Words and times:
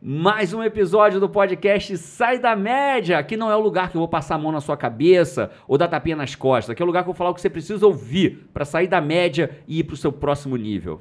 Mais 0.00 0.54
um 0.54 0.62
episódio 0.62 1.18
do 1.18 1.28
podcast 1.28 1.96
Sai 1.96 2.38
da 2.38 2.54
Média. 2.54 3.18
Aqui 3.18 3.36
não 3.36 3.50
é 3.50 3.56
o 3.56 3.60
lugar 3.60 3.90
que 3.90 3.96
eu 3.96 4.00
vou 4.00 4.06
passar 4.06 4.36
a 4.36 4.38
mão 4.38 4.52
na 4.52 4.60
sua 4.60 4.76
cabeça 4.76 5.50
ou 5.66 5.76
dar 5.76 5.88
tapinha 5.88 6.14
nas 6.14 6.36
costas. 6.36 6.70
Aqui 6.70 6.80
é 6.80 6.84
o 6.84 6.86
lugar 6.86 7.02
que 7.02 7.08
eu 7.08 7.12
vou 7.12 7.18
falar 7.18 7.30
o 7.30 7.34
que 7.34 7.40
você 7.40 7.50
precisa 7.50 7.84
ouvir 7.84 8.48
para 8.54 8.64
sair 8.64 8.86
da 8.86 9.00
média 9.00 9.58
e 9.66 9.80
ir 9.80 9.82
para 9.82 9.94
o 9.94 9.96
seu 9.96 10.12
próximo 10.12 10.56
nível. 10.56 11.00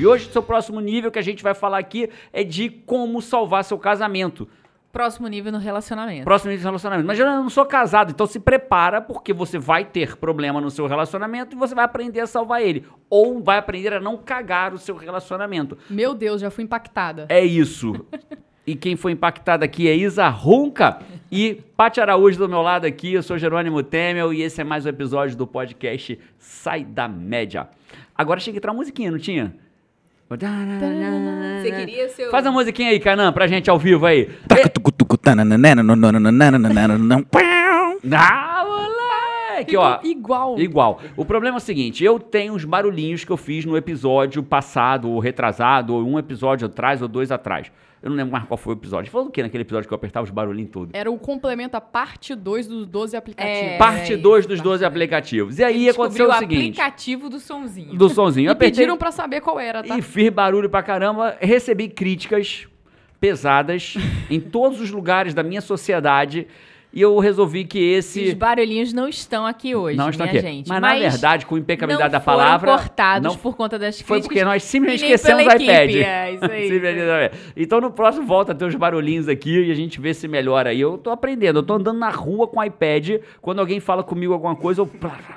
E 0.00 0.04
hoje, 0.04 0.28
o 0.28 0.32
seu 0.32 0.42
próximo 0.42 0.80
nível 0.80 1.12
que 1.12 1.18
a 1.20 1.22
gente 1.22 1.44
vai 1.44 1.54
falar 1.54 1.78
aqui 1.78 2.10
é 2.32 2.42
de 2.42 2.68
como 2.68 3.22
salvar 3.22 3.62
seu 3.62 3.78
casamento. 3.78 4.48
Próximo 4.92 5.26
nível 5.26 5.50
no 5.50 5.58
relacionamento. 5.58 6.24
Próximo 6.24 6.50
nível 6.50 6.60
de 6.60 6.66
relacionamento. 6.66 7.06
Mas 7.06 7.18
eu 7.18 7.24
não 7.24 7.48
sou 7.48 7.64
casado, 7.64 8.10
então 8.10 8.26
se 8.26 8.38
prepara, 8.38 9.00
porque 9.00 9.32
você 9.32 9.58
vai 9.58 9.86
ter 9.86 10.18
problema 10.18 10.60
no 10.60 10.70
seu 10.70 10.86
relacionamento 10.86 11.56
e 11.56 11.58
você 11.58 11.74
vai 11.74 11.84
aprender 11.84 12.20
a 12.20 12.26
salvar 12.26 12.60
ele. 12.60 12.84
Ou 13.08 13.42
vai 13.42 13.56
aprender 13.56 13.94
a 13.94 14.00
não 14.00 14.18
cagar 14.18 14.74
o 14.74 14.78
seu 14.78 14.94
relacionamento. 14.94 15.78
Meu 15.88 16.12
Deus, 16.12 16.42
já 16.42 16.50
fui 16.50 16.64
impactada. 16.64 17.24
É 17.30 17.42
isso. 17.42 18.04
E 18.66 18.76
quem 18.76 18.94
foi 18.94 19.12
impactada 19.12 19.64
aqui 19.64 19.88
é 19.88 19.96
Isa 19.96 20.28
Runca 20.28 20.98
e 21.30 21.54
Paty 21.76 22.00
Araújo 22.00 22.38
do 22.38 22.48
meu 22.48 22.60
lado 22.60 22.84
aqui. 22.84 23.14
Eu 23.14 23.22
sou 23.22 23.38
Jerônimo 23.38 23.82
Temel 23.82 24.32
e 24.32 24.42
esse 24.42 24.60
é 24.60 24.64
mais 24.64 24.84
um 24.84 24.90
episódio 24.90 25.36
do 25.36 25.46
podcast 25.46 26.18
Sai 26.38 26.84
da 26.84 27.08
Média. 27.08 27.66
Agora 28.14 28.38
chega 28.38 28.56
a 28.56 28.58
entrar 28.58 28.72
uma 28.72 28.78
musiquinha, 28.78 29.10
não 29.10 29.18
tinha? 29.18 29.56
Você 31.60 31.70
queria 31.72 32.08
seu. 32.08 32.30
Faz 32.30 32.46
a 32.46 32.50
musiquinha 32.50 32.90
aí, 32.90 32.98
Canan, 32.98 33.32
pra 33.32 33.46
gente 33.46 33.68
ao 33.68 33.78
vivo 33.78 34.06
aí. 34.06 34.30
Ah, 38.14 38.64
moleque, 38.66 39.76
ó. 39.76 40.00
Igual. 40.02 40.58
Igual. 40.58 41.00
O 41.16 41.24
problema 41.24 41.56
é 41.56 41.58
o 41.58 41.60
seguinte, 41.60 42.02
eu 42.04 42.18
tenho 42.18 42.54
uns 42.54 42.64
barulhinhos 42.64 43.24
que 43.24 43.30
eu 43.30 43.36
fiz 43.36 43.64
no 43.64 43.76
episódio 43.76 44.42
passado, 44.42 45.10
ou 45.10 45.18
retrasado, 45.20 45.94
ou 45.94 46.02
um 46.02 46.18
episódio 46.18 46.66
atrás, 46.66 47.02
ou 47.02 47.08
dois 47.08 47.30
atrás. 47.30 47.70
Eu 48.02 48.10
não 48.10 48.16
lembro 48.16 48.32
mais 48.32 48.44
qual 48.46 48.58
foi 48.58 48.74
o 48.74 48.76
episódio. 48.76 49.10
Falou 49.12 49.26
do 49.28 49.32
que 49.32 49.40
naquele 49.42 49.62
episódio 49.62 49.86
que 49.86 49.94
eu 49.94 49.96
apertava 49.96 50.24
os 50.24 50.30
barulhinhos 50.30 50.70
todos? 50.72 50.90
Era 50.92 51.08
o 51.10 51.16
complemento 51.16 51.76
à 51.76 51.80
parte 51.80 52.34
2 52.34 52.66
dos 52.66 52.86
12 52.86 53.16
aplicativos. 53.16 53.58
É, 53.72 53.78
Parte 53.78 54.14
é 54.14 54.16
2 54.16 54.40
isso, 54.40 54.48
dos 54.48 54.58
parte 54.58 54.64
12 54.64 54.80
dois. 54.80 54.82
aplicativos. 54.82 55.58
E 55.60 55.64
aí 55.64 55.82
Ele 55.82 55.90
aconteceu 55.90 56.28
o 56.28 56.32
seguinte, 56.34 56.80
aplicativo 56.80 57.30
do 57.30 57.38
sonzinho. 57.38 57.94
do 57.94 58.08
sonzinho. 58.08 58.48
E 58.48 58.50
apertei 58.50 58.72
pediram 58.72 58.96
pra 58.96 59.12
saber 59.12 59.40
qual 59.40 59.60
era, 59.60 59.84
tá? 59.84 59.96
e 59.96 60.02
fiz 60.02 60.30
barulho 60.30 60.68
pra 60.68 60.82
caramba, 60.82 61.36
recebi 61.40 61.88
críticas 61.88 62.66
pesadas 63.20 63.94
em 64.28 64.40
todos 64.40 64.80
os 64.80 64.90
lugares 64.90 65.32
da 65.32 65.44
minha 65.44 65.60
sociedade 65.60 66.48
e 66.92 67.00
eu 67.00 67.18
resolvi 67.18 67.64
que 67.64 67.78
esse... 67.78 68.24
Os 68.28 68.34
barulhinhos 68.34 68.92
não 68.92 69.08
estão 69.08 69.46
aqui 69.46 69.74
hoje, 69.74 69.96
Não 69.96 70.10
estão 70.10 70.26
minha 70.26 70.38
aqui. 70.40 70.46
gente. 70.48 70.68
Mas, 70.68 70.80
na 70.80 70.94
verdade, 70.94 71.46
com 71.46 71.56
impecabilidade 71.56 72.12
não 72.12 72.18
da 72.18 72.24
palavra. 72.24 72.70
Foram 72.70 72.78
cortados 72.82 73.28
não 73.32 73.36
por 73.40 73.56
conta 73.56 73.78
das 73.78 74.00
Foi 74.00 74.18
críticas. 74.18 74.26
porque 74.28 74.44
nós 74.44 74.62
simplesmente 74.62 75.04
esquecemos 75.04 75.46
o 75.46 75.50
iPad. 75.56 75.90
É, 75.96 76.32
isso 76.34 76.44
aí. 76.44 76.62
Simplesmente 76.68 76.98
não 77.06 77.14
é. 77.14 77.30
Então 77.56 77.80
no 77.80 77.90
próximo 77.90 78.26
volta 78.26 78.52
a 78.52 78.54
ter 78.54 78.64
os 78.64 78.74
barulhinhos 78.74 79.28
aqui 79.28 79.58
e 79.66 79.70
a 79.70 79.74
gente 79.74 80.00
vê 80.00 80.12
se 80.14 80.26
melhora 80.28 80.70
aí. 80.70 80.80
Eu 80.80 80.98
tô 80.98 81.10
aprendendo, 81.10 81.58
eu 81.58 81.62
tô 81.62 81.74
andando 81.74 81.98
na 81.98 82.10
rua 82.10 82.46
com 82.46 82.58
o 82.60 82.64
iPad. 82.64 83.20
Quando 83.40 83.58
alguém 83.60 83.80
fala 83.80 84.02
comigo 84.02 84.32
alguma 84.32 84.54
coisa, 84.56 84.82
eu. 84.82 84.86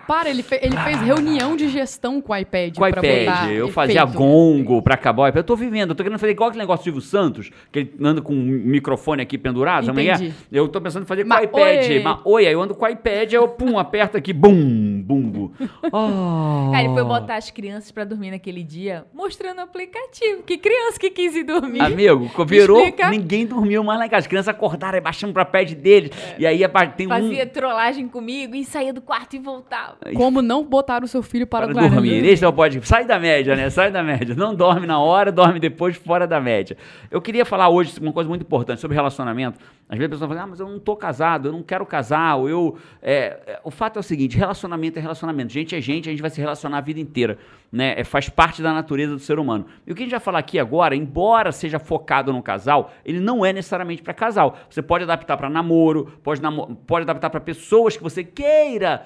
Para, 0.08 0.30
ele, 0.30 0.44
fe- 0.44 0.60
ele 0.62 0.76
fez 0.78 1.00
reunião 1.02 1.56
de 1.56 1.68
gestão 1.70 2.22
com 2.22 2.34
o 2.34 2.36
iPad. 2.38 2.76
Com 2.76 2.84
o 2.84 2.88
iPad, 2.88 3.52
eu 3.52 3.70
fazia 3.70 4.02
efeito. 4.04 4.18
gongo 4.18 4.82
pra 4.82 4.96
acabar 4.96 5.24
o 5.24 5.28
iPad. 5.28 5.38
Eu 5.38 5.44
tô 5.44 5.56
vivendo, 5.56 5.90
eu 5.92 5.96
tô 5.96 6.04
querendo 6.04 6.20
fazer 6.20 6.32
igual 6.32 6.50
aquele 6.50 6.64
negócio 6.64 6.82
do 6.82 6.84
Silvio 6.84 7.02
Santos, 7.02 7.50
que 7.72 7.80
ele 7.80 7.94
anda 8.02 8.22
com 8.22 8.34
um 8.34 8.42
microfone 8.42 9.22
aqui 9.22 9.38
pendurado, 9.38 9.90
é 10.00 10.04
é? 10.06 10.14
Entendi. 10.16 10.34
Eu 10.52 10.68
tô 10.68 10.80
pensando 10.82 11.04
em 11.04 11.06
fazer 11.06 11.24
com 11.24 11.30
Ma- 11.30 11.42
o 11.42 11.45
iPad. 11.46 11.90
oi. 11.92 12.00
Ma- 12.00 12.20
Oi, 12.26 12.48
aí 12.48 12.54
eu 12.54 12.62
ando 12.62 12.76
com 12.76 12.86
o 12.86 12.88
iPad, 12.88 13.30
aí 13.30 13.36
eu 13.36 13.48
pum, 13.48 13.80
aperto 13.80 14.18
aqui, 14.18 14.34
bum, 14.34 14.85
bumbo. 15.06 15.54
Oh. 15.92 16.72
Cara, 16.72 16.84
ele 16.84 16.94
foi 16.94 17.04
botar 17.04 17.36
as 17.36 17.52
crianças 17.52 17.92
pra 17.92 18.04
dormir 18.04 18.32
naquele 18.32 18.64
dia, 18.64 19.06
mostrando 19.14 19.60
o 19.60 19.62
aplicativo. 19.62 20.42
Que 20.44 20.58
criança 20.58 21.00
que 21.00 21.10
quis 21.10 21.36
ir 21.36 21.44
dormir. 21.44 21.80
Amigo, 21.80 22.30
virou, 22.46 22.80
Explica. 22.80 23.10
ninguém 23.10 23.46
dormiu 23.46 23.84
mais 23.84 24.00
lá 24.00 24.08
em 24.08 24.10
casa. 24.10 24.22
As 24.22 24.28
crianças 24.28 24.50
acordaram, 24.50 25.00
baixando 25.00 25.32
pra 25.32 25.46
pad 25.46 25.74
deles. 25.76 26.12
E 26.38 26.46
aí 26.46 26.60
tem 26.98 27.08
Fazia 27.08 27.44
um... 27.44 27.48
trollagem 27.48 28.08
comigo 28.08 28.56
e 28.56 28.66
saía 28.66 28.92
do 28.92 29.02
quarto 29.02 29.36
e 29.36 29.40
voltava. 29.40 29.98
Como 30.16 30.42
não 30.42 30.64
botar 30.64 31.04
o 31.04 31.08
seu 31.08 31.22
filho 31.22 31.46
para, 31.46 31.68
Para 31.68 31.88
dormir. 31.88 32.26
Esse 32.26 32.44
é 32.44 32.48
o 32.48 32.54
pode. 32.54 32.86
Sai 32.86 33.06
da 33.06 33.20
média, 33.20 33.56
né? 33.56 33.70
Sai 33.70 33.92
da 33.92 34.04
média. 34.04 34.36
Não 34.36 34.56
dorme 34.56 34.88
na 34.88 35.00
hora, 35.00 35.32
dorme 35.32 35.60
depois 35.60 35.96
fora 35.96 36.28
da 36.28 36.42
média. 36.42 36.76
Eu 37.12 37.22
queria 37.22 37.46
falar 37.46 37.70
hoje 37.70 37.98
uma 38.00 38.12
coisa 38.12 38.28
muito 38.28 38.42
importante 38.42 38.82
sobre 38.82 38.96
relacionamento. 38.96 39.60
Às 39.88 39.98
vezes 40.00 40.12
a 40.12 40.16
pessoa 40.16 40.28
fala, 40.28 40.42
ah, 40.42 40.48
mas 40.48 40.60
eu 40.60 40.68
não 40.68 40.80
tô 40.80 40.96
casado, 40.96 41.50
eu 41.50 41.52
não 41.52 41.62
quero 41.62 41.86
casar, 41.86 42.36
ou 42.38 42.50
eu. 42.50 42.78
é, 43.04 43.40
é, 43.46 43.60
o 43.64 43.70
fato 43.70 43.98
é 43.98 44.00
o 44.00 44.04
seguinte: 44.04 44.36
relacionamento 44.36 44.95
é 44.95 44.95
relacionamento. 45.00 45.52
Gente 45.52 45.76
é 45.76 45.82
gente, 45.82 46.10
a 46.10 46.12
gente 46.12 46.22
vai 46.22 46.30
se 46.30 46.40
relacionar 46.40 46.78
a 46.78 46.82
vida 46.82 47.00
inteira. 47.00 47.38
Né? 47.72 47.94
É, 47.98 48.04
faz 48.04 48.30
parte 48.30 48.62
da 48.62 48.74
natureza 48.74 49.14
do 49.14 49.20
ser 49.20 49.40
humano. 49.40 49.66
E 49.86 49.92
o 49.92 49.96
que 49.96 50.04
a 50.04 50.06
gente 50.06 50.12
vai 50.12 50.20
falar 50.20 50.40
aqui 50.40 50.60
agora, 50.60 50.96
embora 50.96 51.52
seja 51.52 51.80
focado 51.80 52.32
no 52.32 52.42
casal, 52.42 52.94
ele 53.04 53.20
não 53.20 53.46
é 53.46 53.52
necessariamente 53.52 54.02
para 54.02 54.14
casal. 54.14 54.58
Você 54.70 54.82
pode 54.82 55.04
adaptar 55.04 55.38
para 55.38 55.50
namoro, 55.50 56.20
pode, 56.24 56.42
namo 56.42 56.76
pode 56.88 57.04
adaptar 57.04 57.30
para 57.30 57.40
pessoas 57.40 57.98
que 57.98 58.04
você 58.04 58.24
queira 58.24 59.06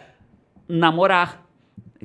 namorar. 0.68 1.46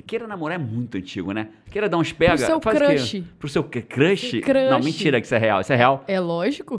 Queira 0.05 0.27
namorar 0.27 0.59
é 0.59 0.63
muito 0.63 0.97
antigo, 0.97 1.31
né? 1.31 1.49
Queira 1.71 1.87
dar 1.87 1.97
uns 1.97 2.11
pega. 2.11 2.37
seu 2.37 2.59
faz 2.59 2.77
o 2.77 2.79
quê? 2.79 2.85
crush. 2.87 3.23
Pro 3.39 3.49
seu 3.49 3.63
crush? 3.63 4.41
Crush. 4.41 4.69
Não, 4.69 4.79
mentira 4.79 5.21
que 5.21 5.25
isso 5.25 5.35
é 5.35 5.37
real. 5.37 5.61
Isso 5.61 5.71
é 5.71 5.75
real. 5.75 6.03
É 6.07 6.19
lógico. 6.19 6.77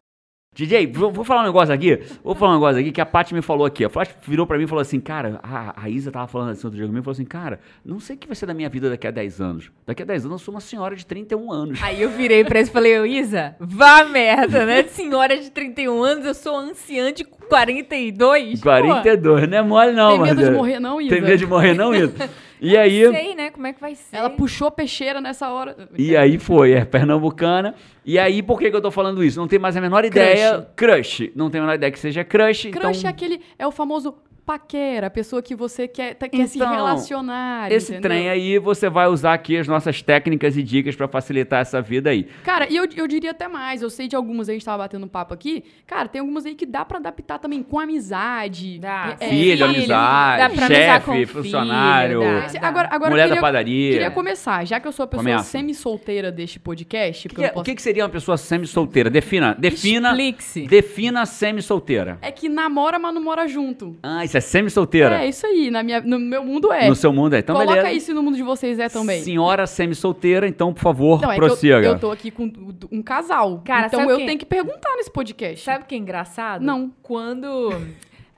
DJ, 0.56 0.86
vou, 0.86 1.22
falar 1.22 1.42
um 1.42 1.44
negócio 1.44 1.74
aqui. 1.74 2.00
Vou 2.24 2.34
falar 2.34 2.52
um 2.52 2.54
negócio 2.54 2.80
aqui 2.80 2.90
que 2.90 3.00
a 3.00 3.04
Paty 3.04 3.34
me 3.34 3.42
falou 3.42 3.66
aqui. 3.66 3.84
A 3.84 3.90
Paty 3.90 4.14
virou 4.26 4.46
pra 4.46 4.56
mim 4.56 4.64
e 4.64 4.66
falou 4.66 4.80
assim, 4.80 4.98
cara, 4.98 5.38
a, 5.42 5.84
a 5.84 5.90
Isa 5.90 6.10
tava 6.10 6.26
falando 6.26 6.52
assim 6.52 6.66
outro 6.66 6.78
dia 6.78 6.86
comigo, 6.86 7.04
falou 7.04 7.12
assim, 7.12 7.26
cara, 7.26 7.60
não 7.84 8.00
sei 8.00 8.16
o 8.16 8.18
que 8.18 8.26
vai 8.26 8.34
ser 8.34 8.46
da 8.46 8.54
minha 8.54 8.70
vida 8.70 8.88
daqui 8.88 9.06
a 9.06 9.10
10 9.10 9.38
anos. 9.42 9.70
Daqui 9.86 10.02
a 10.02 10.06
10 10.06 10.24
anos 10.24 10.40
eu 10.40 10.44
sou 10.46 10.54
uma 10.54 10.60
senhora 10.62 10.96
de 10.96 11.04
31 11.04 11.52
anos. 11.52 11.82
Aí 11.82 12.00
eu 12.00 12.08
virei 12.08 12.42
pra 12.42 12.58
ele 12.58 12.70
e 12.70 12.72
falei, 12.72 12.98
ô 12.98 13.04
Isa, 13.04 13.54
vá 13.60 14.06
merda, 14.06 14.64
né? 14.64 14.84
Senhora 14.84 15.36
de 15.36 15.50
31 15.50 16.02
anos, 16.02 16.24
eu 16.24 16.32
sou 16.34 16.56
anciã 16.56 17.12
de 17.12 17.22
42. 17.22 18.62
42, 18.62 19.48
não 19.48 19.58
é 19.58 19.62
mole 19.62 19.92
não, 19.92 20.12
Tem 20.12 20.20
medo 20.22 20.36
mas- 20.36 20.48
de 20.48 20.54
morrer 20.56 20.80
não, 20.80 21.00
Isa? 21.02 21.10
Tem 21.10 21.20
medo 21.20 21.36
de 21.36 21.46
morrer 21.46 21.74
não, 21.74 21.94
Isa? 21.94 22.14
E 22.60 22.76
aí... 22.76 23.10
sei, 23.10 23.34
né? 23.34 23.50
Como 23.50 23.66
é 23.66 23.72
que 23.72 23.80
vai 23.80 23.94
ser? 23.94 24.16
Ela 24.16 24.30
puxou 24.30 24.70
peixeira 24.70 25.20
nessa 25.20 25.50
hora. 25.50 25.88
E 25.96 26.16
aí 26.16 26.38
foi, 26.38 26.72
é 26.72 26.84
pernambucana. 26.84 27.74
E 28.04 28.18
aí, 28.18 28.42
por 28.42 28.58
que, 28.58 28.70
que 28.70 28.76
eu 28.76 28.80
tô 28.80 28.90
falando 28.90 29.22
isso? 29.22 29.38
Não 29.38 29.48
tem 29.48 29.58
mais 29.58 29.76
a 29.76 29.80
menor 29.80 30.04
ideia. 30.04 30.66
Crush. 30.76 31.32
Não 31.34 31.50
tem 31.50 31.60
a 31.60 31.64
menor 31.64 31.74
ideia 31.74 31.90
que 31.90 31.98
seja 31.98 32.24
crush. 32.24 32.70
Crush 32.70 32.98
então... 32.98 33.08
é 33.08 33.08
aquele. 33.08 33.40
É 33.58 33.66
o 33.66 33.72
famoso 33.72 34.14
paquera, 34.46 35.08
a 35.08 35.10
pessoa 35.10 35.42
que 35.42 35.56
você 35.56 35.88
quer, 35.88 36.14
tá- 36.14 36.28
quer 36.28 36.46
se 36.46 36.56
Então, 36.58 36.70
relacionar. 36.70 37.70
Esse 37.72 37.92
entendeu? 37.92 38.10
trem 38.10 38.30
aí, 38.30 38.58
você 38.60 38.88
vai 38.88 39.08
usar 39.08 39.34
aqui 39.34 39.56
as 39.56 39.66
nossas 39.66 40.00
técnicas 40.00 40.56
e 40.56 40.62
dicas 40.62 40.94
pra 40.94 41.08
facilitar 41.08 41.60
essa 41.60 41.82
vida 41.82 42.10
aí. 42.10 42.28
Cara, 42.44 42.66
e 42.70 42.76
eu, 42.76 42.86
eu 42.96 43.08
diria 43.08 43.32
até 43.32 43.48
mais. 43.48 43.82
Eu 43.82 43.90
sei 43.90 44.06
de 44.06 44.14
algumas 44.14 44.48
aí, 44.48 44.54
a 44.54 44.56
gente 44.58 44.64
tava 44.64 44.84
batendo 44.84 45.06
papo 45.08 45.34
aqui. 45.34 45.64
Cara, 45.86 46.08
tem 46.08 46.20
algumas 46.20 46.46
aí 46.46 46.54
que 46.54 46.64
dá 46.64 46.84
pra 46.84 46.98
adaptar 46.98 47.38
também 47.40 47.60
com 47.62 47.78
amizade. 47.80 48.78
Dá. 48.78 49.16
É, 49.18 49.28
Filho, 49.28 49.58
família. 49.58 49.78
amizade, 49.96 50.56
dá 50.60 50.66
chefe, 50.66 51.10
o 51.10 51.12
filho, 51.14 51.28
funcionário, 51.28 52.20
dá. 52.20 52.46
Esse- 52.46 52.58
Agora, 52.58 52.88
agora 52.90 53.10
mulher 53.10 53.24
eu 53.24 53.28
queria, 53.30 53.40
da 53.40 53.46
padaria. 53.46 53.92
queria 53.92 54.10
começar, 54.12 54.64
já 54.64 54.78
que 54.78 54.86
eu 54.86 54.92
sou 54.92 55.04
a 55.04 55.06
pessoa 55.08 55.38
semi-solteira 55.40 56.30
deste 56.30 56.60
podcast, 56.60 57.26
O 57.26 57.30
que, 57.30 57.40
é- 57.40 57.46
não 57.46 57.48
posso... 57.54 57.60
o 57.62 57.64
que 57.64 57.74
que 57.74 57.82
seria 57.82 58.04
uma 58.04 58.08
pessoa 58.10 58.36
semi-solteira? 58.36 59.10
Defina. 59.10 59.56
Defina. 59.58 60.10
Explique-se. 60.10 60.66
Defina 60.66 61.26
semi-solteira. 61.26 62.18
é 62.22 62.30
que 62.30 62.48
namora, 62.48 62.98
mas 62.98 63.14
não 63.14 63.22
mora 63.22 63.46
junto. 63.48 63.96
Ah, 64.02 64.24
isso 64.24 64.35
é 64.36 64.40
semi-solteira? 64.40 65.22
É, 65.24 65.28
isso 65.28 65.46
aí. 65.46 65.70
Na 65.70 65.82
minha, 65.82 66.00
no 66.00 66.18
meu 66.18 66.44
mundo 66.44 66.72
é. 66.72 66.88
No 66.88 66.94
seu 66.94 67.12
mundo 67.12 67.34
é. 67.34 67.38
Então, 67.40 67.54
Coloca 67.56 67.74
beleza. 67.76 67.92
isso 67.96 68.14
no 68.14 68.22
mundo 68.22 68.36
de 68.36 68.42
vocês 68.42 68.78
é 68.78 68.88
também. 68.88 69.22
Senhora 69.22 69.66
semi-solteira, 69.66 70.46
então, 70.46 70.72
por 70.72 70.80
favor, 70.80 71.20
Não, 71.20 71.30
é 71.30 71.34
que 71.36 71.40
eu, 71.40 71.46
prossiga. 71.46 71.76
eu 71.82 71.98
tô 71.98 72.10
aqui 72.10 72.30
com 72.30 72.50
um 72.92 73.02
casal. 73.02 73.62
Cara, 73.64 73.86
então 73.86 74.08
eu 74.10 74.16
quem- 74.18 74.26
tenho 74.26 74.38
que 74.38 74.46
perguntar 74.46 74.94
nesse 74.96 75.10
podcast. 75.10 75.64
Sabe 75.64 75.84
o 75.84 75.86
que 75.86 75.94
é 75.94 75.98
engraçado? 75.98 76.62
Não. 76.62 76.90
Quando. 77.02 77.70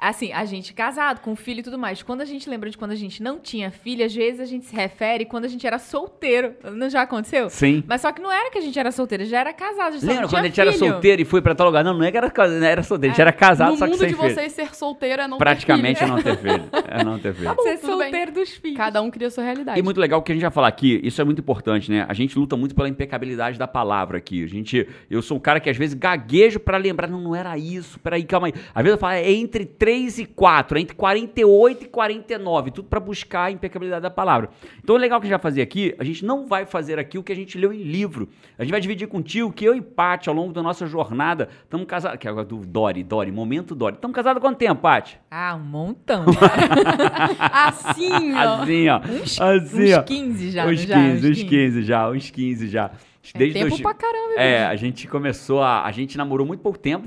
Assim, 0.00 0.33
a 0.33 0.45
gente 0.45 0.73
casado, 0.73 1.21
com 1.21 1.35
filho 1.35 1.59
e 1.59 1.62
tudo 1.62 1.77
mais. 1.77 2.03
Quando 2.05 2.21
a 2.21 2.25
gente 2.25 2.49
lembra 2.49 2.71
de 2.71 2.79
quando 2.79 2.93
a 2.93 2.95
gente 2.95 3.21
não 3.21 3.39
tinha 3.41 3.69
filho, 3.71 4.05
às 4.05 4.15
vezes 4.15 4.41
a 4.41 4.45
gente 4.45 4.65
se 4.67 4.77
refere 4.77 5.25
quando 5.25 5.45
a 5.45 5.49
gente 5.49 5.67
era 5.67 5.77
solteiro. 5.79 6.55
Não 6.73 6.89
já 6.89 7.03
aconteceu? 7.03 7.50
Sim. 7.50 7.83
Mas 7.87 8.00
só 8.03 8.12
que 8.12 8.23
não 8.23 8.31
era 8.31 8.49
que 8.50 8.59
a 8.59 8.61
gente 8.61 8.79
era 8.79 8.93
solteiro, 8.93 9.25
já 9.25 9.41
era 9.41 9.53
casado. 9.53 9.95
Já 9.95 10.00
só 10.00 10.06
Lembra 10.06 10.23
não 10.23 10.29
quando 10.29 10.45
a 10.45 10.47
gente 10.47 10.61
era 10.61 10.73
filho. 10.73 10.93
solteiro 10.93 11.23
e 11.23 11.25
foi 11.25 11.43
pra 11.43 11.53
tal 11.55 11.67
lugar? 11.67 11.83
Não, 11.83 11.95
não 11.95 12.05
é 12.05 12.12
que 12.12 12.17
era, 12.17 12.31
casa- 12.31 12.59
não 12.61 12.67
era 12.67 12.83
solteiro, 12.85 13.11
a 13.11 13.15
gente 13.15 13.21
era 13.23 13.33
casado, 13.33 13.73
no 13.73 13.77
só 13.77 13.87
que 13.87 13.91
mundo 13.91 13.99
sem 14.00 14.09
de 14.11 14.15
filho. 14.15 14.31
vocês, 14.35 14.53
ser 14.53 14.75
solteiro 14.75 15.23
é 15.23 15.27
não 15.29 15.37
Praticamente 15.39 15.99
ter 15.99 16.05
é 16.05 16.06
filho. 16.06 16.17
não 16.17 16.23
ter 16.23 16.37
filho. 16.39 16.69
É 16.89 17.05
não 17.05 17.19
ter 17.19 17.35
filho. 17.35 17.49
Tá 17.49 17.55
bom, 17.55 17.62
Ser 17.65 17.79
tudo 17.79 17.99
bem. 17.99 18.06
solteiro 18.11 18.33
dos 18.33 18.50
filhos. 18.50 18.77
Cada 18.77 19.03
um 19.03 19.11
cria 19.11 19.27
a 19.27 19.31
sua 19.33 19.43
realidade. 19.43 19.81
E 19.81 19.83
muito 19.83 19.99
legal 20.00 20.23
que 20.23 20.31
a 20.31 20.35
gente 20.35 20.43
vai 20.43 20.50
falar 20.53 20.69
aqui, 20.69 21.00
isso 21.03 21.21
é 21.21 21.25
muito 21.25 21.41
importante, 21.41 21.91
né? 21.91 22.06
A 22.09 22.15
gente 22.15 22.39
luta 22.39 22.56
muito 22.56 22.73
pela 22.73 22.89
impecabilidade 22.89 23.59
da 23.59 23.67
palavra 23.67 24.19
aqui. 24.19 24.45
A 24.45 24.47
gente, 24.47 24.87
eu 25.11 25.21
sou 25.23 25.37
um 25.37 25.41
cara 25.41 25.59
que 25.59 25.69
às 25.69 25.77
vezes 25.77 25.95
gaguejo 25.95 26.61
pra 26.61 26.77
lembrar, 26.79 27.09
não, 27.09 27.21
não 27.21 27.35
era 27.35 27.59
isso, 27.59 27.99
peraí, 27.99 28.23
calma 28.23 28.47
aí. 28.47 28.53
Às 28.73 28.83
vezes 28.85 28.93
eu 28.93 28.99
falo, 28.99 29.15
é 29.15 29.31
entre 29.33 29.67
3 29.88 30.19
e 30.19 30.26
4, 30.26 30.79
entre 30.79 30.94
48 30.94 31.85
e 31.85 31.88
49, 31.88 32.70
tudo 32.73 32.88
para 32.88 33.00
buscar 33.00 33.44
a 33.44 33.50
impecabilidade 33.50 34.02
da 34.02 34.11
palavra. 34.11 34.50
Então 34.85 34.96
o 34.96 34.99
legal 34.99 35.19
que 35.19 35.26
a 35.26 35.29
gente 35.29 35.38
vai 35.38 35.43
fazer 35.43 35.62
aqui, 35.62 35.94
a 35.99 36.05
gente 36.05 36.26
não 36.26 36.46
vai 36.46 36.67
fazer 36.67 36.99
aqui 36.99 37.17
o 37.17 37.23
que 37.23 37.32
a 37.32 37.35
gente 37.35 37.56
leu 37.56 37.73
em 37.73 37.82
livro. 37.85 38.29
A 38.58 38.64
gente 38.64 38.70
vai 38.70 38.82
dividir 38.82 39.08
contigo 39.08 39.50
que 39.50 39.64
eu 39.64 39.75
e 39.75 39.81
Paty, 39.81 40.29
ao 40.29 40.35
longo 40.35 40.52
da 40.52 40.62
nossa 40.62 40.87
jornada, 40.87 41.49
estamos 41.64 41.87
casados. 41.87 42.19
Que 42.19 42.29
é 42.29 42.31
agora 42.31 42.44
do 42.44 42.58
Dori, 42.58 43.02
Dori, 43.02 43.32
momento 43.32 43.75
Dori. 43.75 43.94
Estamos 43.94 44.14
casados 44.14 44.37
há 44.37 44.40
quanto 44.43 44.58
tempo, 44.58 44.82
Paty? 44.82 45.19
Ah, 45.31 45.56
um 45.56 45.64
montão. 45.64 46.26
Assim, 47.50 48.35
ó. 48.35 48.61
Assim, 48.61 48.88
ó. 48.90 48.99
Uns, 48.99 49.40
assim, 49.40 49.85
uns 49.85 49.96
ó. 49.96 50.02
15 50.02 50.50
já, 50.50 50.67
Uns 50.67 50.81
não 50.81 50.87
já? 50.87 50.94
15, 50.96 51.31
uns 51.31 51.43
15 51.44 51.82
já, 51.82 52.11
uns 52.11 52.31
15 52.31 52.69
já. 52.69 52.90
É 53.35 53.38
tempo 53.53 53.69
dois- 53.70 53.81
pra 53.82 53.93
caramba, 53.94 54.35
É, 54.41 54.61
bicho. 54.61 54.70
a 54.70 54.76
gente 54.76 55.09
começou 55.09 55.61
a. 55.62 55.85
A 55.85 55.91
gente 55.93 56.17
namorou 56.17 56.47
muito 56.47 56.61
pouco 56.61 56.79
tempo, 56.79 57.06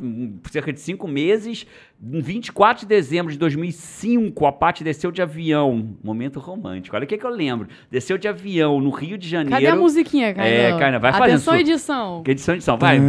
cerca 0.52 0.72
de 0.72 0.80
cinco 0.80 1.08
meses. 1.08 1.66
Em 2.04 2.20
24 2.20 2.82
de 2.82 2.88
dezembro 2.88 3.32
de 3.32 3.38
2005, 3.40 4.46
a 4.46 4.52
Paty 4.52 4.84
desceu 4.84 5.12
de 5.12 5.22
avião. 5.22 5.96
Momento 6.04 6.40
romântico. 6.40 6.96
Olha 6.96 7.06
o 7.06 7.08
que, 7.08 7.18
que 7.18 7.26
eu 7.26 7.30
lembro. 7.30 7.68
Desceu 7.90 8.18
de 8.18 8.28
avião 8.28 8.80
no 8.82 8.90
Rio 8.90 9.18
de 9.18 9.28
Janeiro. 9.28 9.52
Cadê 9.52 9.68
a 9.68 9.76
musiquinha, 9.76 10.34
cara? 10.34 10.48
É, 10.48 10.78
Kainan, 10.78 11.00
vai 11.00 11.12
fazendo 11.14 11.36
Atenção, 11.36 11.56
edição. 11.56 12.24
Que 12.24 12.32
edição, 12.32 12.56
edição, 12.56 12.78
vai. 12.78 13.00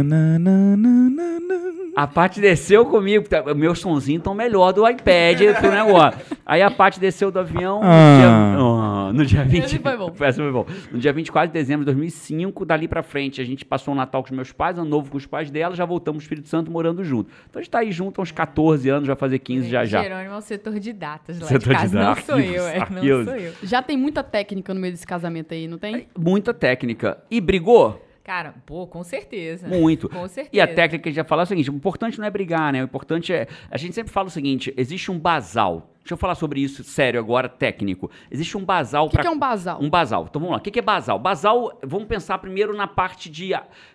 A 1.95 2.07
Paty 2.07 2.41
desceu 2.41 2.85
comigo, 2.87 3.27
tá, 3.29 3.43
o 3.43 3.55
meu 3.55 3.75
sonzinho 3.75 4.19
tão 4.19 4.33
melhor 4.33 4.71
do 4.73 4.87
iPad 4.87 5.39
pro 5.59 5.71
negócio. 5.71 6.19
Aí 6.43 6.59
a 6.61 6.71
Paty 6.71 6.99
desceu 6.99 7.31
do 7.31 7.39
avião 7.39 7.81
Ah. 7.83 8.17
dia, 8.19 8.29
Ah, 8.29 9.02
no 9.17 9.25
dia 9.25 9.43
20. 9.43 9.63
Esse 9.63 9.79
foi 9.79 9.97
bom. 9.97 10.13
Essa 10.19 10.41
foi 10.41 10.51
bom. 10.51 10.65
No 10.91 10.99
dia 10.99 11.13
24 11.13 11.47
de 11.47 11.53
dezembro 11.53 11.81
de 11.81 11.85
2005, 11.85 12.65
dali 12.65 12.87
pra 12.87 13.03
frente, 13.03 13.39
a 13.39 13.43
gente 13.43 13.63
passou 13.63 13.93
o 13.93 13.97
Natal 13.97 14.21
com 14.23 14.29
os 14.29 14.35
meus 14.35 14.51
pais, 14.51 14.77
ano 14.77 14.89
novo 14.89 15.11
com 15.11 15.17
os 15.17 15.25
pais 15.25 15.51
dela, 15.51 15.75
já 15.75 15.85
voltamos 15.85 16.23
pro 16.23 16.25
Espírito 16.25 16.49
Santo 16.49 16.71
morando 16.71 17.03
junto. 17.03 17.31
Então 17.49 17.59
a 17.59 17.63
gente 17.63 17.71
tá 17.71 17.79
aí 17.79 17.91
junto 17.91 18.19
há 18.19 18.23
uns 18.23 18.31
14 18.31 18.89
anos, 18.89 19.07
vai 19.07 19.15
fazer 19.15 19.39
15 19.39 19.69
já 19.69 19.85
já. 19.85 20.01
Jerônimo 20.01 20.33
é 20.33 20.37
o 20.37 20.41
setor 20.41 20.79
de 20.79 20.93
datas 20.93 21.39
lá 21.39 21.47
Setor 21.47 21.59
de 21.59 21.69
de 21.69 21.75
casa. 21.75 21.99
Não 21.99 22.05
datas, 22.05 22.25
sou 22.25 22.39
eu, 22.39 22.67
é. 22.67 22.79
Não 22.79 23.23
sou 23.25 23.35
eu. 23.35 23.53
Já 23.63 23.81
tem 23.81 23.97
muita 23.97 24.23
técnica 24.23 24.73
no 24.73 24.79
meio 24.79 24.93
desse 24.93 25.07
casamento 25.07 25.53
aí, 25.53 25.67
não 25.67 25.77
tem? 25.77 26.07
Muita 26.17 26.53
técnica. 26.53 27.23
E 27.29 27.39
brigou? 27.39 28.01
Cara, 28.23 28.53
pô, 28.65 28.87
com 28.87 29.03
certeza. 29.03 29.67
Muito. 29.67 30.07
Com 30.07 30.27
certeza. 30.29 30.49
E 30.53 30.61
a 30.61 30.67
técnica 30.67 31.03
que 31.03 31.09
a 31.09 31.11
gente 31.11 31.17
já 31.17 31.25
falou 31.25 31.41
é 31.41 31.43
o 31.43 31.47
seguinte: 31.47 31.69
o 31.69 31.75
importante 31.75 32.17
não 32.17 32.25
é 32.25 32.31
brigar, 32.31 32.71
né? 32.71 32.81
O 32.81 32.85
importante 32.85 33.33
é. 33.33 33.47
A 33.69 33.77
gente 33.77 33.93
sempre 33.93 34.13
fala 34.13 34.27
o 34.27 34.31
seguinte: 34.31 34.73
existe 34.77 35.11
um 35.11 35.19
basal. 35.19 35.92
Deixa 36.03 36.15
eu 36.15 36.17
falar 36.17 36.35
sobre 36.35 36.59
isso 36.59 36.83
sério 36.83 37.17
agora, 37.17 37.47
técnico. 37.47 38.11
Existe 38.29 38.57
um 38.57 38.65
basal 38.65 39.05
O 39.05 39.09
que, 39.09 39.13
pra- 39.15 39.21
que 39.23 39.27
é 39.27 39.31
um 39.31 39.39
basal? 39.39 39.79
Um 39.81 39.89
basal. 39.89 40.25
Então 40.29 40.41
vamos 40.41 40.51
lá. 40.51 40.57
O 40.59 40.61
que 40.61 40.69
que 40.69 40.79
é 40.79 40.81
basal? 40.81 41.17
Basal, 41.17 41.79
vamos 41.81 42.07
pensar 42.09 42.37
primeiro 42.39 42.75
na 42.75 42.87
parte 42.87 43.29
de, 43.29 43.51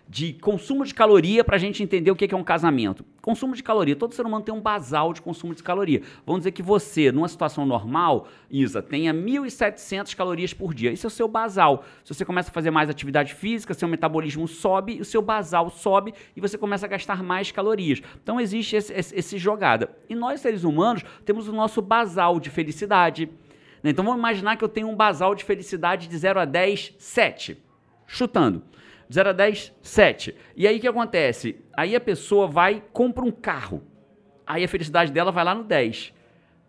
de 0.07 0.33
consumo 0.33 0.83
de 0.83 0.93
caloria 0.93 1.43
para 1.43 1.55
a 1.55 1.59
gente 1.59 1.83
entender 1.83 2.09
o 2.09 2.15
que 2.15 2.27
que 2.27 2.33
é 2.33 2.37
um 2.37 2.43
casamento. 2.43 3.05
Consumo 3.21 3.53
de 3.55 3.61
caloria. 3.61 3.95
Todo 3.95 4.15
ser 4.15 4.25
humano 4.25 4.43
tem 4.43 4.53
um 4.53 4.59
basal 4.59 5.13
de 5.13 5.21
consumo 5.21 5.53
de 5.53 5.61
caloria. 5.61 6.01
Vamos 6.25 6.39
dizer 6.41 6.51
que 6.51 6.63
você, 6.63 7.11
numa 7.11 7.27
situação 7.27 7.63
normal, 7.63 8.27
Isa, 8.49 8.81
tenha 8.81 9.13
1.700 9.13 10.15
calorias 10.15 10.51
por 10.51 10.73
dia. 10.73 10.91
Isso 10.91 11.05
é 11.05 11.09
o 11.09 11.11
seu 11.11 11.27
basal. 11.27 11.83
Se 12.03 12.11
você 12.11 12.25
começa 12.25 12.49
a 12.49 12.53
fazer 12.53 12.71
mais 12.71 12.89
atividade 12.89 13.35
física, 13.35 13.75
seu 13.75 13.87
metabolismo 13.87 14.47
sobe, 14.47 14.99
o 14.99 15.05
seu 15.05 15.21
basal 15.21 15.69
sobe 15.69 16.15
e 16.35 16.41
você 16.41 16.57
começa 16.57 16.87
a 16.87 16.89
gastar 16.89 17.21
mais 17.21 17.51
calorias. 17.51 18.01
Então 18.23 18.41
existe 18.41 18.75
esse, 18.77 18.91
esse, 18.93 19.15
esse 19.15 19.37
jogada. 19.37 19.91
E 20.09 20.15
nós, 20.15 20.41
seres 20.41 20.63
humanos, 20.63 21.03
temos 21.23 21.47
o 21.47 21.53
nosso 21.53 21.83
basal 21.83 21.98
de 22.39 22.49
felicidade. 22.49 23.29
né? 23.83 23.91
Então 23.91 24.03
vamos 24.05 24.19
imaginar 24.19 24.55
que 24.57 24.63
eu 24.63 24.69
tenho 24.69 24.87
um 24.89 24.95
basal 24.95 25.33
de 25.35 25.43
felicidade 25.43 26.07
de 26.07 26.17
0 26.17 26.39
a 26.39 26.45
10, 26.45 26.95
7. 26.97 27.57
Chutando. 28.07 28.63
De 29.07 29.15
0 29.15 29.29
a 29.29 29.33
10, 29.33 29.73
7. 29.81 30.35
E 30.55 30.67
aí 30.67 30.77
o 30.77 30.79
que 30.79 30.87
acontece? 30.87 31.57
Aí 31.75 31.95
a 31.95 31.99
pessoa 31.99 32.47
vai 32.47 32.75
e 32.75 32.83
compra 32.93 33.23
um 33.23 33.31
carro. 33.31 33.83
Aí 34.45 34.63
a 34.63 34.67
felicidade 34.67 35.11
dela 35.11 35.31
vai 35.31 35.43
lá 35.43 35.53
no 35.55 35.63
10. 35.63 36.13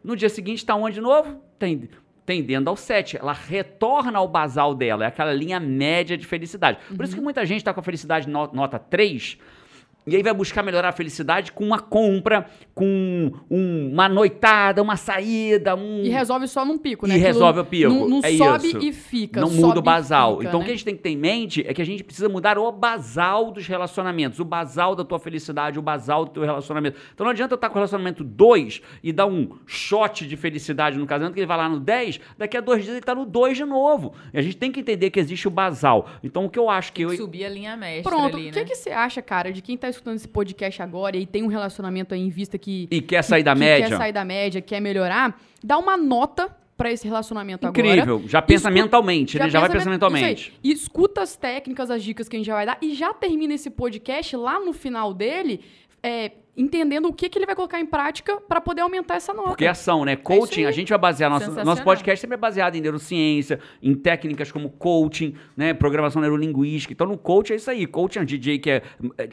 No 0.03 0.17
dia 0.17 0.29
seguinte 0.29 0.59
está 0.59 0.75
onde 0.75 0.95
de 0.95 1.01
novo? 1.01 1.43
Tem, 1.59 1.89
tendendo 2.25 2.69
ao 2.69 2.77
7. 2.77 3.19
Ela 3.19 3.33
retorna 3.33 4.19
ao 4.19 4.27
basal 4.29 4.75
dela. 4.75 5.05
É 5.05 5.09
aquela 5.09 5.33
linha 5.33 5.61
média 5.61 6.17
de 6.17 6.27
felicidade. 6.27 6.79
Por 6.95 7.05
isso 7.05 7.15
que 7.15 7.21
muita 7.21 7.45
gente 7.45 7.59
está 7.59 7.75
com 7.75 7.81
a 7.81 7.83
felicidade 7.83 8.29
no- 8.29 8.51
nota 8.53 8.79
3. 8.79 9.39
E 10.07 10.17
aí 10.17 10.23
vai 10.23 10.33
buscar 10.33 10.63
melhorar 10.63 10.89
a 10.89 10.93
felicidade 10.93 11.53
com 11.53 11.65
uma 11.65 11.79
compra, 11.79 12.47
com 12.75 13.31
um- 13.51 13.91
uma 13.93 14.09
noitada, 14.09 14.83
uma 14.83 14.97
saída, 14.97 15.77
um... 15.77 16.03
E 16.03 16.09
resolve 16.09 16.49
só 16.49 16.65
num 16.65 16.79
pico, 16.79 17.07
E 17.07 17.09
né? 17.11 17.15
Aquilo 17.17 17.27
resolve 17.29 17.61
o 17.61 17.65
pico. 17.65 17.93
Não, 17.93 18.09
não 18.09 18.21
é 18.23 18.33
sobe 18.33 18.69
isso. 18.69 18.79
e 18.79 18.93
fica. 18.93 19.41
Não 19.41 19.49
sobe 19.49 19.61
muda 19.63 19.79
o 19.79 19.83
e 19.83 19.85
basal. 19.85 20.37
fica, 20.39 20.49
então 20.49 20.59
né? 20.61 20.65
o 20.65 20.67
que 20.67 20.73
a 20.73 20.75
gente 20.75 20.85
tem 20.85 20.97
que 20.97 21.03
ter 21.03 21.11
em 21.11 21.17
mente 21.17 21.65
é 21.67 21.75
que 21.75 21.83
a 21.83 21.85
gente 21.85 22.03
precisa 22.03 22.29
mudar 22.29 22.59
o 22.59 22.73
basal 22.73 23.51
dos 23.53 23.67
relacionamentos, 23.67 24.41
o 24.41 24.45
basal 24.45 24.97
da 24.97 25.05
tua 25.05 25.19
felicidade, 25.19 25.79
o 25.79 25.83
basal 25.83 26.25
do 26.25 26.31
teu 26.33 26.43
relacionamento. 26.43 26.99
Então 27.15 27.25
não 27.25 27.31
adianta 27.33 27.53
eu 27.53 27.57
estar 27.57 27.69
com 27.69 27.75
o 27.75 27.79
relacionamento 27.79 28.25
2 28.25 28.81
e 29.03 29.13
dar 29.13 29.27
um 29.27 29.51
shot 29.67 30.27
de 30.27 30.37
felicidade 30.37 30.97
no 30.99 31.07
casamento, 31.07 31.35
que 31.35 31.41
ele 31.41 31.47
vai 31.47 31.59
lá 31.59 31.69
no 31.69 31.79
10, 31.79 32.21
daqui 32.39 32.57
a 32.57 32.61
dois 32.61 32.79
dias 32.83 32.95
ele 32.95 33.01
está 33.01 33.15
no 33.15 33.27
2 33.27 33.57
de 33.59 33.65
novo. 33.67 34.15
E 34.33 34.39
a 34.39 34.43
gente 34.43 34.57
tem 34.57 34.73
que 34.73 34.81
entender 34.81 35.11
que 35.11 35.21
existe 35.21 35.47
o 35.47 35.51
basal. 35.51 36.09
Então 36.25 36.47
o 36.47 36.51
que 36.51 36.59
eu 36.59 36.71
acho 36.71 36.93
que 36.93 37.03
eu. 37.03 37.11
Subir 37.17 37.45
a 37.45 37.49
linha 37.51 37.77
mestra 37.77 38.11
Pronto, 38.11 38.35
ali, 38.37 38.49
o 38.49 38.53
que, 38.53 38.61
né? 38.61 38.65
que 38.65 38.75
você 38.75 38.91
acha, 38.91 39.21
cara, 39.21 39.53
de 39.53 39.61
quem 39.61 39.77
tá 39.77 39.90
escutando 39.91 40.17
esse 40.17 40.29
podcast 40.29 40.81
agora 40.83 41.17
e 41.17 41.27
tem 41.27 41.43
um 41.43 41.47
relacionamento 41.49 42.15
aí 42.15 42.21
em 42.21 42.31
vista 42.31 42.57
que. 42.59 42.89
E 42.91 43.01
quer 43.01 43.23
sair 43.23 43.43
da 43.43 43.53
que 43.55 43.61
média? 43.61 43.89
Quer 43.89 43.97
sair 43.97 44.13
da 44.13 44.25
média, 44.25 44.61
quer 44.61 44.81
melhorar, 44.81 45.39
dá 45.63 45.77
uma 45.79 45.97
nota 45.97 46.55
pra 46.77 46.91
esse 46.91 47.07
relacionamento 47.07 47.67
Incrível. 47.67 48.15
agora. 48.15 48.29
Já 48.29 48.41
pensa 48.41 48.69
Escu- 48.71 48.83
mentalmente, 48.83 49.39
né? 49.39 49.51
Já 49.51 49.61
vai 49.61 49.69
pensa 49.69 49.79
pensar 49.81 49.91
men- 49.91 49.95
mentalmente. 49.97 50.53
E 50.65 50.73
escuta 50.73 51.21
as 51.21 51.37
técnicas, 51.37 51.91
as 51.91 52.03
dicas 52.03 52.27
que 52.29 52.37
a 52.37 52.39
gente 52.39 52.47
já 52.47 52.55
vai 52.55 52.65
dar 52.65 52.79
e 52.81 52.95
já 52.95 53.13
termina 53.13 53.53
esse 53.53 53.69
podcast 53.69 54.35
lá 54.37 54.59
no 54.59 54.73
final 54.73 55.13
dele, 55.13 55.61
é, 56.03 56.33
entendendo 56.61 57.07
o 57.07 57.13
que, 57.13 57.29
que 57.29 57.39
ele 57.39 57.47
vai 57.47 57.55
colocar 57.55 57.81
em 57.81 57.87
prática 57.87 58.37
pra 58.37 58.61
poder 58.61 58.83
aumentar 58.83 59.15
essa 59.15 59.33
nota. 59.33 59.49
Porque 59.49 59.65
é 59.65 59.69
ação, 59.69 60.05
né? 60.05 60.15
Coaching, 60.15 60.63
aí. 60.63 60.67
a 60.67 60.71
gente 60.71 60.91
vai 60.91 60.99
basear 60.99 61.31
nosso, 61.31 61.51
nosso 61.65 61.83
podcast 61.83 62.21
sempre 62.21 62.35
é 62.35 62.39
baseado 62.39 62.77
em 62.77 62.81
neurociência, 62.83 63.59
em 63.83 63.95
técnicas 63.95 64.53
como 64.53 64.69
coaching, 64.69 65.35
né? 65.57 65.73
Programação 65.73 66.21
neurolinguística. 66.21 66.93
Então, 66.93 67.07
no 67.07 67.17
coaching 67.17 67.55
é 67.55 67.57
isso 67.57 67.71
aí. 67.71 67.87
Coaching, 67.87 68.19
a 68.19 68.25
DJ 68.25 68.59
que 68.59 68.71
é. 68.71 68.83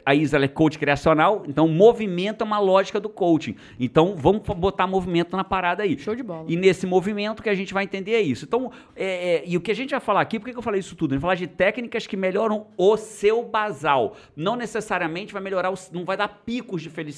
A 0.06 0.14
Isa 0.14 0.38
é 0.38 0.48
coach 0.48 0.78
criacional, 0.78 1.44
então 1.46 1.68
movimento 1.68 2.42
é 2.42 2.44
uma 2.44 2.58
lógica 2.58 2.98
do 2.98 3.08
coaching. 3.08 3.54
Então, 3.78 4.16
vamos 4.16 4.42
botar 4.56 4.86
movimento 4.86 5.36
na 5.36 5.44
parada 5.44 5.82
aí. 5.82 5.98
Show 5.98 6.16
de 6.16 6.22
bola. 6.22 6.46
E 6.48 6.56
nesse 6.56 6.86
movimento 6.86 7.42
que 7.42 7.50
a 7.50 7.54
gente 7.54 7.74
vai 7.74 7.84
entender 7.84 8.12
é 8.12 8.20
isso. 8.22 8.46
Então, 8.46 8.72
é, 8.96 9.36
é, 9.36 9.42
e 9.46 9.56
o 9.56 9.60
que 9.60 9.70
a 9.70 9.74
gente 9.74 9.90
vai 9.90 10.00
falar 10.00 10.22
aqui, 10.22 10.38
por 10.38 10.46
que 10.46 10.52
que 10.52 10.58
eu 10.58 10.62
falei 10.62 10.80
isso 10.80 10.96
tudo? 10.96 11.12
A 11.12 11.14
gente 11.14 11.22
vai 11.22 11.36
falar 11.36 11.46
de 11.46 11.46
técnicas 11.46 12.06
que 12.06 12.16
melhoram 12.16 12.68
o 12.76 12.96
seu 12.96 13.44
basal. 13.44 14.16
Não 14.34 14.56
necessariamente 14.56 15.32
vai 15.32 15.42
melhorar, 15.42 15.70
o, 15.70 15.74
não 15.92 16.04
vai 16.04 16.16
dar 16.16 16.28
picos 16.28 16.80
de 16.80 16.88
felicidade. 16.88 17.17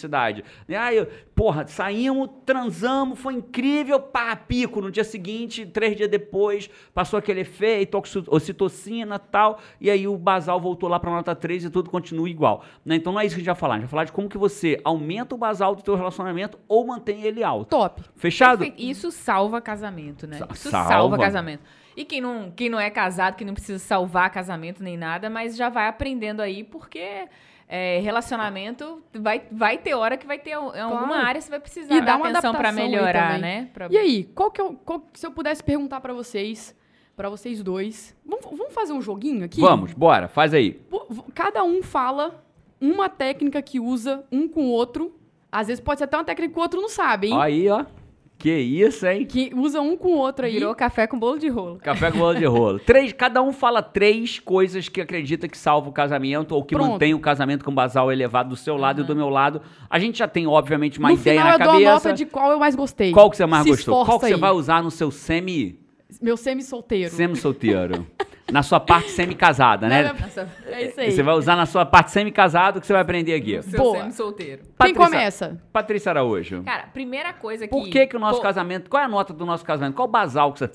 Ah, 0.79 0.93
eu, 0.94 1.06
porra, 1.35 1.67
saímos, 1.67 2.29
transamos, 2.47 3.19
foi 3.19 3.35
incrível, 3.35 4.00
pá, 4.00 4.35
pico. 4.37 4.81
No 4.81 4.91
dia 4.91 5.05
seguinte, 5.05 5.67
três 5.67 5.97
dias 5.97 6.08
depois, 6.08 6.69
passou 6.94 7.19
aquele 7.19 7.41
efeito, 7.41 8.00
ocitocina 8.29 9.17
e 9.17 9.31
tal, 9.31 9.58
e 9.81 9.91
aí 9.91 10.06
o 10.08 10.17
basal 10.17 10.61
voltou 10.61 10.88
lá 10.88 10.99
para 10.99 11.11
nota 11.11 11.35
3 11.35 11.64
e 11.64 11.70
tudo 11.70 11.91
continua 11.91 12.29
igual. 12.29 12.64
né? 12.85 12.94
Então 12.97 13.12
não 13.12 13.20
é 13.20 13.26
isso 13.26 13.35
que 13.35 13.41
a 13.41 13.43
gente 13.43 13.47
vai 13.47 13.55
falar. 13.55 13.75
A 13.75 13.76
gente 13.79 13.85
vai 13.87 13.91
falar 13.91 14.05
de 14.05 14.12
como 14.12 14.29
que 14.29 14.38
você 14.38 14.81
aumenta 14.85 15.35
o 15.35 15.38
basal 15.38 15.75
do 15.75 15.82
teu 15.82 15.94
relacionamento 15.94 16.58
ou 16.69 16.87
mantém 16.87 17.23
ele 17.23 17.43
alto. 17.43 17.69
Top. 17.70 18.03
Fechado? 18.17 18.58
Perfeito. 18.58 18.81
Isso 18.82 19.10
salva 19.10 19.60
casamento, 19.60 20.27
né? 20.27 20.39
Sa- 20.39 20.48
Isso 20.53 20.70
salva. 20.70 20.89
salva. 20.89 21.19
casamento. 21.19 21.63
E 21.96 22.05
quem 22.05 22.20
não, 22.20 22.51
quem 22.51 22.70
não 22.70 22.79
é 22.81 22.89
casado, 22.89 23.34
que 23.36 23.44
não 23.44 23.53
precisa 23.53 23.79
salvar 23.79 24.31
casamento 24.31 24.82
nem 24.82 24.96
nada, 24.96 25.29
mas 25.29 25.56
já 25.56 25.69
vai 25.69 25.89
aprendendo 25.89 26.41
aí, 26.41 26.63
porque 26.65 27.27
é, 27.72 28.00
relacionamento 28.00 29.00
vai, 29.15 29.43
vai 29.53 29.79
ter 29.79 29.94
hora 29.94 30.17
que 30.17 30.27
vai 30.27 30.41
ter 30.41 30.50
em 30.50 30.55
alguma 30.55 31.06
Claro. 31.06 31.27
área 31.27 31.41
você 31.41 31.48
vai 31.50 31.60
precisar 31.60 31.94
E 31.94 32.00
dar 32.00 32.06
dá 32.06 32.17
uma 32.17 32.29
atenção 32.31 32.53
aí 32.53 32.72
melhorar, 32.72 33.39
né? 33.39 33.69
Pra- 33.72 33.86
E 33.89 33.96
aí, 33.96 34.24
qual 34.34 34.50
que 34.50 34.60
é 34.60 34.65
o, 34.65 34.74
qual- 34.74 35.05
se 35.15 35.24
eu 35.24 35.31
pudesse 35.31 35.62
perguntar 35.62 36.00
pra 36.00 36.12
vocês, 36.12 36.74
pra 37.17 37.29
vocês 37.29 37.62
dois, 37.62 38.17
vamos, 38.27 38.44
vamos 38.58 38.74
fazer 38.74 38.93
um 38.93 39.00
joguinho 39.00 39.44
aqui? 39.44 39.60
Vamos, 39.60 39.93
bora, 39.93 40.27
faz 40.27 40.53
aí. 40.53 40.81
Cada 41.32 41.62
um 41.62 41.81
fala 41.81 42.43
uma 42.81 43.08
técnica 43.08 43.62
que 43.62 43.79
usa 43.79 44.24
um 44.32 44.48
com 44.48 44.62
o 44.62 44.70
outro. 44.70 45.15
Às 45.53 45.69
vezes 45.69 45.81
pode 45.81 45.98
ser 45.98 46.05
até 46.05 46.17
uma 46.17 46.24
técnica 46.24 46.53
que 46.53 46.58
o 46.58 46.62
outro 46.62 46.81
não 46.81 46.89
sabe, 46.89 47.29
hein? 47.29 47.41
Aí, 47.41 47.69
ó. 47.69 47.84
Que 48.41 48.51
isso, 48.56 49.06
hein? 49.06 49.27
Que 49.27 49.53
usa 49.55 49.82
um 49.82 49.99
com 49.99 50.15
o 50.15 50.17
outro 50.17 50.47
aí. 50.47 50.53
Virou 50.55 50.75
café 50.75 51.06
com 51.06 51.19
bolo 51.19 51.39
de 51.39 51.49
rolo. 51.49 51.77
Café 51.77 52.11
com 52.11 52.19
bolo 52.19 52.35
de 52.39 52.47
rolo. 52.47 52.79
Três, 52.87 53.13
cada 53.13 53.43
um 53.43 53.53
fala 53.53 53.82
três 53.82 54.39
coisas 54.39 54.89
que 54.89 54.99
acredita 54.99 55.47
que 55.47 55.59
salva 55.59 55.91
o 55.91 55.93
casamento 55.93 56.53
ou 56.55 56.65
que 56.65 56.75
Pronto. 56.75 56.93
mantém 56.93 57.13
o 57.13 57.20
casamento 57.20 57.63
com 57.63 57.75
basal 57.75 58.11
elevado 58.11 58.49
do 58.49 58.56
seu 58.56 58.79
lado 58.79 59.03
e 59.03 59.05
do 59.05 59.15
meu 59.15 59.29
lado. 59.29 59.61
A 59.91 59.99
gente 59.99 60.19
já 60.19 60.27
tem, 60.27 60.47
obviamente, 60.47 60.99
uma 60.99 61.11
no 61.11 61.17
ideia 61.17 61.39
final 61.39 61.47
na 61.47 61.53
eu 61.53 61.59
dou 61.59 61.69
a 61.69 61.73
cabeça. 61.75 61.93
nota 62.09 62.13
de 62.15 62.25
qual 62.25 62.51
eu 62.51 62.59
mais 62.59 62.75
gostei. 62.75 63.13
Qual 63.13 63.29
que 63.31 63.37
você 63.37 63.44
mais 63.44 63.65
Se 63.65 63.69
gostou? 63.70 64.06
Qual 64.06 64.19
que 64.19 64.27
você 64.27 64.32
aí. 64.35 64.41
vai 64.41 64.53
usar 64.53 64.82
no 64.82 64.91
seu 64.91 65.11
semi... 65.11 65.79
Meu 66.20 66.37
semi-solteiro. 66.37 67.11
Semi-solteiro. 67.11 68.06
na 68.52 68.62
sua 68.62 68.80
parte 68.80 69.10
semi-casada, 69.10 69.88
né? 69.88 70.12
É 70.66 70.86
isso 70.86 71.00
aí. 71.00 71.10
Você 71.12 71.22
vai 71.22 71.34
usar 71.34 71.56
na 71.56 71.66
sua 71.66 71.84
parte 71.86 72.10
semi-casado 72.10 72.80
que 72.80 72.86
você 72.86 72.92
vai 72.92 73.02
aprender 73.02 73.34
aqui. 73.34 73.58
O 73.58 73.62
seu 73.62 73.92
semi-solteiro. 73.92 74.62
Quem 74.80 74.94
começa? 74.94 75.60
Patrícia 75.72 76.10
Araújo. 76.10 76.62
Cara, 76.62 76.84
primeira 76.92 77.32
coisa 77.32 77.66
que... 77.66 77.70
Por 77.70 77.88
que 77.88 78.06
que 78.06 78.16
o 78.16 78.20
nosso 78.20 78.38
Pô, 78.38 78.42
casamento... 78.42 78.88
Qual 78.90 79.02
é 79.02 79.06
a 79.06 79.08
nota 79.08 79.32
do 79.32 79.46
nosso 79.46 79.64
casamento? 79.64 79.94
Qual 79.94 80.08
o 80.08 80.10
basal 80.10 80.52
que 80.52 80.60
você... 80.60 80.70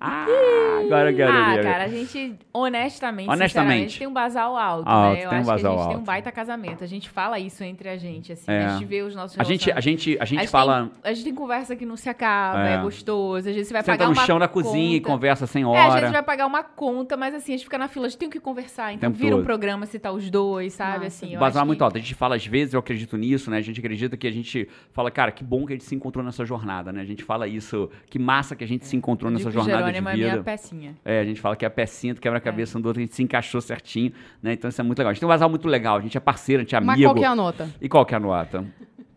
Ah, 0.00 0.26
agora 0.84 1.10
eu 1.10 1.16
quero 1.16 1.32
ah, 1.32 1.54
ver. 1.56 1.62
cara, 1.62 1.84
a 1.84 1.88
gente, 1.88 2.34
honestamente, 2.52 3.28
Honestamente. 3.28 3.48
sinceramente, 3.50 3.98
tem 3.98 4.06
um 4.08 4.12
basal 4.12 4.56
alto, 4.56 4.88
Alto, 4.88 5.14
né? 5.16 5.24
Eu 5.24 5.30
tem 5.30 5.38
um 5.38 5.40
acho 5.40 5.44
que 5.44 5.50
a 5.50 5.54
basal 5.54 5.72
gente 5.72 5.86
tem 5.86 5.94
um 5.96 5.98
alto. 5.98 6.06
baita 6.06 6.32
casamento. 6.32 6.84
A 6.84 6.86
gente 6.86 7.08
fala 7.10 7.38
isso 7.38 7.62
entre 7.64 7.88
a 7.88 7.96
gente, 7.96 8.32
assim. 8.32 8.50
É. 8.50 8.64
A 8.66 8.68
gente 8.70 8.84
vê 8.84 9.02
os 9.02 9.14
nossos 9.14 9.38
A 9.38 9.44
gente, 9.44 9.70
a 9.70 9.80
gente, 9.80 10.16
a 10.20 10.24
gente 10.24 10.40
gente 10.40 10.50
fala. 10.50 10.90
Tem, 11.02 11.10
a 11.10 11.12
gente 11.14 11.24
tem 11.24 11.34
conversa 11.34 11.76
que 11.76 11.86
não 11.86 11.96
se 11.96 12.08
acaba, 12.08 12.68
É. 12.68 12.74
é, 12.74 12.78
gostoso. 12.82 13.48
Às 13.48 13.54
vezes 13.54 13.68
você 13.68 13.72
vai 13.74 13.82
Senta 13.82 13.92
pagar 13.98 14.06
no 14.06 14.12
uma 14.16 14.26
chão 14.26 14.38
da 14.38 14.48
cozinha 14.48 14.96
e 14.96 15.00
conta. 15.00 15.12
conversa 15.12 15.46
sem 15.46 15.62
É, 15.62 15.66
às 15.66 15.84
vezes 15.94 16.02
hora. 16.04 16.12
vai 16.12 16.22
pagar 16.22 16.46
uma 16.46 16.62
conta, 16.62 17.16
mas 17.16 17.34
assim, 17.34 17.52
a 17.54 17.56
gente 17.56 17.64
fica 17.64 17.78
na 17.78 17.88
fila, 17.88 18.06
a 18.06 18.08
gente 18.08 18.18
tem 18.18 18.28
o 18.28 18.30
que 18.30 18.40
conversar. 18.40 18.92
Então 18.92 19.10
Tempo 19.10 19.18
vira 19.22 19.34
um 19.34 19.38
todo. 19.38 19.46
programa 19.46 19.86
se 19.86 19.98
tá 19.98 20.10
os 20.12 20.30
dois, 20.30 20.72
sabe? 20.72 21.04
Massa. 21.04 21.06
Assim, 21.06 21.34
eu 21.34 21.40
Basal 21.40 21.62
é 21.62 21.66
muito 21.66 21.78
que- 21.78 21.84
alto. 21.84 21.96
A 21.96 22.00
gente 22.00 22.14
fala, 22.14 22.36
às 22.36 22.46
vezes, 22.46 22.74
eu 22.74 22.80
acredito 22.80 23.16
nisso, 23.16 23.50
né? 23.50 23.58
A 23.58 23.62
gente 23.62 23.78
acredita 23.80 24.16
que 24.16 24.26
a 24.26 24.30
gente 24.32 24.68
fala, 24.92 25.10
cara, 25.10 25.30
que 25.32 25.42
bom 25.44 25.66
que 25.66 25.72
a 25.72 25.76
gente 25.76 25.84
se 25.84 25.94
encontrou 25.94 26.24
nessa 26.24 26.44
jornada, 26.44 26.92
né? 26.92 27.00
A 27.00 27.04
gente 27.04 27.22
fala 27.24 27.46
isso, 27.46 27.90
que 28.08 28.18
massa 28.18 28.54
que 28.56 28.64
a 28.64 28.68
gente 28.68 28.84
se 28.86 28.96
encontrou 28.96 29.30
nessa 29.30 29.50
digo 29.50 29.62
jornada 29.66 29.86
de 29.92 29.98
Jerônimo 29.98 30.08
é 30.08 30.14
minha 30.16 30.30
vida. 30.32 30.42
pecinha. 30.42 30.94
É, 31.04 31.20
a 31.20 31.24
gente 31.24 31.40
fala 31.40 31.56
que 31.56 31.64
é 31.64 31.68
a 31.68 31.70
pecinha 31.70 32.14
do 32.14 32.20
quebra-cabeça 32.20 32.78
um 32.78 32.80
do 32.80 32.86
outro, 32.86 33.00
a 33.00 33.04
gente 33.04 33.14
se 33.14 33.22
encaixou 33.22 33.60
certinho, 33.60 34.12
né? 34.42 34.52
Então 34.54 34.68
isso 34.68 34.80
é 34.80 34.84
muito 34.84 34.98
legal. 34.98 35.10
A 35.10 35.14
gente 35.14 35.20
tem 35.20 35.26
um 35.26 35.30
basal 35.30 35.48
muito 35.50 35.68
legal, 35.68 35.96
a 35.98 36.00
gente 36.00 36.16
é 36.16 36.20
parceiro, 36.20 36.60
a 36.60 36.64
gente 36.64 36.74
é 36.74 36.80
Mas 36.80 36.94
amigo. 36.96 37.08
qual 37.10 37.14
que 37.16 37.24
é 37.24 37.28
a 37.28 37.34
nota? 37.36 37.70
E 37.80 37.88
qual 37.88 38.06
que 38.06 38.14
é 38.14 38.16
a 38.16 38.20
nota? 38.20 38.64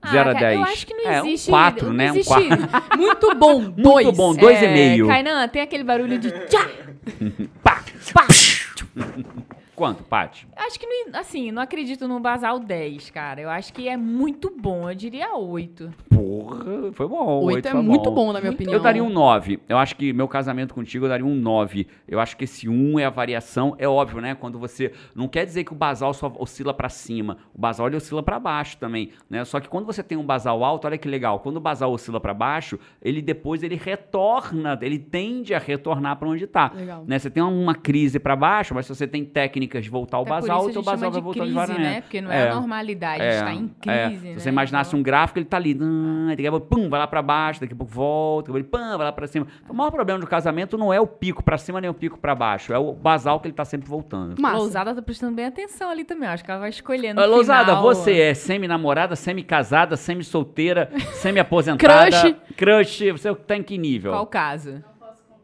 Ah, 0.01 0.12
0 0.12 0.29
a 0.29 0.34
cara, 0.34 0.46
10. 0.48 0.60
Eu 0.60 0.65
acho 0.65 0.88
que 0.88 0.94
não 0.94 1.10
é, 1.12 1.20
existe. 1.20 1.50
um 1.50 1.51
4, 1.51 1.88
não 1.88 1.94
né? 1.94 2.12
Um 2.12 2.15
existe- 2.15 2.29
4. 2.34 2.70
Muito 2.98 3.36
bom, 3.36 3.70
dois. 3.70 4.06
Muito 4.06 4.12
bom, 4.18 4.34
dois 4.36 4.62
e 4.62 4.65
É, 4.65 4.74
meio. 4.74 5.08
Kainan, 5.08 5.48
tem 5.50 5.62
aquele 5.62 5.84
barulho 5.84 6.18
de 6.18 6.32
tchá, 6.48 6.70
Pá! 7.62 7.84
pá. 8.13 8.25
Quanto, 9.75 10.03
Paty? 10.03 10.46
Acho 10.58 10.77
que, 10.77 10.86
não, 10.86 11.20
assim, 11.20 11.51
não 11.51 11.62
acredito 11.62 12.06
no 12.06 12.20
basal 12.20 12.60
10, 12.60 13.10
cara. 13.12 13.39
Eu 13.39 13.50
acho 13.50 13.72
que 13.72 13.88
é 13.88 13.96
muito 13.96 14.53
bom. 14.58 14.89
Eu 14.89 14.94
diria 14.96 15.34
8. 15.36 15.94
Porra, 16.50 16.91
foi 16.94 17.08
bom. 17.08 17.44
Oito 17.44 17.56
oito 17.56 17.68
é 17.68 17.74
muito 17.74 18.12
bom, 18.12 18.34
na 18.34 18.39
minha 18.39 18.51
opinião. 18.51 18.74
Eu 18.75 18.82
daria 18.82 19.03
um 19.03 19.10
9. 19.10 19.60
Eu 19.70 19.77
acho 19.77 19.96
que 19.96 20.12
meu 20.12 20.27
casamento 20.27 20.74
contigo 20.74 21.06
eu 21.06 21.10
daria 21.10 21.25
um 21.25 21.36
9. 21.36 21.88
Eu 22.08 22.20
acho 22.20 22.36
que 22.36 22.44
esse 22.46 22.68
1 22.68 23.00
é 23.00 23.06
a 23.06 23.10
variação. 23.10 23.75
É 23.77 23.88
óbvio, 23.88 24.22
né? 24.22 24.36
Quando 24.36 24.58
você. 24.58 24.91
Não 25.15 25.27
quer 25.27 25.46
dizer 25.46 25.63
que 25.63 25.72
o 25.72 25.75
basal 25.75 26.13
só 26.13 26.32
oscila 26.39 26.74
pra 26.74 26.89
cima. 26.89 27.38
O 27.53 27.60
basal 27.60 27.88
ele 27.88 27.98
oscila 27.98 28.24
pra 28.24 28.39
baixo 28.39 28.77
também. 28.77 29.10
Né? 29.29 29.44
Só 29.46 29.60
que 29.60 29.68
quando 29.68 29.86
você 29.86 30.01
tem 30.03 30.18
um 30.18 30.25
basal 30.25 30.63
alto, 30.63 30.86
olha 30.86 30.98
que 30.98 31.08
legal. 31.08 31.39
Quando 31.39 31.58
o 31.58 31.62
basal 31.62 31.91
oscila 31.91 32.20
pra 32.20 32.34
baixo, 32.34 32.79
ele 33.01 33.22
depois 33.22 33.63
ele 33.63 33.75
retorna. 33.75 34.77
Ele 34.82 34.98
tende 35.00 35.53
a 35.53 35.60
retornar 35.60 36.18
pra 36.18 36.27
onde 36.27 36.48
tá. 36.48 36.72
Legal. 36.75 37.03
Né? 37.08 37.20
Você 37.20 37.29
tem 37.29 37.44
uma 37.44 37.75
crise 37.75 38.20
pra 38.20 38.36
baixo, 38.36 38.74
mas 38.74 38.86
se 38.86 38.96
você 38.96 39.08
tem 39.08 39.24
técnicas 39.25 39.84
de 39.84 39.89
voltar 39.89 40.18
ao 40.18 40.24
Até 40.24 40.29
por 40.34 40.41
basal, 40.41 40.62
o 40.65 40.72
gente 40.72 40.84
basal 40.86 41.12
vai 41.12 41.20
de 41.20 41.24
voltar 41.24 41.39
crise, 41.41 41.53
devagar. 41.53 41.79
né? 41.79 42.01
Porque 42.01 42.22
não 42.22 42.32
é, 42.32 42.46
É. 42.46 42.50
a 42.50 42.56
normalidade, 42.56 43.22
É, 43.24 43.36
está 43.36 43.53
em 43.53 43.70
é. 43.88 44.08
crise, 44.10 44.27
né? 44.27 44.34
Se 44.36 44.41
você 44.41 44.50
imaginasse 44.50 44.89
Então- 44.89 45.00
um 45.00 45.03
gráfico, 45.03 45.39
ele 45.39 45.46
tá 45.46 45.58
ali, 45.58 45.77
ah, 45.82 46.32
daqui 46.41 46.48
a 46.48 46.51
pouco, 46.51 46.67
pum, 46.67 46.89
vai 46.89 47.00
lá 47.00 47.08
pra 47.08 47.22
baixo, 47.22 47.60
daqui 47.62 47.74
a 47.74 47.75
pouco 47.75 47.91
volta, 47.93 48.51
daqui 48.51 48.65
a 48.65 48.69
pouco, 48.69 48.86
pum, 48.86 48.98
vai 48.98 49.05
lá 49.05 49.12
pra 49.12 49.27
cima. 49.27 49.46
Então, 49.62 49.74
o 49.74 49.77
maior 49.77 49.91
problema 49.91 50.19
do 50.19 50.27
casamento 50.27 50.77
não 50.77 50.93
é 50.93 51.00
o 51.00 51.08
pico 51.08 51.43
pra 51.43 51.58
cima 51.58 51.79
nem 51.81 51.89
o 51.89 51.93
pico 51.93 52.17
pra 52.17 52.34
baixo, 52.36 52.74
é 52.74 52.77
o 52.77 52.93
basal 52.93 53.39
que 53.39 53.48
ele 53.48 53.53
tá 53.55 53.65
sempre 53.65 53.88
voltando. 53.89 54.39
Massa. 54.41 54.58
Lousada 54.58 54.96
tá 54.96 55.01
prestando 55.01 55.36
bem 55.36 55.46
atenção 55.46 55.89
ali 55.89 56.03
também. 56.03 56.29
Acho 56.29 56.43
que 56.43 56.51
ela 56.51 56.60
vai 56.60 56.69
escolhendo. 56.69 57.19
Lousada, 57.25 57.75
final, 57.75 57.81
você 57.84 58.19
é 58.19 58.34
semi-namorada, 58.34 59.15
semi-casada, 59.15 59.96
semi-solteira, 59.98 60.89
semi-aposentada? 61.13 62.10
Crush. 62.10 62.36
Crush, 62.55 63.12
você 63.12 63.34
tá 63.36 63.55
em 63.55 63.63
que 63.63 63.77
nível? 63.77 64.12
Qual 64.12 64.25
caso? 64.27 64.84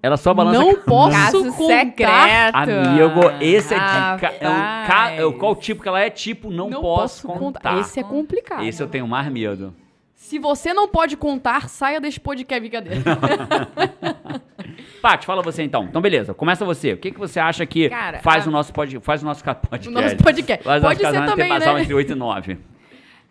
Ela 0.02 0.18
só 0.18 0.36
balança... 0.36 0.60
Não 0.60 0.76
posso 0.76 1.12
Caso 1.18 1.52
contar. 1.54 1.80
secreto. 1.80 2.56
Amigo, 2.56 3.22
esse 3.42 3.74
é 3.74 3.78
de... 3.78 3.84
Ah, 3.84 4.12
é 4.12 4.16
o 4.16 4.20
ca- 4.20 5.12
é 5.12 5.40
qual 5.40 5.56
tipo 5.56 5.82
que 5.82 5.88
ela 5.90 6.00
é? 6.00 6.12
Tipo, 6.12 6.52
não, 6.52 6.70
Não 6.70 6.80
posso, 6.80 7.28
contar. 7.28 7.80
Esse 7.80 8.00
é 8.00 8.04
complicado. 8.04 8.64
Esse 8.64 8.84
eu 8.84 8.88
tenho 8.88 9.08
mais 9.08 9.28
medo. 9.32 9.74
Se 10.26 10.40
você 10.40 10.74
não 10.74 10.88
pode 10.88 11.16
contar, 11.16 11.70
saia 11.70 12.02
desse 12.02 12.20
podcast, 12.20 12.60
brincadeira. 12.60 13.00
Paty, 15.00 15.24
fala 15.24 15.44
você 15.44 15.62
então. 15.62 15.84
Então, 15.84 16.02
beleza, 16.02 16.34
começa 16.34 16.66
você. 16.66 16.94
O 16.94 16.98
que, 16.98 17.12
que 17.12 17.20
você 17.20 17.40
acha 17.40 17.64
que 17.64 17.90
Cara, 17.90 18.20
faz 18.24 18.48
a- 18.48 18.50
o 18.50 18.52
nosso 18.52 18.74
pod, 18.74 19.00
faz 19.02 19.22
o 19.22 19.26
nosso 19.26 19.44
ca- 19.44 19.54
podcast? 19.54 19.88
O 19.88 19.92
nosso 19.92 20.18
podcast. 20.18 20.64
Faz 20.64 20.82
o 20.84 20.88
nosso 20.88 21.00
Pode 21.00 21.16
ser 21.16 21.26
também, 21.28 21.60
né? 21.60 21.82
entre 21.82 21.94
8 21.94 22.12
e 22.12 22.16
9. 22.16 22.58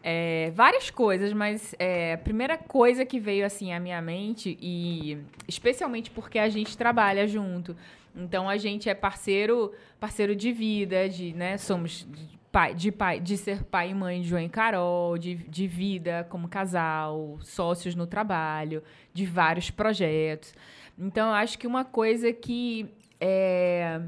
É, 0.07 0.53
várias 0.55 0.91
coisas, 0.91 1.33
mas 1.33 1.75
é, 1.79 2.13
a 2.13 2.19
primeira 2.19 2.59
coisa 2.59 3.07
que 3.07 3.19
veio 3.19 3.47
assim 3.47 3.73
à 3.73 3.81
minha 3.81 4.03
mente, 4.03 4.55
e 4.61 5.17
especialmente 5.49 6.11
porque 6.11 6.39
a 6.39 6.47
gente 6.51 6.77
trabalha 6.77 7.27
junto. 7.27 7.75
Então 8.15 8.47
a 8.47 8.59
gente 8.59 8.87
é 8.87 8.93
parceiro, 8.95 9.73
parceiro 9.99 10.37
de 10.37 10.53
vida, 10.53 11.09
de, 11.09 11.33
né, 11.33 11.57
somos 11.57 12.07
de 12.07 12.39
pai, 12.55 12.73
de 12.73 12.93
pai, 12.93 13.19
de 13.19 13.37
ser 13.37 13.65
pai 13.65 13.91
e 13.91 13.95
mãe 13.95 14.21
de 14.21 14.29
João 14.29 14.41
e 14.41 14.49
Carol, 14.49 15.19
de, 15.19 15.35
de 15.35 15.67
vida 15.67 16.25
como 16.31 16.47
casal, 16.47 17.37
sócios 17.41 17.97
no 17.97 18.07
trabalho, 18.07 18.81
de 19.13 19.27
vários 19.27 19.73
projetos. 19.73 20.55
Então 20.97 21.31
eu 21.31 21.35
acho 21.35 21.59
que 21.59 21.67
uma 21.67 21.85
coisa 21.85 22.33
que 22.33 22.89
é, 23.21 24.01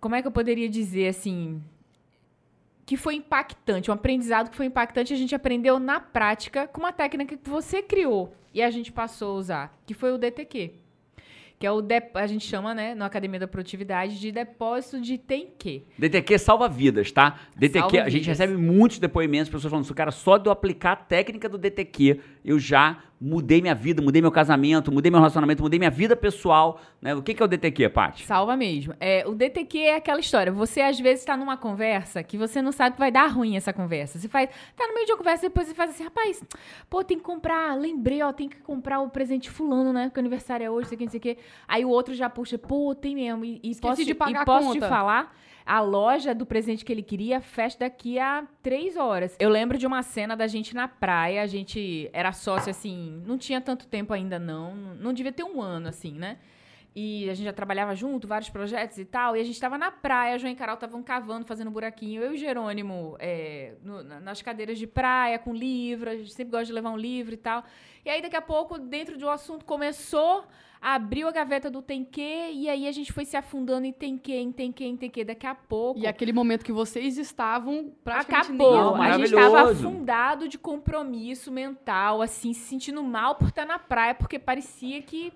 como 0.00 0.16
é 0.16 0.20
que 0.20 0.26
eu 0.26 0.32
poderia 0.32 0.68
dizer 0.68 1.06
assim, 1.06 1.62
que 2.84 2.96
foi 2.96 3.14
impactante, 3.14 3.88
um 3.88 3.94
aprendizado 3.94 4.50
que 4.50 4.56
foi 4.56 4.66
impactante, 4.66 5.14
a 5.14 5.16
gente 5.16 5.32
aprendeu 5.32 5.78
na 5.78 6.00
prática 6.00 6.66
com 6.66 6.80
uma 6.80 6.92
técnica 6.92 7.36
que 7.36 7.48
você 7.48 7.80
criou 7.80 8.34
e 8.52 8.64
a 8.64 8.70
gente 8.70 8.90
passou 8.90 9.30
a 9.30 9.38
usar, 9.38 9.78
que 9.86 9.94
foi 9.94 10.12
o 10.12 10.18
DTQ. 10.18 10.83
Que 11.64 11.68
é 11.68 11.72
o 11.72 11.80
de- 11.80 12.10
a 12.12 12.26
gente 12.26 12.44
chama, 12.46 12.74
né, 12.74 12.94
na 12.94 13.06
Academia 13.06 13.40
da 13.40 13.48
Produtividade, 13.48 14.20
de 14.20 14.30
depósito 14.30 15.00
de 15.00 15.16
tem 15.16 15.48
que. 15.58 15.86
DTQ 15.98 16.38
salva 16.38 16.68
vidas, 16.68 17.10
tá? 17.10 17.40
DTQ, 17.56 17.78
Salva 17.80 17.96
a 18.02 18.10
gente 18.10 18.20
vidas. 18.24 18.38
recebe 18.38 18.54
muitos 18.58 18.98
depoimentos, 18.98 19.48
pessoas 19.48 19.70
falando 19.70 19.84
isso, 19.86 19.94
cara, 19.94 20.10
só 20.10 20.36
de 20.36 20.46
eu 20.46 20.52
aplicar 20.52 20.92
a 20.92 20.96
técnica 20.96 21.48
do 21.48 21.56
DTQ, 21.56 22.20
eu 22.44 22.58
já 22.58 22.98
mudei 23.20 23.60
minha 23.62 23.74
vida, 23.74 24.02
mudei 24.02 24.20
meu 24.20 24.30
casamento, 24.30 24.92
mudei 24.92 25.10
meu 25.10 25.18
relacionamento, 25.20 25.62
mudei 25.62 25.78
minha 25.78 25.90
vida 25.90 26.14
pessoal, 26.14 26.80
né? 27.00 27.14
O 27.14 27.22
que, 27.22 27.32
que 27.32 27.42
é 27.42 27.44
o 27.44 27.48
DTQ, 27.48 27.88
Paty? 27.88 28.24
Salva 28.24 28.56
mesmo. 28.56 28.94
É, 29.00 29.24
o 29.26 29.34
DTQ 29.34 29.78
é 29.78 29.96
aquela 29.96 30.20
história. 30.20 30.52
Você, 30.52 30.80
às 30.80 30.98
vezes, 31.00 31.20
está 31.20 31.36
numa 31.36 31.56
conversa 31.56 32.22
que 32.22 32.36
você 32.36 32.60
não 32.60 32.72
sabe 32.72 32.94
que 32.94 32.98
vai 32.98 33.10
dar 33.10 33.26
ruim 33.28 33.56
essa 33.56 33.72
conversa. 33.72 34.18
Você 34.18 34.28
faz. 34.28 34.50
Tá 34.76 34.86
no 34.86 34.94
meio 34.94 35.06
de 35.06 35.12
uma 35.12 35.18
conversa, 35.18 35.42
depois 35.48 35.66
você 35.68 35.74
faz 35.74 35.90
assim, 35.90 36.04
rapaz, 36.04 36.42
pô, 36.90 37.02
tem 37.02 37.16
que 37.16 37.24
comprar. 37.24 37.78
Lembrei, 37.78 38.22
ó, 38.22 38.32
tem 38.32 38.48
que 38.48 38.56
comprar 38.58 39.00
o 39.00 39.08
presente 39.08 39.48
fulano, 39.50 39.92
né? 39.92 40.04
Porque 40.08 40.18
o 40.18 40.22
aniversário 40.22 40.64
é 40.66 40.70
hoje, 40.70 40.88
sei 40.88 40.98
que, 40.98 41.04
não 41.04 41.10
sei 41.10 41.18
o 41.18 41.22
quê. 41.22 41.38
Aí 41.66 41.84
o 41.84 41.88
outro 41.88 42.12
já 42.14 42.28
puxa, 42.28 42.58
pô, 42.58 42.94
tem 42.94 43.14
mesmo. 43.14 43.44
E, 43.44 43.60
e 43.62 43.74
posso, 43.76 43.96
de 44.04 44.06
te- 44.06 44.14
pagar 44.14 44.40
e 44.40 44.42
a 44.42 44.44
posso 44.44 44.72
te 44.72 44.80
falar. 44.80 45.34
A 45.66 45.80
loja 45.80 46.34
do 46.34 46.44
presente 46.44 46.84
que 46.84 46.92
ele 46.92 47.02
queria 47.02 47.40
fecha 47.40 47.78
daqui 47.78 48.18
a 48.18 48.46
três 48.62 48.96
horas. 48.96 49.34
Eu 49.38 49.48
lembro 49.48 49.78
de 49.78 49.86
uma 49.86 50.02
cena 50.02 50.36
da 50.36 50.46
gente 50.46 50.74
na 50.74 50.86
praia. 50.86 51.42
A 51.42 51.46
gente 51.46 52.10
era 52.12 52.32
sócio, 52.32 52.70
assim, 52.70 53.22
não 53.26 53.38
tinha 53.38 53.60
tanto 53.60 53.86
tempo 53.86 54.12
ainda, 54.12 54.38
não. 54.38 54.74
Não 54.74 55.12
devia 55.12 55.32
ter 55.32 55.44
um 55.44 55.62
ano, 55.62 55.88
assim, 55.88 56.12
né? 56.12 56.38
E 56.96 57.28
a 57.28 57.34
gente 57.34 57.46
já 57.46 57.52
trabalhava 57.52 57.92
junto, 57.96 58.28
vários 58.28 58.48
projetos 58.50 58.98
e 58.98 59.04
tal. 59.04 59.36
E 59.36 59.40
a 59.40 59.44
gente 59.44 59.58
tava 59.58 59.76
na 59.76 59.90
praia, 59.90 60.38
João 60.38 60.52
e 60.52 60.54
Carol 60.54 60.74
estavam 60.74 61.02
cavando, 61.02 61.44
fazendo 61.44 61.68
buraquinho. 61.70 62.22
Eu 62.22 62.34
e 62.34 62.36
Jerônimo 62.38 63.16
é, 63.18 63.74
no- 63.82 64.02
na- 64.04 64.20
nas 64.20 64.40
cadeiras 64.42 64.78
de 64.78 64.86
praia, 64.86 65.36
com 65.38 65.52
livro. 65.52 66.08
A 66.08 66.16
gente 66.16 66.32
sempre 66.32 66.52
gosta 66.52 66.66
de 66.66 66.72
levar 66.72 66.90
um 66.90 66.96
livro 66.96 67.34
e 67.34 67.36
tal. 67.36 67.64
E 68.04 68.08
aí, 68.10 68.22
daqui 68.22 68.36
a 68.36 68.42
pouco, 68.42 68.78
dentro 68.78 69.16
de 69.16 69.24
um 69.24 69.28
assunto, 69.30 69.64
começou, 69.64 70.44
abriu 70.80 71.26
a 71.26 71.32
gaveta 71.32 71.68
do 71.70 71.80
tem 71.82 72.04
que, 72.04 72.20
e 72.52 72.68
aí 72.68 72.86
a 72.86 72.92
gente 72.92 73.10
foi 73.12 73.24
se 73.24 73.36
afundando 73.36 73.86
em 73.86 73.92
tem 73.92 74.16
que, 74.18 74.32
em 74.32 74.52
tem 74.52 74.70
que, 74.70 74.84
em 74.84 74.96
tem 74.96 75.10
que. 75.10 75.24
Daqui 75.24 75.46
a 75.48 75.54
pouco. 75.54 75.98
E 75.98 76.06
aquele 76.06 76.32
momento 76.32 76.64
que 76.64 76.70
vocês 76.72 77.18
estavam 77.18 77.92
praticamente 78.04 78.46
Acabou. 78.52 78.94
a 79.02 79.16
gente 79.18 79.24
estava 79.24 79.62
afundado 79.88 80.46
de 80.46 80.58
compromisso 80.58 81.50
mental, 81.50 82.22
assim, 82.22 82.52
se 82.52 82.60
sentindo 82.60 83.02
mal 83.02 83.34
por 83.34 83.48
estar 83.48 83.64
na 83.64 83.78
praia, 83.80 84.14
porque 84.14 84.38
parecia 84.38 85.00
que, 85.02 85.32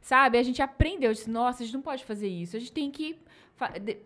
sabe, 0.00 0.38
a 0.38 0.42
gente 0.42 0.62
aprendeu, 0.62 1.12
disse, 1.12 1.30
nossa, 1.30 1.62
a 1.62 1.66
gente 1.66 1.74
não 1.74 1.82
pode 1.82 2.04
fazer 2.04 2.28
isso, 2.28 2.56
a 2.56 2.60
gente 2.60 2.72
tem 2.72 2.90
que. 2.90 3.16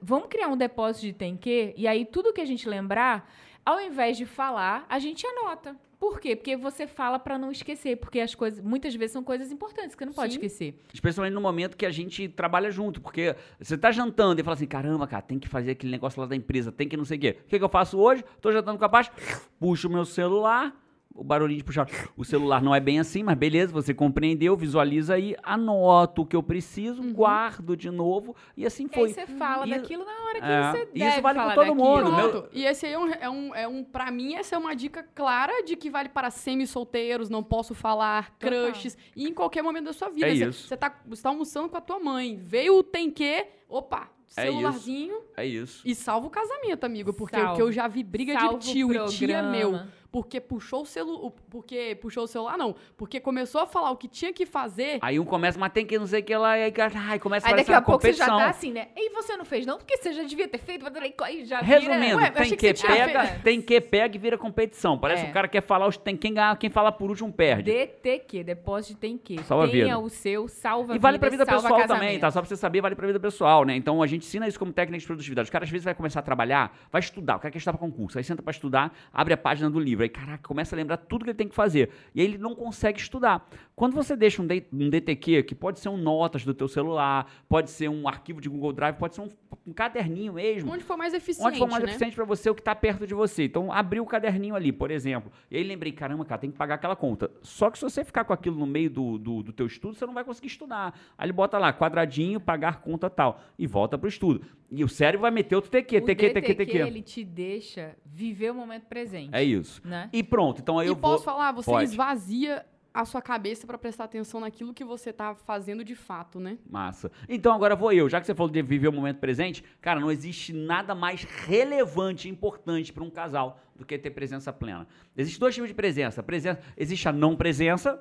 Vamos 0.02 0.28
criar 0.28 0.48
um 0.48 0.56
depósito 0.56 1.06
de 1.06 1.12
tem 1.12 1.36
que, 1.36 1.72
e 1.76 1.86
aí 1.86 2.04
tudo 2.04 2.32
que 2.32 2.40
a 2.40 2.44
gente 2.44 2.68
lembrar, 2.68 3.30
ao 3.64 3.80
invés 3.80 4.16
de 4.16 4.26
falar, 4.26 4.84
a 4.88 4.98
gente 4.98 5.26
anota. 5.26 5.76
Por 5.98 6.20
quê? 6.20 6.36
Porque 6.36 6.54
você 6.54 6.86
fala 6.86 7.18
pra 7.18 7.38
não 7.38 7.50
esquecer, 7.50 7.96
porque 7.96 8.20
as 8.20 8.34
coisas, 8.34 8.60
muitas 8.60 8.94
vezes 8.94 9.12
são 9.12 9.24
coisas 9.24 9.50
importantes 9.50 9.94
que 9.94 10.04
não 10.04 10.12
pode 10.12 10.34
Sim. 10.34 10.38
esquecer. 10.38 10.78
Especialmente 10.92 11.32
no 11.32 11.40
momento 11.40 11.78
que 11.78 11.86
a 11.86 11.90
gente 11.90 12.28
trabalha 12.28 12.70
junto, 12.70 13.00
porque 13.00 13.34
você 13.58 13.78
tá 13.78 13.90
jantando 13.90 14.38
e 14.38 14.44
fala 14.44 14.54
assim, 14.54 14.66
caramba, 14.66 15.06
cara, 15.06 15.22
tem 15.22 15.38
que 15.38 15.48
fazer 15.48 15.70
aquele 15.70 15.90
negócio 15.90 16.20
lá 16.20 16.26
da 16.26 16.36
empresa, 16.36 16.70
tem 16.70 16.86
que 16.88 16.96
não 16.96 17.06
sei 17.06 17.16
o 17.16 17.20
quê. 17.20 17.38
O 17.40 17.48
que, 17.48 17.58
que 17.58 17.64
eu 17.64 17.70
faço 17.70 17.98
hoje? 17.98 18.22
Tô 18.40 18.52
jantando 18.52 18.78
com 18.78 18.84
a 18.84 18.88
Paty, 18.88 19.10
puxo 19.58 19.88
o 19.88 19.90
meu 19.90 20.04
celular, 20.04 20.76
o 21.14 21.22
barulhinho 21.22 21.58
de 21.58 21.64
puxar 21.64 21.86
o 22.16 22.24
celular 22.24 22.60
não 22.60 22.74
é 22.74 22.80
bem 22.80 22.98
assim, 22.98 23.22
mas 23.22 23.36
beleza, 23.38 23.72
você 23.72 23.94
compreendeu, 23.94 24.56
visualiza 24.56 25.14
aí, 25.14 25.36
anoto 25.44 26.22
o 26.22 26.26
que 26.26 26.34
eu 26.34 26.42
preciso, 26.42 27.02
guardo 27.12 27.76
de 27.76 27.88
novo, 27.90 28.34
e 28.56 28.66
assim 28.66 28.84
Uhum. 28.84 28.90
E 28.92 28.98
aí 28.98 29.00
foi. 29.04 29.12
você 29.14 29.26
fala 29.38 29.66
E- 29.66 29.70
daquilo 29.70 30.04
na 30.04 30.12
hora 30.24 30.40
que 30.40 30.46
É, 30.46 30.70
você 30.72 30.78
isso 30.78 30.92
deve 30.94 31.20
vale 31.20 31.38
com 31.38 31.42
falar 31.44 31.54
todo 31.54 31.66
daquilo. 31.66 31.84
mundo, 31.84 32.12
meu-. 32.16 32.48
E 32.52 32.64
esse 32.64 32.84
aí 32.86 32.92
é 32.94 32.98
um, 32.98 33.08
é 33.08 33.30
um, 33.30 33.54
é 33.54 33.68
um. 33.68 33.84
Pra 33.84 34.10
mim, 34.10 34.34
essa 34.34 34.56
é 34.56 34.58
uma 34.58 34.74
dica 34.74 35.02
clara 35.14 35.62
de 35.62 35.76
que 35.76 35.88
vale 35.88 36.08
para 36.08 36.30
semi-solteiros, 36.30 37.28
não 37.30 37.42
posso 37.42 37.74
falar, 37.74 38.30
Total. 38.38 38.64
crushes, 38.66 38.96
e 39.14 39.28
em 39.28 39.32
qualquer 39.32 39.62
momento 39.62 39.84
da 39.84 39.92
sua 39.92 40.08
vida. 40.10 40.26
É 40.26 40.34
Você- 40.34 40.48
isso. 40.48 40.66
Você 40.68 40.76
tá, 40.76 41.00
você 41.06 41.22
tá 41.22 41.28
almoçando 41.28 41.68
com 41.68 41.76
a 41.76 41.80
tua 41.80 41.98
mãe, 42.00 42.36
veio 42.42 42.76
o 42.78 42.82
tem 42.82 43.10
que, 43.10 43.46
opa, 43.68 44.08
É 44.36 44.42
celularzinho 44.46 45.20
É 45.36 45.46
isso. 45.46 45.82
e 45.84 45.94
salva 45.94 46.26
o 46.26 46.30
casamento, 46.30 46.82
amigo. 46.84 47.12
Porque 47.12 47.36
o 47.36 47.40
Salva. 47.40 47.54
que 47.56 47.62
eu 47.62 47.70
já 47.70 47.86
vi 47.86 48.02
briga 48.02 48.32
Salva 48.32 48.56
o 48.56 48.58
de 48.58 48.72
tio 48.72 48.92
e 48.92 49.06
tia 49.06 49.28
programa. 49.28 49.50
meu. 49.52 49.80
Porque 50.14 50.40
puxou 50.40 50.82
o 50.82 50.86
celular. 50.86 51.32
Porque 51.50 51.98
puxou 52.00 52.22
o 52.22 52.26
celular, 52.28 52.56
não. 52.56 52.76
Porque 52.96 53.18
começou 53.18 53.60
a 53.62 53.66
falar 53.66 53.90
o 53.90 53.96
que 53.96 54.06
tinha 54.06 54.32
que 54.32 54.46
fazer. 54.46 54.98
Aí 55.02 55.18
um 55.18 55.24
começa, 55.24 55.58
mas 55.58 55.72
tem 55.72 55.84
que 55.84 55.98
não 55.98 56.06
sei 56.06 56.20
o 56.20 56.22
que 56.24 56.36
lá, 56.36 56.56
e 56.56 56.62
aí, 56.62 56.72
ai, 57.08 57.18
começa 57.18 57.44
a 57.46 57.48
Aí 57.48 57.54
parecer 57.54 57.72
daqui 57.72 57.82
a 57.82 57.84
pouco 57.84 58.00
você 58.00 58.12
já 58.12 58.26
competição. 58.26 58.38
tá 58.38 58.48
assim, 58.48 58.70
né? 58.72 58.88
E 58.96 59.10
você 59.10 59.36
não 59.36 59.44
fez, 59.44 59.66
não? 59.66 59.76
Porque 59.76 59.96
você 59.96 60.12
já 60.12 60.22
devia 60.22 60.46
ter 60.46 60.58
feito, 60.58 60.84
mas 60.84 60.94
aí 61.22 61.44
já 61.44 61.60
vira... 61.62 61.80
Resumindo, 61.80 62.16
Ué, 62.18 62.30
tem 62.30 62.50
que, 62.56 62.72
que 62.74 62.86
pega, 62.86 63.26
tem 63.42 63.60
que 63.60 63.80
pega 63.80 64.14
e 64.14 64.18
vira 64.20 64.38
competição. 64.38 64.96
Parece 64.96 65.26
É. 65.26 65.30
o 65.30 65.32
cara 65.32 65.48
quer 65.48 65.62
falar, 65.62 65.88
os- 65.88 65.96
tem 65.96 66.16
quem 66.16 66.32
ganhar, 66.32 66.56
quem 66.58 66.70
fala 66.70 66.92
por 66.92 67.10
último 67.10 67.32
perde. 67.32 67.72
DTQ, 67.72 68.44
depósito 68.44 69.00
tem 69.00 69.18
que. 69.18 69.42
Salva 69.42 69.64
a 69.64 69.68
Tenha 69.68 69.84
vida. 69.86 69.98
o 69.98 70.08
seu, 70.08 70.46
salva 70.46 70.94
E 70.94 70.98
vale 71.00 71.18
pra 71.18 71.28
vida 71.28 71.44
pessoal 71.44 71.62
casamento. 71.76 71.88
também, 71.88 72.20
tá? 72.20 72.30
Só 72.30 72.40
pra 72.40 72.48
você 72.48 72.56
saber, 72.56 72.80
vale 72.80 72.94
pra 72.94 73.06
vida 73.08 73.18
pessoal, 73.18 73.64
né? 73.64 73.74
Então 73.74 74.00
a 74.00 74.06
gente 74.06 74.22
ensina 74.26 74.46
isso 74.46 74.60
como 74.60 74.72
técnica 74.72 75.00
de 75.00 75.06
produtividade. 75.06 75.46
Os 75.46 75.50
caras 75.50 75.66
às 75.66 75.72
vezes 75.72 75.84
vai 75.84 75.94
começar 75.94 76.20
a 76.20 76.22
trabalhar, 76.22 76.72
vai 76.92 77.00
estudar, 77.00 77.34
o 77.36 77.40
cara 77.40 77.50
quer 77.50 77.58
estudar 77.58 77.72
pra 77.76 77.80
concurso, 77.84 78.16
aí 78.16 78.22
senta 78.22 78.42
pra 78.42 78.52
estudar, 78.52 78.94
abre 79.12 79.34
a 79.34 79.36
página 79.36 79.68
do 79.68 79.80
livro, 79.80 80.03
aí 80.04 80.08
caraca, 80.08 80.46
começa 80.46 80.74
a 80.74 80.76
lembrar 80.76 80.96
tudo 80.96 81.24
que 81.24 81.30
ele 81.30 81.36
tem 81.36 81.48
que 81.48 81.54
fazer. 81.54 81.90
E 82.14 82.20
aí 82.20 82.26
ele 82.26 82.38
não 82.38 82.54
consegue 82.54 82.98
estudar. 82.98 83.48
Quando 83.74 83.94
você 83.94 84.14
deixa 84.16 84.40
um, 84.40 84.46
um 84.72 84.90
DTQ, 84.90 85.42
que 85.42 85.54
pode 85.54 85.80
ser 85.80 85.88
um 85.88 85.96
notas 85.96 86.44
do 86.44 86.54
teu 86.54 86.68
celular, 86.68 87.30
pode 87.48 87.70
ser 87.70 87.88
um 87.88 88.06
arquivo 88.06 88.40
de 88.40 88.48
Google 88.48 88.72
Drive, 88.72 88.96
pode 88.96 89.14
ser 89.14 89.22
um, 89.22 89.28
um 89.66 89.72
caderninho 89.72 90.34
mesmo. 90.34 90.72
Onde 90.72 90.84
for 90.84 90.96
mais 90.96 91.12
eficiente. 91.12 91.48
Onde 91.48 91.58
for 91.58 91.68
mais 91.68 91.82
né? 91.82 91.90
eficiente 91.90 92.14
pra 92.14 92.24
você, 92.24 92.48
o 92.48 92.54
que 92.54 92.62
tá 92.62 92.74
perto 92.74 93.06
de 93.06 93.14
você. 93.14 93.44
Então, 93.44 93.72
abri 93.72 94.00
o 94.00 94.06
caderninho 94.06 94.54
ali, 94.54 94.72
por 94.72 94.90
exemplo. 94.90 95.32
E 95.50 95.56
aí 95.56 95.64
lembrei, 95.64 95.92
caramba, 95.92 96.24
cara, 96.24 96.40
tem 96.40 96.50
que 96.50 96.56
pagar 96.56 96.76
aquela 96.76 96.94
conta. 96.94 97.30
Só 97.42 97.70
que 97.70 97.78
se 97.78 97.84
você 97.84 98.04
ficar 98.04 98.24
com 98.24 98.32
aquilo 98.32 98.56
no 98.56 98.66
meio 98.66 98.90
do, 98.90 99.18
do, 99.18 99.42
do 99.42 99.52
teu 99.52 99.66
estudo, 99.66 99.94
você 99.96 100.06
não 100.06 100.14
vai 100.14 100.24
conseguir 100.24 100.48
estudar. 100.48 100.94
Aí 101.18 101.26
ele 101.26 101.32
bota 101.32 101.58
lá, 101.58 101.72
quadradinho, 101.72 102.38
pagar 102.38 102.80
conta 102.80 103.10
tal. 103.10 103.40
E 103.58 103.66
volta 103.66 103.98
pro 103.98 104.08
estudo. 104.08 104.44
E 104.74 104.84
o 104.84 104.88
cérebro 104.88 105.22
vai 105.22 105.30
meter 105.30 105.54
outro 105.54 105.70
TQ, 105.70 105.98
O 105.98 106.04
TQ, 106.04 106.30
TQ, 106.30 106.54
TQ. 106.54 106.78
ele 106.78 107.02
te 107.02 107.24
deixa 107.24 107.96
viver 108.04 108.50
o 108.50 108.54
momento 108.54 108.86
presente. 108.86 109.30
É 109.34 109.42
isso. 109.42 109.80
Né? 109.86 110.08
E 110.12 110.22
pronto, 110.22 110.60
então 110.60 110.78
aí 110.78 110.86
E 110.86 110.90
eu 110.90 110.94
vou... 110.94 111.02
posso 111.12 111.24
falar, 111.24 111.52
você 111.52 111.70
Pode. 111.70 111.84
esvazia 111.90 112.64
a 112.92 113.04
sua 113.04 113.20
cabeça 113.20 113.66
pra 113.66 113.76
prestar 113.76 114.04
atenção 114.04 114.40
naquilo 114.40 114.72
que 114.72 114.84
você 114.84 115.12
tá 115.12 115.34
fazendo 115.34 115.82
de 115.84 115.96
fato, 115.96 116.38
né? 116.38 116.58
Massa. 116.68 117.10
Então 117.28 117.52
agora 117.52 117.74
vou 117.74 117.92
eu. 117.92 118.08
Já 118.08 118.20
que 118.20 118.26
você 118.26 118.34
falou 118.34 118.52
de 118.52 118.62
viver 118.62 118.86
o 118.88 118.92
momento 118.92 119.18
presente, 119.18 119.64
cara, 119.80 119.98
não 119.98 120.10
existe 120.12 120.52
nada 120.52 120.94
mais 120.94 121.24
relevante 121.24 122.28
e 122.28 122.30
importante 122.30 122.92
para 122.92 123.02
um 123.02 123.10
casal 123.10 123.60
do 123.74 123.84
que 123.84 123.98
ter 123.98 124.10
presença 124.10 124.52
plena. 124.52 124.86
Existem 125.16 125.40
dois 125.40 125.54
tipos 125.54 125.68
de 125.68 125.74
presença. 125.74 126.22
presença. 126.22 126.60
Existe 126.76 127.08
a 127.08 127.12
não 127.12 127.34
presença 127.34 128.00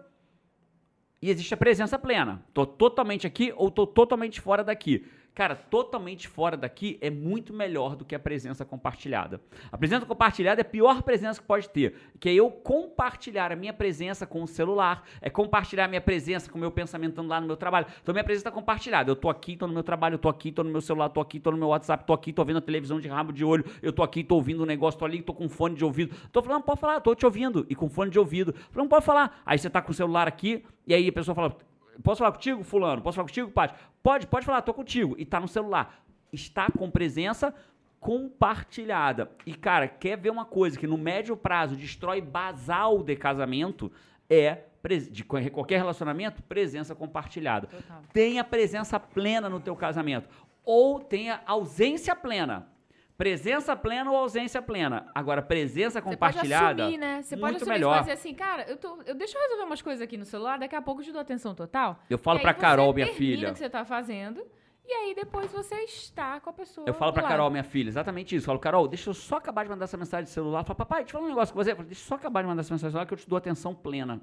e 1.19 1.29
existe 1.31 1.53
a 1.53 1.57
presença 1.57 1.97
plena. 1.97 2.43
Tô 2.53 2.63
totalmente 2.65 3.25
aqui 3.25 3.51
ou 3.55 3.71
tô 3.71 3.87
totalmente 3.87 4.39
fora 4.41 4.63
daqui. 4.63 5.07
Cara, 5.35 5.55
totalmente 5.55 6.27
fora 6.27 6.55
daqui 6.55 6.99
é 7.01 7.09
muito 7.09 7.51
melhor 7.51 7.95
do 7.95 8.05
que 8.05 8.13
a 8.13 8.19
presença 8.19 8.63
compartilhada. 8.63 9.41
A 9.71 9.77
presença 9.77 10.05
compartilhada 10.05 10.61
é 10.61 10.63
a 10.63 10.65
pior 10.65 11.01
presença 11.01 11.41
que 11.41 11.47
pode 11.47 11.69
ter, 11.69 11.95
que 12.19 12.29
é 12.29 12.33
eu 12.35 12.51
compartilhar 12.51 13.51
a 13.51 13.55
minha 13.55 13.73
presença 13.73 14.27
com 14.27 14.43
o 14.43 14.47
celular, 14.47 15.03
é 15.19 15.31
compartilhar 15.31 15.85
a 15.85 15.87
minha 15.87 16.01
presença 16.01 16.51
com 16.51 16.57
o 16.57 16.61
meu 16.61 16.69
pensamento 16.69 17.19
lá 17.23 17.41
no 17.41 17.47
meu 17.47 17.57
trabalho. 17.57 17.87
Então 18.01 18.13
minha 18.13 18.23
presença 18.23 18.49
está 18.49 18.51
compartilhada. 18.51 19.09
Eu 19.09 19.15
tô 19.15 19.27
aqui, 19.27 19.57
tô 19.57 19.65
no 19.65 19.73
meu 19.73 19.81
trabalho, 19.81 20.15
eu 20.15 20.19
tô 20.19 20.29
aqui, 20.29 20.51
tô 20.51 20.63
no 20.63 20.69
meu 20.69 20.81
celular, 20.81 21.09
tô 21.09 21.19
aqui, 21.19 21.39
tô 21.39 21.49
no 21.49 21.57
meu 21.57 21.69
WhatsApp, 21.69 22.05
tô 22.05 22.13
aqui, 22.13 22.31
tô 22.31 22.45
vendo 22.45 22.57
a 22.57 22.61
televisão 22.61 22.99
de 22.99 23.07
rabo 23.07 23.33
de 23.33 23.43
olho, 23.43 23.65
eu 23.81 23.91
tô 23.91 24.03
aqui, 24.03 24.23
tô 24.23 24.35
ouvindo 24.35 24.61
um 24.61 24.67
negócio, 24.67 24.99
tô 24.99 25.05
ali, 25.05 25.23
tô 25.23 25.33
com 25.33 25.49
fone 25.49 25.75
de 25.75 25.83
ouvido. 25.83 26.15
Tô 26.31 26.43
falando, 26.43 26.61
pode 26.61 26.79
falar, 26.79 27.01
tô 27.01 27.15
te 27.15 27.25
ouvindo 27.25 27.65
e 27.67 27.73
com 27.73 27.89
fone 27.89 28.11
de 28.11 28.19
ouvido. 28.19 28.53
Falando, 28.69 28.89
pode 28.89 29.03
falar. 29.03 29.41
Aí 29.43 29.57
você 29.57 29.67
tá 29.67 29.81
com 29.81 29.91
o 29.91 29.95
celular 29.95 30.27
aqui 30.27 30.63
e 30.85 30.93
aí 30.93 31.07
a 31.07 31.11
pessoa 31.11 31.33
fala, 31.33 31.57
Posso 32.01 32.19
falar 32.19 32.31
contigo, 32.31 32.63
fulano? 32.63 33.01
Posso 33.01 33.15
falar 33.15 33.27
contigo, 33.27 33.51
Paty? 33.51 33.75
Pode, 34.01 34.27
pode 34.27 34.45
falar, 34.45 34.61
tô 34.61 34.73
contigo. 34.73 35.15
E 35.17 35.25
tá 35.25 35.39
no 35.39 35.47
celular. 35.47 36.03
Está 36.31 36.69
com 36.71 36.89
presença 36.89 37.53
compartilhada. 37.99 39.31
E, 39.45 39.53
cara, 39.53 39.87
quer 39.87 40.17
ver 40.17 40.29
uma 40.29 40.45
coisa 40.45 40.77
que 40.77 40.87
no 40.87 40.97
médio 40.97 41.37
prazo 41.37 41.75
destrói 41.75 42.21
basal 42.21 43.03
de 43.03 43.15
casamento? 43.15 43.91
É, 44.29 44.63
de 45.09 45.23
qualquer 45.23 45.77
relacionamento, 45.77 46.43
presença 46.43 46.93
compartilhada. 46.93 47.67
Total. 47.67 48.01
Tenha 48.11 48.43
presença 48.43 48.99
plena 48.99 49.47
no 49.47 49.59
teu 49.59 49.75
casamento. 49.75 50.27
Ou 50.65 50.99
tenha 50.99 51.41
ausência 51.45 52.15
plena. 52.15 52.67
Presença 53.17 53.75
plena 53.75 54.09
ou 54.09 54.17
ausência 54.17 54.61
plena. 54.61 55.05
Agora, 55.13 55.41
presença 55.41 55.99
Você 55.99 56.01
pode 56.01 56.15
compartilhada. 56.15 56.83
assumir, 56.83 56.97
né? 56.97 57.21
Você 57.21 57.37
pode 57.37 57.55
assumir, 57.57 57.71
melhor. 57.73 57.89
você 57.89 57.95
pode 57.95 58.09
dizer 58.09 58.13
assim, 58.13 58.33
cara, 58.33 58.63
eu, 58.69 58.77
tô, 58.77 59.01
eu 59.05 59.15
deixa 59.15 59.37
eu 59.37 59.41
resolver 59.41 59.63
umas 59.65 59.81
coisas 59.81 60.01
aqui 60.01 60.17
no 60.17 60.25
celular, 60.25 60.57
daqui 60.57 60.75
a 60.75 60.81
pouco 60.81 61.01
eu 61.01 61.05
te 61.05 61.11
dou 61.11 61.21
atenção 61.21 61.53
total. 61.53 61.99
Eu 62.09 62.17
falo 62.17 62.39
E 62.39 62.41
você 62.41 62.53
Carol, 62.55 62.93
minha 62.93 63.07
filha. 63.07 63.49
o 63.49 63.53
que 63.53 63.59
você 63.59 63.69
tá 63.69 63.85
fazendo, 63.85 64.43
e 64.85 64.91
aí 64.91 65.15
depois 65.15 65.51
você 65.51 65.75
está 65.83 66.39
com 66.39 66.49
a 66.49 66.53
pessoa 66.53 66.87
Eu 66.87 66.93
falo 66.93 67.13
pra 67.13 67.21
lado. 67.21 67.31
Carol, 67.31 67.49
minha 67.51 67.63
filha, 67.63 67.87
exatamente 67.87 68.35
isso. 68.35 68.43
Eu 68.45 68.47
falo, 68.47 68.59
Carol, 68.59 68.87
deixa 68.87 69.09
eu 69.09 69.13
só 69.13 69.37
acabar 69.37 69.63
de 69.63 69.69
mandar 69.69 69.85
essa 69.85 69.95
mensagem 69.97 70.25
de 70.25 70.31
celular. 70.31 70.63
Fala, 70.63 70.75
papai, 70.75 71.03
deixa 71.03 71.15
eu 71.15 71.19
falar 71.19 71.25
um 71.25 71.29
negócio 71.29 71.53
com 71.53 71.63
você. 71.63 71.71
Eu 71.71 71.75
falo, 71.75 71.87
deixa 71.87 72.01
eu 72.01 72.07
só 72.07 72.15
acabar 72.15 72.41
de 72.41 72.47
mandar 72.47 72.61
essa 72.61 72.73
mensagem 72.73 72.89
de 72.89 72.91
celular 72.93 73.05
que 73.05 73.13
eu 73.13 73.17
te 73.17 73.29
dou 73.29 73.37
atenção 73.37 73.73
plena. 73.75 74.19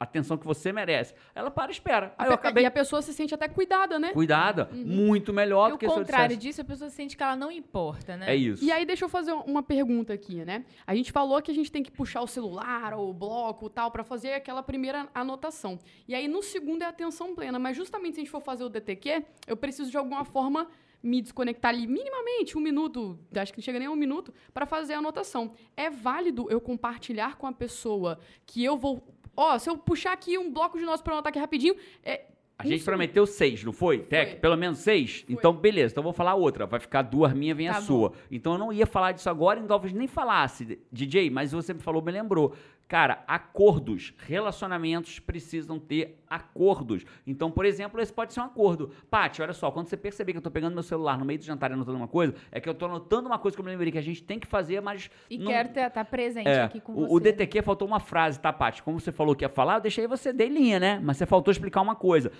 Atenção 0.00 0.38
que 0.38 0.46
você 0.46 0.72
merece. 0.72 1.14
Ela 1.34 1.50
para 1.50 1.70
e 1.70 1.74
espera. 1.74 2.14
Aí 2.16 2.26
eu 2.28 2.32
E 2.32 2.34
acabei 2.34 2.64
a 2.64 2.70
pessoa 2.70 3.02
se 3.02 3.12
sente 3.12 3.34
até 3.34 3.46
cuidada, 3.48 3.98
né? 3.98 4.12
cuidada. 4.12 4.70
Muito 4.72 5.30
melhor 5.30 5.68
do 5.68 5.72
E 5.72 5.74
o 5.74 5.78
que 5.78 5.86
se 5.86 5.92
eu 5.92 5.98
contrário 5.98 6.28
dissesse. 6.28 6.48
disso, 6.48 6.60
a 6.62 6.64
pessoa 6.64 6.88
sente 6.88 7.14
que 7.14 7.22
ela 7.22 7.36
não 7.36 7.52
importa, 7.52 8.16
né? 8.16 8.32
É 8.32 8.34
isso. 8.34 8.64
E 8.64 8.72
aí, 8.72 8.86
deixa 8.86 9.04
eu 9.04 9.10
fazer 9.10 9.32
uma 9.32 9.62
pergunta 9.62 10.14
aqui, 10.14 10.42
né? 10.42 10.64
A 10.86 10.94
gente 10.94 11.12
falou 11.12 11.42
que 11.42 11.50
a 11.50 11.54
gente 11.54 11.70
tem 11.70 11.82
que 11.82 11.90
puxar 11.90 12.22
o 12.22 12.26
celular 12.26 12.94
ou 12.94 13.10
o 13.10 13.12
bloco 13.12 13.66
e 13.66 13.70
tal 13.70 13.90
pra 13.90 14.02
fazer 14.02 14.32
aquela 14.32 14.62
primeira 14.62 15.06
anotação. 15.14 15.78
E 16.08 16.14
aí, 16.14 16.26
no 16.26 16.42
segundo 16.42 16.80
é 16.80 16.86
atenção 16.86 17.34
plena. 17.34 17.58
Mas 17.58 17.76
justamente 17.76 18.14
se 18.14 18.20
a 18.20 18.22
gente 18.22 18.30
for 18.30 18.40
fazer 18.40 18.64
o 18.64 18.70
DTQ, 18.70 19.22
eu 19.46 19.56
preciso 19.56 19.90
de 19.90 19.98
alguma 19.98 20.24
forma 20.24 20.66
me 21.02 21.20
desconectar 21.22 21.70
ali 21.70 21.86
minimamente, 21.86 22.56
um 22.58 22.60
minuto, 22.60 23.18
acho 23.34 23.52
que 23.52 23.58
não 23.58 23.64
chega 23.64 23.78
nem 23.78 23.88
a 23.88 23.90
um 23.90 23.96
minuto, 23.96 24.32
pra 24.52 24.66
fazer 24.66 24.94
a 24.94 24.98
anotação. 24.98 25.50
É 25.76 25.88
válido 25.88 26.46
eu 26.50 26.60
compartilhar 26.60 27.36
com 27.36 27.46
a 27.46 27.52
pessoa 27.52 28.18
que 28.46 28.62
eu 28.64 28.76
vou. 28.76 29.02
Ó, 29.42 29.58
se 29.58 29.70
eu 29.70 29.78
puxar 29.78 30.12
aqui 30.12 30.36
um 30.36 30.52
bloco 30.52 30.78
de 30.78 30.84
notas 30.84 31.00
pra 31.00 31.14
anotar 31.14 31.30
aqui 31.30 31.38
rapidinho, 31.38 31.74
é. 32.04 32.26
A 32.58 32.66
gente 32.66 32.84
prometeu 32.84 33.26
seis, 33.26 33.64
não 33.64 33.72
foi? 33.72 34.00
Tec? 34.00 34.38
Pelo 34.38 34.54
menos 34.54 34.80
seis? 34.80 35.24
Então, 35.26 35.50
beleza. 35.50 35.94
Então, 35.94 36.02
eu 36.02 36.04
vou 36.04 36.12
falar 36.12 36.34
outra. 36.34 36.66
Vai 36.66 36.78
ficar 36.78 37.00
duas 37.00 37.32
minhas, 37.32 37.56
vem 37.56 37.66
a 37.66 37.72
Tá 37.72 37.80
sua. 37.80 38.12
Então, 38.30 38.52
eu 38.52 38.58
não 38.58 38.70
ia 38.70 38.86
falar 38.86 39.12
disso 39.12 39.30
agora 39.30 39.58
e 39.58 39.62
talvez 39.62 39.94
nem 39.94 40.06
falasse, 40.06 40.78
DJ, 40.92 41.30
mas 41.30 41.52
você 41.52 41.72
me 41.72 41.80
falou, 41.80 42.02
me 42.02 42.12
lembrou. 42.12 42.54
Cara, 42.90 43.22
acordos, 43.24 44.12
relacionamentos 44.26 45.20
precisam 45.20 45.78
ter 45.78 46.20
acordos. 46.28 47.04
Então, 47.24 47.48
por 47.48 47.64
exemplo, 47.64 48.00
esse 48.00 48.12
pode 48.12 48.32
ser 48.32 48.40
um 48.40 48.42
acordo. 48.42 48.90
Paty, 49.08 49.40
olha 49.40 49.52
só, 49.52 49.70
quando 49.70 49.86
você 49.86 49.96
perceber 49.96 50.32
que 50.32 50.38
eu 50.38 50.42
tô 50.42 50.50
pegando 50.50 50.74
meu 50.74 50.82
celular 50.82 51.16
no 51.16 51.24
meio 51.24 51.38
do 51.38 51.44
jantar 51.44 51.70
e 51.70 51.74
anotando 51.74 51.96
uma 51.96 52.08
coisa, 52.08 52.34
é 52.50 52.60
que 52.60 52.68
eu 52.68 52.74
tô 52.74 52.86
anotando 52.86 53.28
uma 53.28 53.38
coisa 53.38 53.56
que 53.56 53.60
eu 53.60 53.64
me 53.64 53.70
lembrei 53.70 53.92
que 53.92 53.98
a 53.98 54.02
gente 54.02 54.24
tem 54.24 54.40
que 54.40 54.46
fazer, 54.48 54.82
mas... 54.82 55.08
E 55.30 55.38
não- 55.38 55.52
quero 55.52 55.68
estar 55.68 56.04
presente 56.04 56.48
é, 56.48 56.62
aqui 56.62 56.80
com 56.80 56.90
o, 56.90 57.06
você. 57.06 57.14
o 57.14 57.20
DTQ 57.20 57.62
faltou 57.62 57.86
uma 57.86 58.00
frase, 58.00 58.40
tá, 58.40 58.52
Paty? 58.52 58.82
Como 58.82 58.98
você 58.98 59.12
falou 59.12 59.36
que 59.36 59.44
ia 59.44 59.48
falar, 59.48 59.76
eu 59.76 59.82
deixei 59.82 60.08
você 60.08 60.32
de 60.32 60.48
linha, 60.48 60.80
né? 60.80 61.00
Mas 61.00 61.16
você 61.16 61.26
faltou 61.26 61.52
explicar 61.52 61.82
uma 61.82 61.94
coisa. 61.94 62.32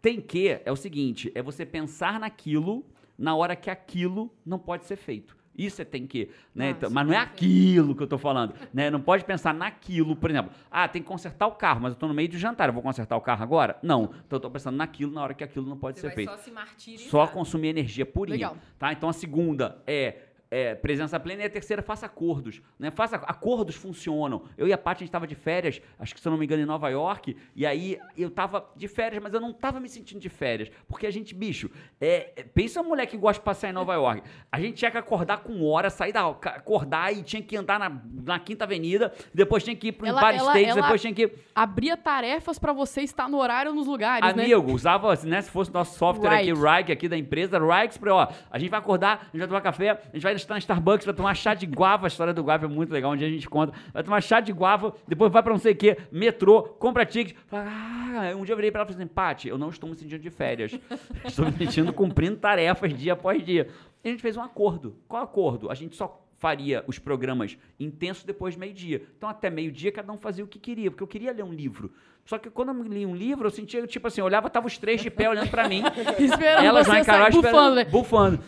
Tem 0.00 0.20
que 0.20 0.60
é 0.64 0.70
o 0.70 0.76
seguinte, 0.76 1.32
é 1.34 1.42
você 1.42 1.66
pensar 1.66 2.20
naquilo 2.20 2.86
na 3.18 3.34
hora 3.34 3.56
que 3.56 3.68
aquilo 3.68 4.32
não 4.46 4.56
pode 4.60 4.84
ser 4.84 4.94
feito. 4.94 5.39
Isso 5.64 5.82
é 5.82 5.84
tem 5.84 6.06
que, 6.06 6.30
né? 6.54 6.70
Então, 6.70 6.90
mas 6.90 7.06
não 7.06 7.12
é 7.12 7.18
aquilo 7.18 7.94
que 7.94 8.02
eu 8.02 8.06
tô 8.06 8.16
falando, 8.16 8.54
né? 8.72 8.90
Não 8.90 9.00
pode 9.00 9.24
pensar 9.24 9.52
naquilo, 9.52 10.16
por 10.16 10.30
exemplo. 10.30 10.52
Ah, 10.70 10.88
tem 10.88 11.02
que 11.02 11.08
consertar 11.08 11.46
o 11.46 11.52
carro, 11.52 11.80
mas 11.82 11.92
eu 11.92 11.98
tô 11.98 12.08
no 12.08 12.14
meio 12.14 12.28
do 12.28 12.38
jantar, 12.38 12.68
eu 12.68 12.72
vou 12.72 12.82
consertar 12.82 13.16
o 13.16 13.20
carro 13.20 13.42
agora? 13.42 13.78
Não. 13.82 14.04
Então 14.26 14.36
eu 14.36 14.40
tô 14.40 14.50
pensando 14.50 14.76
naquilo 14.76 15.12
na 15.12 15.22
hora 15.22 15.34
que 15.34 15.44
aquilo 15.44 15.68
não 15.68 15.76
pode 15.76 16.00
Você 16.00 16.08
ser 16.08 16.14
feito 16.14 16.30
só 16.30 16.38
se 16.38 16.50
martirizar. 16.50 17.10
só 17.10 17.26
consumir 17.26 17.68
energia 17.68 18.06
purinha. 18.06 18.36
Legal. 18.36 18.56
Tá? 18.78 18.92
Então 18.92 19.08
a 19.08 19.12
segunda 19.12 19.82
é, 19.86 20.29
é 20.50 20.74
presença 20.74 21.18
plena 21.20 21.42
e 21.42 21.46
a 21.46 21.50
terceira 21.50 21.80
faça 21.82 22.06
acordos. 22.06 22.60
Né? 22.78 22.90
Faça, 22.90 23.16
acordos 23.16 23.76
funcionam. 23.76 24.42
Eu 24.58 24.66
e 24.66 24.72
a 24.72 24.78
Paty, 24.78 24.98
a 24.98 25.00
gente 25.00 25.08
estava 25.08 25.26
de 25.26 25.34
férias, 25.34 25.80
acho 25.98 26.14
que 26.14 26.20
se 26.20 26.26
eu 26.26 26.30
não 26.32 26.38
me 26.38 26.44
engano, 26.44 26.62
em 26.62 26.66
Nova 26.66 26.88
York, 26.88 27.36
e 27.54 27.64
aí 27.64 27.98
eu 28.16 28.30
tava 28.30 28.68
de 28.76 28.88
férias, 28.88 29.22
mas 29.22 29.32
eu 29.32 29.40
não 29.40 29.52
tava 29.52 29.78
me 29.78 29.88
sentindo 29.88 30.20
de 30.20 30.28
férias. 30.28 30.70
Porque 30.88 31.06
a 31.06 31.10
gente, 31.10 31.34
bicho, 31.34 31.70
é, 32.00 32.32
é- 32.36 32.42
pensa 32.42 32.80
uma 32.80 32.88
mulher 32.88 33.06
que 33.06 33.16
gosta 33.16 33.40
de 33.40 33.44
passar 33.44 33.68
em 33.68 33.72
Nova 33.72 33.94
York. 33.94 34.22
A 34.50 34.60
gente 34.60 34.74
tinha 34.76 34.90
que 34.90 34.98
acordar 34.98 35.38
com 35.38 35.64
hora, 35.64 35.88
sair 35.88 36.12
da. 36.12 36.26
acordar 36.28 37.12
e 37.12 37.22
tinha 37.22 37.42
que 37.42 37.56
andar 37.56 37.78
na, 37.78 38.00
na 38.24 38.38
Quinta 38.40 38.64
Avenida, 38.64 39.12
depois 39.32 39.62
tinha 39.62 39.76
que 39.76 39.88
ir 39.88 39.96
Ela- 40.02 40.20
Empire 40.20 40.38
ela- 40.38 40.52
State, 40.52 40.70
ela- 40.70 40.82
depois 40.82 41.00
tinha 41.00 41.14
que. 41.14 41.32
Abria 41.54 41.96
tarefas 41.96 42.58
pra 42.58 42.72
você 42.72 43.02
estar 43.02 43.28
no 43.28 43.38
horário 43.38 43.72
nos 43.72 43.86
lugares, 43.86 44.34
né? 44.34 44.44
Amigo, 44.44 44.72
usava, 44.72 45.14
né, 45.24 45.40
se 45.42 45.50
fosse 45.50 45.72
nosso 45.72 45.96
software 45.96 46.30
aqui. 46.40 46.52
Rike, 46.52 46.92
aqui 46.92 47.08
da 47.08 47.16
empresa, 47.16 47.58
Rike 47.58 47.94
Spray, 47.94 48.12
ó, 48.12 48.28
a 48.50 48.58
gente 48.58 48.70
vai 48.70 48.80
acordar, 48.80 49.20
a 49.22 49.24
gente 49.26 49.38
vai 49.38 49.48
tomar 49.48 49.60
café, 49.60 49.90
a 49.90 50.10
gente 50.16 50.22
vai 50.22 50.39
estar 50.44 50.54
na 50.54 50.58
Starbucks, 50.58 51.06
vai 51.06 51.14
tomar 51.14 51.34
chá 51.34 51.54
de 51.54 51.66
guava, 51.66 52.06
a 52.06 52.08
história 52.08 52.32
do 52.32 52.42
guava 52.42 52.66
é 52.66 52.68
muito 52.68 52.92
legal, 52.92 53.12
um 53.12 53.16
dia 53.16 53.26
a 53.26 53.30
gente 53.30 53.48
conta, 53.48 53.72
vai 53.92 54.02
tomar 54.02 54.20
chá 54.20 54.40
de 54.40 54.52
guava, 54.52 54.94
depois 55.06 55.32
vai 55.32 55.42
pra 55.42 55.52
não 55.52 55.58
sei 55.58 55.72
o 55.72 55.76
que, 55.76 55.96
metrô, 56.10 56.62
compra 56.62 57.04
ticket, 57.04 57.36
fala, 57.46 57.66
ah, 57.68 58.36
um 58.36 58.44
dia 58.44 58.52
eu 58.52 58.56
virei 58.56 58.70
pra 58.70 58.80
ela 58.80 58.90
e 58.90 58.92
falei 58.92 59.04
assim, 59.04 59.14
Paty, 59.14 59.48
eu 59.48 59.58
não 59.58 59.68
estou 59.68 59.88
me 59.88 59.96
sentindo 59.96 60.20
de 60.20 60.30
férias, 60.30 60.78
estou 61.24 61.46
me 61.46 61.52
sentindo 61.52 61.92
cumprindo 61.92 62.36
tarefas 62.36 62.92
dia 62.92 63.12
após 63.12 63.44
dia. 63.44 63.68
E 64.02 64.08
a 64.08 64.10
gente 64.12 64.22
fez 64.22 64.36
um 64.36 64.42
acordo. 64.42 64.96
Qual 65.06 65.22
acordo? 65.22 65.70
A 65.70 65.74
gente 65.74 65.94
só 65.96 66.26
faria 66.38 66.82
os 66.86 66.98
programas 66.98 67.58
intensos 67.78 68.24
depois 68.24 68.54
de 68.54 68.60
meio-dia. 68.60 69.02
Então, 69.16 69.28
até 69.28 69.50
meio-dia, 69.50 69.92
cada 69.92 70.10
um 70.10 70.16
fazia 70.16 70.42
o 70.42 70.48
que 70.48 70.58
queria, 70.58 70.90
porque 70.90 71.02
eu 71.02 71.06
queria 71.06 71.32
ler 71.32 71.44
um 71.44 71.52
livro. 71.52 71.92
Só 72.24 72.38
que 72.38 72.48
quando 72.48 72.70
eu 72.70 72.82
li 72.82 73.04
um 73.04 73.14
livro, 73.14 73.46
eu 73.46 73.50
sentia, 73.50 73.86
tipo 73.86 74.06
assim, 74.06 74.20
eu 74.20 74.24
olhava, 74.24 74.48
tava 74.48 74.66
os 74.66 74.78
três 74.78 75.02
de 75.02 75.10
pé 75.10 75.28
olhando 75.28 75.50
pra 75.50 75.68
mim. 75.68 75.82
Esperando 76.18 76.64
Elas 76.64 76.86
lá 76.86 77.00
em 77.00 77.04
Carol 77.04 77.30
bufando, 77.30 77.84
bufando. 77.86 78.40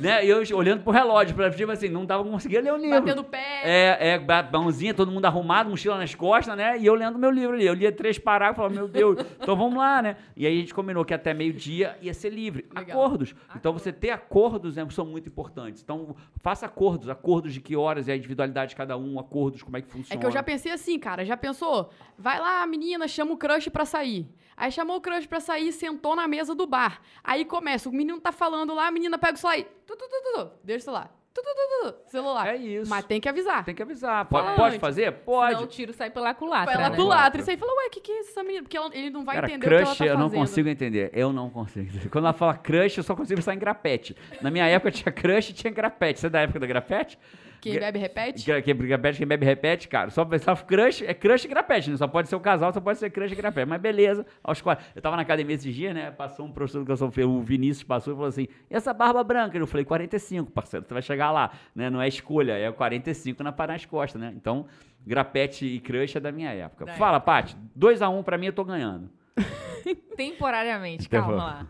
Né? 0.00 0.24
E 0.24 0.28
eu 0.28 0.42
olhando 0.56 0.82
pro 0.82 0.92
relógio, 0.92 1.34
pra, 1.34 1.50
tipo 1.50 1.70
assim, 1.70 1.88
não 1.88 2.06
tava 2.06 2.24
conseguindo 2.24 2.62
ler 2.64 2.72
o 2.72 2.76
livro. 2.76 3.00
Batendo 3.00 3.24
pé. 3.24 3.60
É, 3.62 4.14
é, 4.14 4.50
mãozinha, 4.50 4.94
todo 4.94 5.10
mundo 5.10 5.24
arrumado, 5.24 5.70
mochila 5.70 5.98
nas 5.98 6.14
costas, 6.14 6.56
né? 6.56 6.78
E 6.78 6.86
eu 6.86 6.94
lendo 6.94 7.18
meu 7.18 7.30
livro 7.30 7.54
ali. 7.54 7.66
Eu 7.66 7.74
lia 7.74 7.92
três 7.92 8.18
parágrafos, 8.18 8.56
falava, 8.56 8.74
meu 8.74 8.88
Deus, 8.88 9.18
então 9.40 9.56
vamos 9.56 9.76
lá, 9.78 10.02
né? 10.02 10.16
E 10.36 10.46
aí 10.46 10.56
a 10.56 10.60
gente 10.60 10.74
combinou 10.74 11.04
que 11.04 11.14
até 11.14 11.34
meio-dia 11.34 11.96
ia 12.00 12.14
ser 12.14 12.30
livre. 12.30 12.66
Legal. 12.74 12.98
Acordos. 12.98 13.34
Então 13.54 13.72
você 13.72 13.92
ter 13.92 14.10
acordos 14.10 14.76
né, 14.76 14.86
são 14.90 15.06
muito 15.06 15.28
importantes. 15.28 15.82
Então 15.82 16.16
faça 16.42 16.66
acordos, 16.66 17.08
acordos 17.08 17.52
de 17.52 17.60
que 17.60 17.76
horas 17.76 18.08
é 18.08 18.12
a 18.12 18.16
individualidade 18.16 18.70
de 18.70 18.76
cada 18.76 18.96
um, 18.96 19.18
acordos, 19.18 19.62
como 19.62 19.76
é 19.76 19.82
que 19.82 19.88
É 19.88 19.92
funciona. 19.92 20.20
que 20.20 20.26
eu 20.26 20.30
já 20.30 20.42
pensei 20.42 20.72
assim, 20.72 20.98
cara. 20.98 21.24
Já 21.24 21.36
pensou? 21.36 21.90
Vai 22.18 22.38
lá, 22.38 22.66
menina, 22.66 23.06
chama 23.06 23.32
o 23.32 23.36
crush 23.36 23.68
pra 23.68 23.84
sair. 23.84 24.26
Aí 24.56 24.70
chamou 24.70 24.98
o 24.98 25.00
crush 25.00 25.26
pra 25.26 25.40
sair, 25.40 25.72
sentou 25.72 26.14
na 26.14 26.28
mesa 26.28 26.54
do 26.54 26.66
bar. 26.66 27.00
Aí 27.24 27.46
começa, 27.46 27.88
o 27.88 27.92
menino 27.92 28.20
tá 28.20 28.30
falando 28.30 28.74
lá, 28.74 28.88
a 28.88 28.90
menina 28.90 29.16
pega 29.16 29.32
o 29.32 29.36
celular. 29.38 29.58
e 29.58 29.66
Tu, 29.90 29.96
tu, 29.96 30.08
tu, 30.08 30.22
tu, 30.22 30.44
tu, 30.44 30.50
deixa 30.62 30.82
o 30.82 30.84
celular. 30.84 31.16
Tu, 31.34 31.42
tu, 31.42 31.48
tu, 31.48 31.54
tu, 31.54 31.92
tu, 31.92 32.10
celular. 32.10 32.46
É 32.48 32.56
isso. 32.56 32.88
Mas 32.90 33.04
tem 33.04 33.20
que 33.20 33.28
avisar. 33.28 33.64
Tem 33.64 33.74
que 33.74 33.82
avisar. 33.82 34.24
Pode, 34.26 34.44
Fala 34.44 34.56
pode 34.56 34.68
antes. 34.76 34.80
fazer? 34.80 35.12
Pode. 35.12 35.62
o 35.62 35.66
tiro 35.66 35.92
sai 35.92 36.10
pela 36.10 36.34
culatra, 36.34 36.76
lá 36.76 36.90
né? 36.90 36.96
Culatra. 36.96 37.22
lado. 37.24 37.38
E 37.38 37.42
você 37.42 37.56
fala, 37.56 37.72
ué, 37.76 37.86
o 37.86 37.90
que, 37.90 38.00
que 38.00 38.12
é 38.12 38.20
essa 38.20 38.42
menina? 38.42 38.62
Porque 38.62 38.76
ela- 38.76 38.90
ele 38.94 39.10
não 39.10 39.24
vai 39.24 39.36
Cara, 39.36 39.46
entender 39.48 39.66
o 39.66 39.68
que 39.68 39.74
ela 39.74 39.84
crush 39.86 39.98
tá 39.98 40.06
eu 40.06 40.18
não 40.18 40.30
consigo 40.30 40.68
entender. 40.68 41.10
Eu 41.12 41.32
não 41.32 41.50
consigo 41.50 41.88
entender. 41.88 42.08
Quando 42.10 42.24
ela 42.24 42.32
fala 42.34 42.54
crush, 42.56 42.98
eu 42.98 43.04
só 43.04 43.14
consigo 43.16 43.36
pensar 43.36 43.54
em 43.54 43.58
grapete. 43.58 44.16
Na 44.40 44.50
minha 44.50 44.66
época 44.66 44.90
tinha 44.92 45.12
crush 45.12 45.50
e 45.50 45.52
tinha 45.52 45.72
grapete. 45.72 46.20
Você 46.20 46.26
é 46.26 46.30
da 46.30 46.40
época 46.40 46.60
da 46.60 46.66
grapete? 46.66 47.18
Quem 47.60 47.78
bebe, 47.78 47.98
repete. 47.98 48.44
Quem 48.62 48.76
grapete, 48.76 49.18
quem 49.18 49.26
bebe, 49.26 49.44
repete, 49.44 49.88
cara. 49.88 50.10
Só 50.10 50.24
pensava 50.24 50.62
crush, 50.64 51.02
é 51.04 51.12
crush 51.14 51.44
e 51.44 51.48
grapete, 51.48 51.90
né? 51.90 51.96
Só 51.96 52.08
pode 52.08 52.28
ser 52.28 52.36
o 52.36 52.40
casal, 52.40 52.72
só 52.72 52.80
pode 52.80 52.98
ser 52.98 53.10
crush 53.10 53.32
e 53.32 53.34
grapete. 53.36 53.68
Mas 53.68 53.80
beleza, 53.80 54.24
aos 54.42 54.60
quatro. 54.60 54.84
Eu 54.94 55.02
tava 55.02 55.16
na 55.16 55.22
academia 55.22 55.54
esses 55.54 55.74
dias, 55.74 55.94
né? 55.94 56.10
Passou 56.10 56.46
um 56.46 56.52
professor 56.52 56.78
do 56.78 56.82
educação 56.82 57.10
física, 57.10 57.28
o 57.28 57.42
Vinícius 57.42 57.84
passou 57.84 58.12
e 58.12 58.16
falou 58.16 58.28
assim: 58.28 58.48
e 58.70 58.74
essa 58.74 58.92
barba 58.92 59.22
branca? 59.22 59.56
Eu 59.56 59.66
falei, 59.66 59.84
45, 59.84 60.50
parceiro, 60.50 60.86
você 60.86 60.94
vai 60.94 61.02
chegar 61.02 61.30
lá, 61.30 61.50
né? 61.74 61.90
Não 61.90 62.00
é 62.00 62.08
escolha, 62.08 62.56
é 62.56 62.68
o 62.68 62.74
45 62.74 63.42
na 63.42 63.52
para 63.52 63.72
nas 63.72 63.84
costas, 63.84 64.20
né? 64.20 64.32
Então, 64.34 64.66
grapete 65.06 65.66
e 65.66 65.80
crush 65.80 66.16
é 66.16 66.20
da 66.20 66.32
minha 66.32 66.50
época. 66.50 66.86
Da 66.86 66.94
Fala, 66.94 67.20
Paty, 67.20 67.56
2x1 67.78 68.22
pra 68.24 68.38
mim 68.38 68.46
eu 68.46 68.52
tô 68.52 68.64
ganhando. 68.64 69.10
Temporariamente, 70.16 71.06
Então 71.06 71.20
calma 71.22 71.36
lá. 71.36 71.66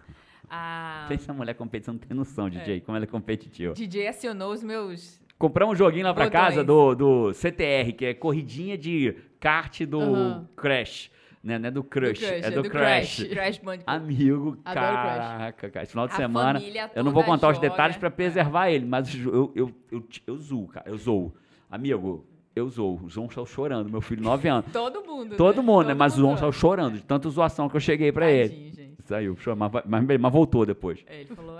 A 0.53 1.07
Pensa 1.09 1.31
a 1.31 1.35
mulher 1.35 1.55
competição, 1.55 1.95
não 1.95 2.01
tem 2.01 2.17
noção, 2.17 2.51
DJ, 2.51 2.81
como 2.81 2.97
ela 2.97 3.05
é 3.05 3.09
competitiva. 3.09 3.73
DJ 3.73 4.09
acionou 4.09 4.53
os 4.53 4.63
meus. 4.65 5.21
Compramos 5.41 5.73
um 5.73 5.77
joguinho 5.77 6.05
lá 6.05 6.13
pra 6.13 6.27
Botões. 6.27 6.39
casa 6.39 6.63
do, 6.63 6.95
do 6.95 7.33
CTR, 7.33 7.95
que 7.97 8.05
é 8.05 8.13
corridinha 8.13 8.77
de 8.77 9.17
kart 9.41 9.81
do 9.87 9.99
Aham. 9.99 10.49
Crash. 10.55 11.11
Né? 11.43 11.59
Não 11.59 11.69
é 11.69 11.71
do 11.71 11.83
Crush, 11.83 12.19
Crush, 12.21 12.45
é 12.45 12.51
do, 12.51 12.63
Crash. 12.69 13.25
Crash 13.25 13.57
Bandicoot. 13.57 13.85
Amigo, 13.97 14.59
Adoro 14.63 14.87
Crash. 14.87 15.07
caraca, 15.07 15.71
cara. 15.71 15.83
Esse 15.85 15.93
final 15.93 16.07
de 16.07 16.13
A 16.13 16.17
semana. 16.17 16.63
Eu 16.95 17.03
não 17.03 17.11
vou 17.11 17.25
contar 17.25 17.49
os 17.49 17.59
detalhes 17.59 17.97
pra 17.97 18.09
É. 18.09 18.11
preservar 18.11 18.71
ele, 18.71 18.85
mas 18.85 19.15
eu, 19.15 19.51
eu, 19.57 19.75
eu, 19.91 20.05
eu, 20.27 20.37
zoo, 20.37 20.69
cara. 20.69 20.91
Eu 20.91 20.99
zoo. 20.99 21.33
Amigo, 21.71 22.27
eu 22.55 22.69
zoo. 22.69 23.01
O 23.03 23.09
João 23.09 23.31
saiu 23.31 23.47
chorando, 23.47 23.91
meu 23.91 24.03
filho, 24.03 24.23
9 24.23 24.47
anos. 24.47 24.67
Todo 24.71 25.03
mundo. 25.03 25.37
Todo 25.37 25.57
né? 25.57 25.63
mundo, 25.63 25.87
né? 25.87 25.93
Todo 25.95 25.99
Mas 25.99 26.13
o 26.13 26.17
João 26.19 26.31
mundo 26.33 26.41
saiu 26.41 26.53
chorando 26.53 26.97
de 26.97 27.03
tanta 27.03 27.31
zoação 27.31 27.67
que 27.67 27.77
eu 27.77 27.81
cheguei 27.81 28.13
pra 28.13 28.31
ele. 28.31 28.73
Gente. 28.77 28.97
Saiu, 29.07 29.37
mas, 29.57 29.73
mas, 29.87 30.21
mas 30.21 30.33
voltou 30.33 30.65
depois. 30.67 31.03
É, 31.07 31.23
ele 31.23 31.35
falou, 31.35 31.59
é, 31.59 31.60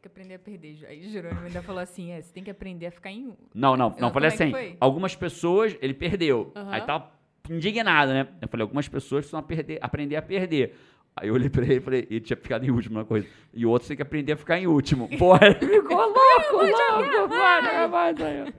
Tem 0.00 0.04
que 0.04 0.08
aprender 0.08 0.34
a 0.34 0.38
perder. 0.38 0.86
Aí 0.88 1.10
Jerônimo 1.10 1.42
ainda 1.42 1.60
falou 1.60 1.82
assim: 1.82 2.10
é, 2.10 2.22
você 2.22 2.32
tem 2.32 2.42
que 2.42 2.50
aprender 2.50 2.86
a 2.86 2.90
ficar 2.90 3.10
em. 3.10 3.34
Não, 3.54 3.76
não, 3.76 3.90
não. 3.90 3.96
Não, 3.98 4.10
falei 4.10 4.30
é 4.30 4.32
assim, 4.32 4.76
algumas 4.80 5.14
pessoas, 5.14 5.76
ele 5.82 5.92
perdeu. 5.92 6.50
Aham. 6.56 6.70
Aí 6.72 6.80
tava 6.80 7.10
indignado, 7.50 8.10
né? 8.12 8.26
Eu 8.40 8.48
falei, 8.48 8.62
algumas 8.62 8.88
pessoas 8.88 9.26
precisam 9.26 9.42
perder, 9.42 9.78
aprender 9.82 10.16
a 10.16 10.22
perder. 10.22 10.74
Aí 11.14 11.28
eu 11.28 11.34
olhei 11.34 11.50
pra 11.50 11.64
ele 11.64 11.74
e 11.74 11.80
falei, 11.80 12.06
ele 12.08 12.20
tinha 12.20 12.36
ficado 12.36 12.64
em 12.64 12.70
último 12.70 12.98
na 12.98 13.04
coisa. 13.04 13.26
E 13.52 13.66
o 13.66 13.68
outro 13.68 13.88
tem 13.88 13.96
que 13.96 14.02
aprender 14.02 14.32
a 14.32 14.36
ficar 14.36 14.58
em 14.58 14.66
último. 14.66 15.06
Porra, 15.18 15.48
ele 15.48 15.82
ficou 15.82 15.98
louco, 15.98 16.64
louco, 16.64 17.28
vai, 17.28 18.14
vai. 18.14 18.54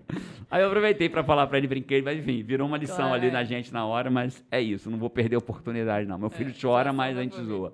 Aí 0.52 0.62
eu 0.62 0.68
aproveitei 0.68 1.10
pra 1.10 1.24
falar 1.24 1.48
pra 1.48 1.58
ele, 1.58 1.66
brinquei, 1.66 2.04
mas 2.04 2.20
enfim, 2.20 2.44
virou 2.44 2.68
uma 2.68 2.78
lição 2.78 2.98
Claro, 2.98 3.14
ali 3.16 3.30
é. 3.30 3.32
na 3.32 3.44
gente 3.44 3.74
na 3.74 3.84
hora, 3.86 4.12
mas 4.12 4.46
é 4.52 4.62
isso, 4.62 4.92
não 4.92 5.00
vou 5.00 5.10
perder 5.10 5.38
a 5.38 5.40
oportunidade, 5.40 6.08
não. 6.08 6.20
Meu 6.20 6.30
filho 6.30 6.54
só 6.54 6.68
chora, 6.68 6.94
mas 6.94 7.18
a 7.18 7.24
gente 7.24 7.42
zoa. 7.42 7.74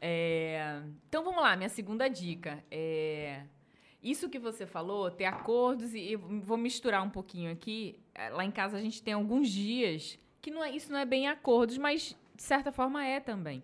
É, 0.00 0.80
Então 1.08 1.24
vamos 1.24 1.42
lá, 1.42 1.56
minha 1.56 1.68
segunda 1.68 2.08
dica. 2.08 2.62
É... 2.70 3.42
Isso 4.02 4.28
que 4.28 4.38
você 4.38 4.64
falou, 4.64 5.10
ter 5.10 5.24
acordos, 5.24 5.92
e 5.92 6.14
vou 6.16 6.56
misturar 6.56 7.02
um 7.02 7.10
pouquinho 7.10 7.50
aqui. 7.50 7.98
É, 8.14 8.30
Lá 8.30 8.44
em 8.44 8.50
casa 8.50 8.76
a 8.76 8.80
gente 8.80 9.02
tem 9.02 9.14
alguns 9.14 9.48
dias 9.48 10.18
que 10.40 10.50
não 10.50 10.62
é, 10.62 10.70
isso 10.70 10.92
não 10.92 10.98
é 10.98 11.04
bem 11.04 11.26
acordos, 11.28 11.76
mas 11.76 12.16
de 12.34 12.42
certa 12.42 12.70
forma 12.70 13.04
é 13.04 13.18
também. 13.18 13.62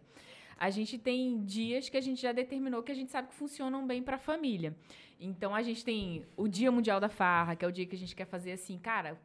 A 0.57 0.71
gente 0.71 0.99
tem 0.99 1.45
dias 1.45 1.89
que 1.89 1.97
a 1.97 2.01
gente 2.01 2.21
já 2.21 2.33
determinou 2.33 2.83
que 2.83 2.91
a 2.91 2.95
gente 2.95 3.11
sabe 3.11 3.29
que 3.29 3.35
funcionam 3.35 3.87
bem 3.87 4.03
para 4.03 4.17
a 4.17 4.19
família. 4.19 4.77
Então 5.21 5.55
a 5.55 5.63
gente 5.63 5.85
tem 5.85 6.27
o 6.37 6.49
Dia 6.49 6.71
Mundial 6.71 7.01
da 7.01 7.09
Farra, 7.09 7.55
que 7.55 7.65
é 7.65 7.69
o 7.69 7.73
dia 7.73 7.87
que 7.87 7.95
a 7.95 7.99
gente 7.99 8.15
quer 8.15 8.27
fazer 8.27 8.53
assim, 8.53 8.79
cara, 8.79 9.21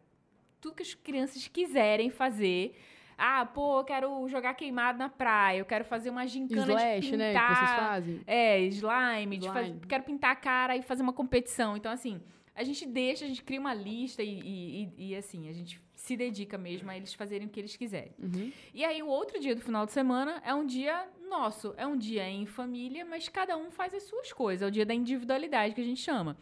tudo 0.61 0.75
que 0.75 0.83
as 0.83 0.93
crianças 0.93 1.47
quiserem 1.47 2.09
fazer. 2.09 2.75
Ah, 3.19 3.45
pô, 3.45 3.79
eu 3.79 3.83
quero 3.83 4.27
jogar 4.29 4.53
queimado 4.53 4.97
na 4.97 5.09
praia, 5.09 5.59
eu 5.59 5.65
quero 5.65 5.83
fazer 5.83 6.09
uma 6.09 6.25
gincana 6.25 6.61
Slash, 6.73 7.11
de 7.11 7.17
né? 7.17 7.33
pintar. 7.33 7.49
Que 7.49 7.55
vocês 7.55 7.79
fazem. 7.79 8.21
É, 8.25 8.59
slime, 8.61 9.37
de 9.37 9.47
faz- 9.47 9.67
Slime. 9.67 9.85
quero 9.87 10.03
pintar 10.03 10.31
a 10.31 10.35
cara 10.35 10.77
e 10.77 10.81
fazer 10.81 11.03
uma 11.03 11.13
competição. 11.13 11.75
Então, 11.75 11.91
assim, 11.91 12.21
a 12.55 12.63
gente 12.63 12.85
deixa, 12.85 13.25
a 13.25 13.27
gente 13.27 13.43
cria 13.43 13.59
uma 13.59 13.73
lista 13.73 14.23
e, 14.23 14.39
e- 14.39 14.83
e- 14.97 15.09
e, 15.09 15.15
assim, 15.15 15.47
a 15.49 15.51
gente 15.51 15.79
se 15.95 16.15
dedica 16.15 16.57
mesmo 16.57 16.89
a 16.89 16.95
eles 16.95 17.13
fazerem 17.13 17.47
o 17.47 17.49
que 17.49 17.59
eles 17.59 17.75
quiserem. 17.75 18.13
Uhum. 18.17 18.51
E 18.73 18.85
aí, 18.85 19.03
o 19.03 19.07
outro 19.07 19.39
dia 19.39 19.53
do 19.53 19.61
final 19.61 19.85
de 19.85 19.91
semana 19.91 20.41
é 20.45 20.53
um 20.53 20.65
dia 20.65 21.05
nosso, 21.29 21.73
é 21.77 21.85
um 21.85 21.97
dia 21.97 22.27
em 22.27 22.45
família, 22.45 23.05
mas 23.05 23.27
cada 23.29 23.55
um 23.57 23.69
faz 23.69 23.93
as 23.93 24.03
suas 24.03 24.31
coisas. 24.33 24.61
É 24.63 24.65
o 24.67 24.71
dia 24.71 24.85
da 24.85 24.93
individualidade 24.93 25.75
que 25.75 25.81
a 25.81 25.83
gente 25.83 26.01
chama. 26.01 26.37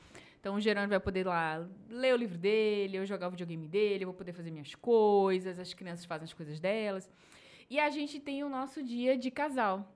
Então, 0.48 0.56
o 0.56 0.62
Gerando 0.62 0.88
vai 0.88 1.00
poder 1.02 1.28
lá 1.28 1.68
ler 1.90 2.14
o 2.14 2.16
livro 2.16 2.38
dele, 2.38 2.96
eu 2.96 3.06
jogar 3.06 3.28
o 3.28 3.32
videogame 3.32 3.68
dele, 3.68 4.06
eu 4.06 4.08
vou 4.08 4.16
poder 4.16 4.32
fazer 4.32 4.50
minhas 4.50 4.74
coisas, 4.76 5.60
as 5.60 5.74
crianças 5.74 6.06
fazem 6.06 6.24
as 6.24 6.32
coisas 6.32 6.58
delas. 6.58 7.12
E 7.70 7.78
a 7.78 7.90
gente 7.90 8.18
tem 8.18 8.46
o 8.46 8.50
nosso 8.50 8.82
dia 8.82 9.18
de 9.18 9.30
casal. 9.30 9.94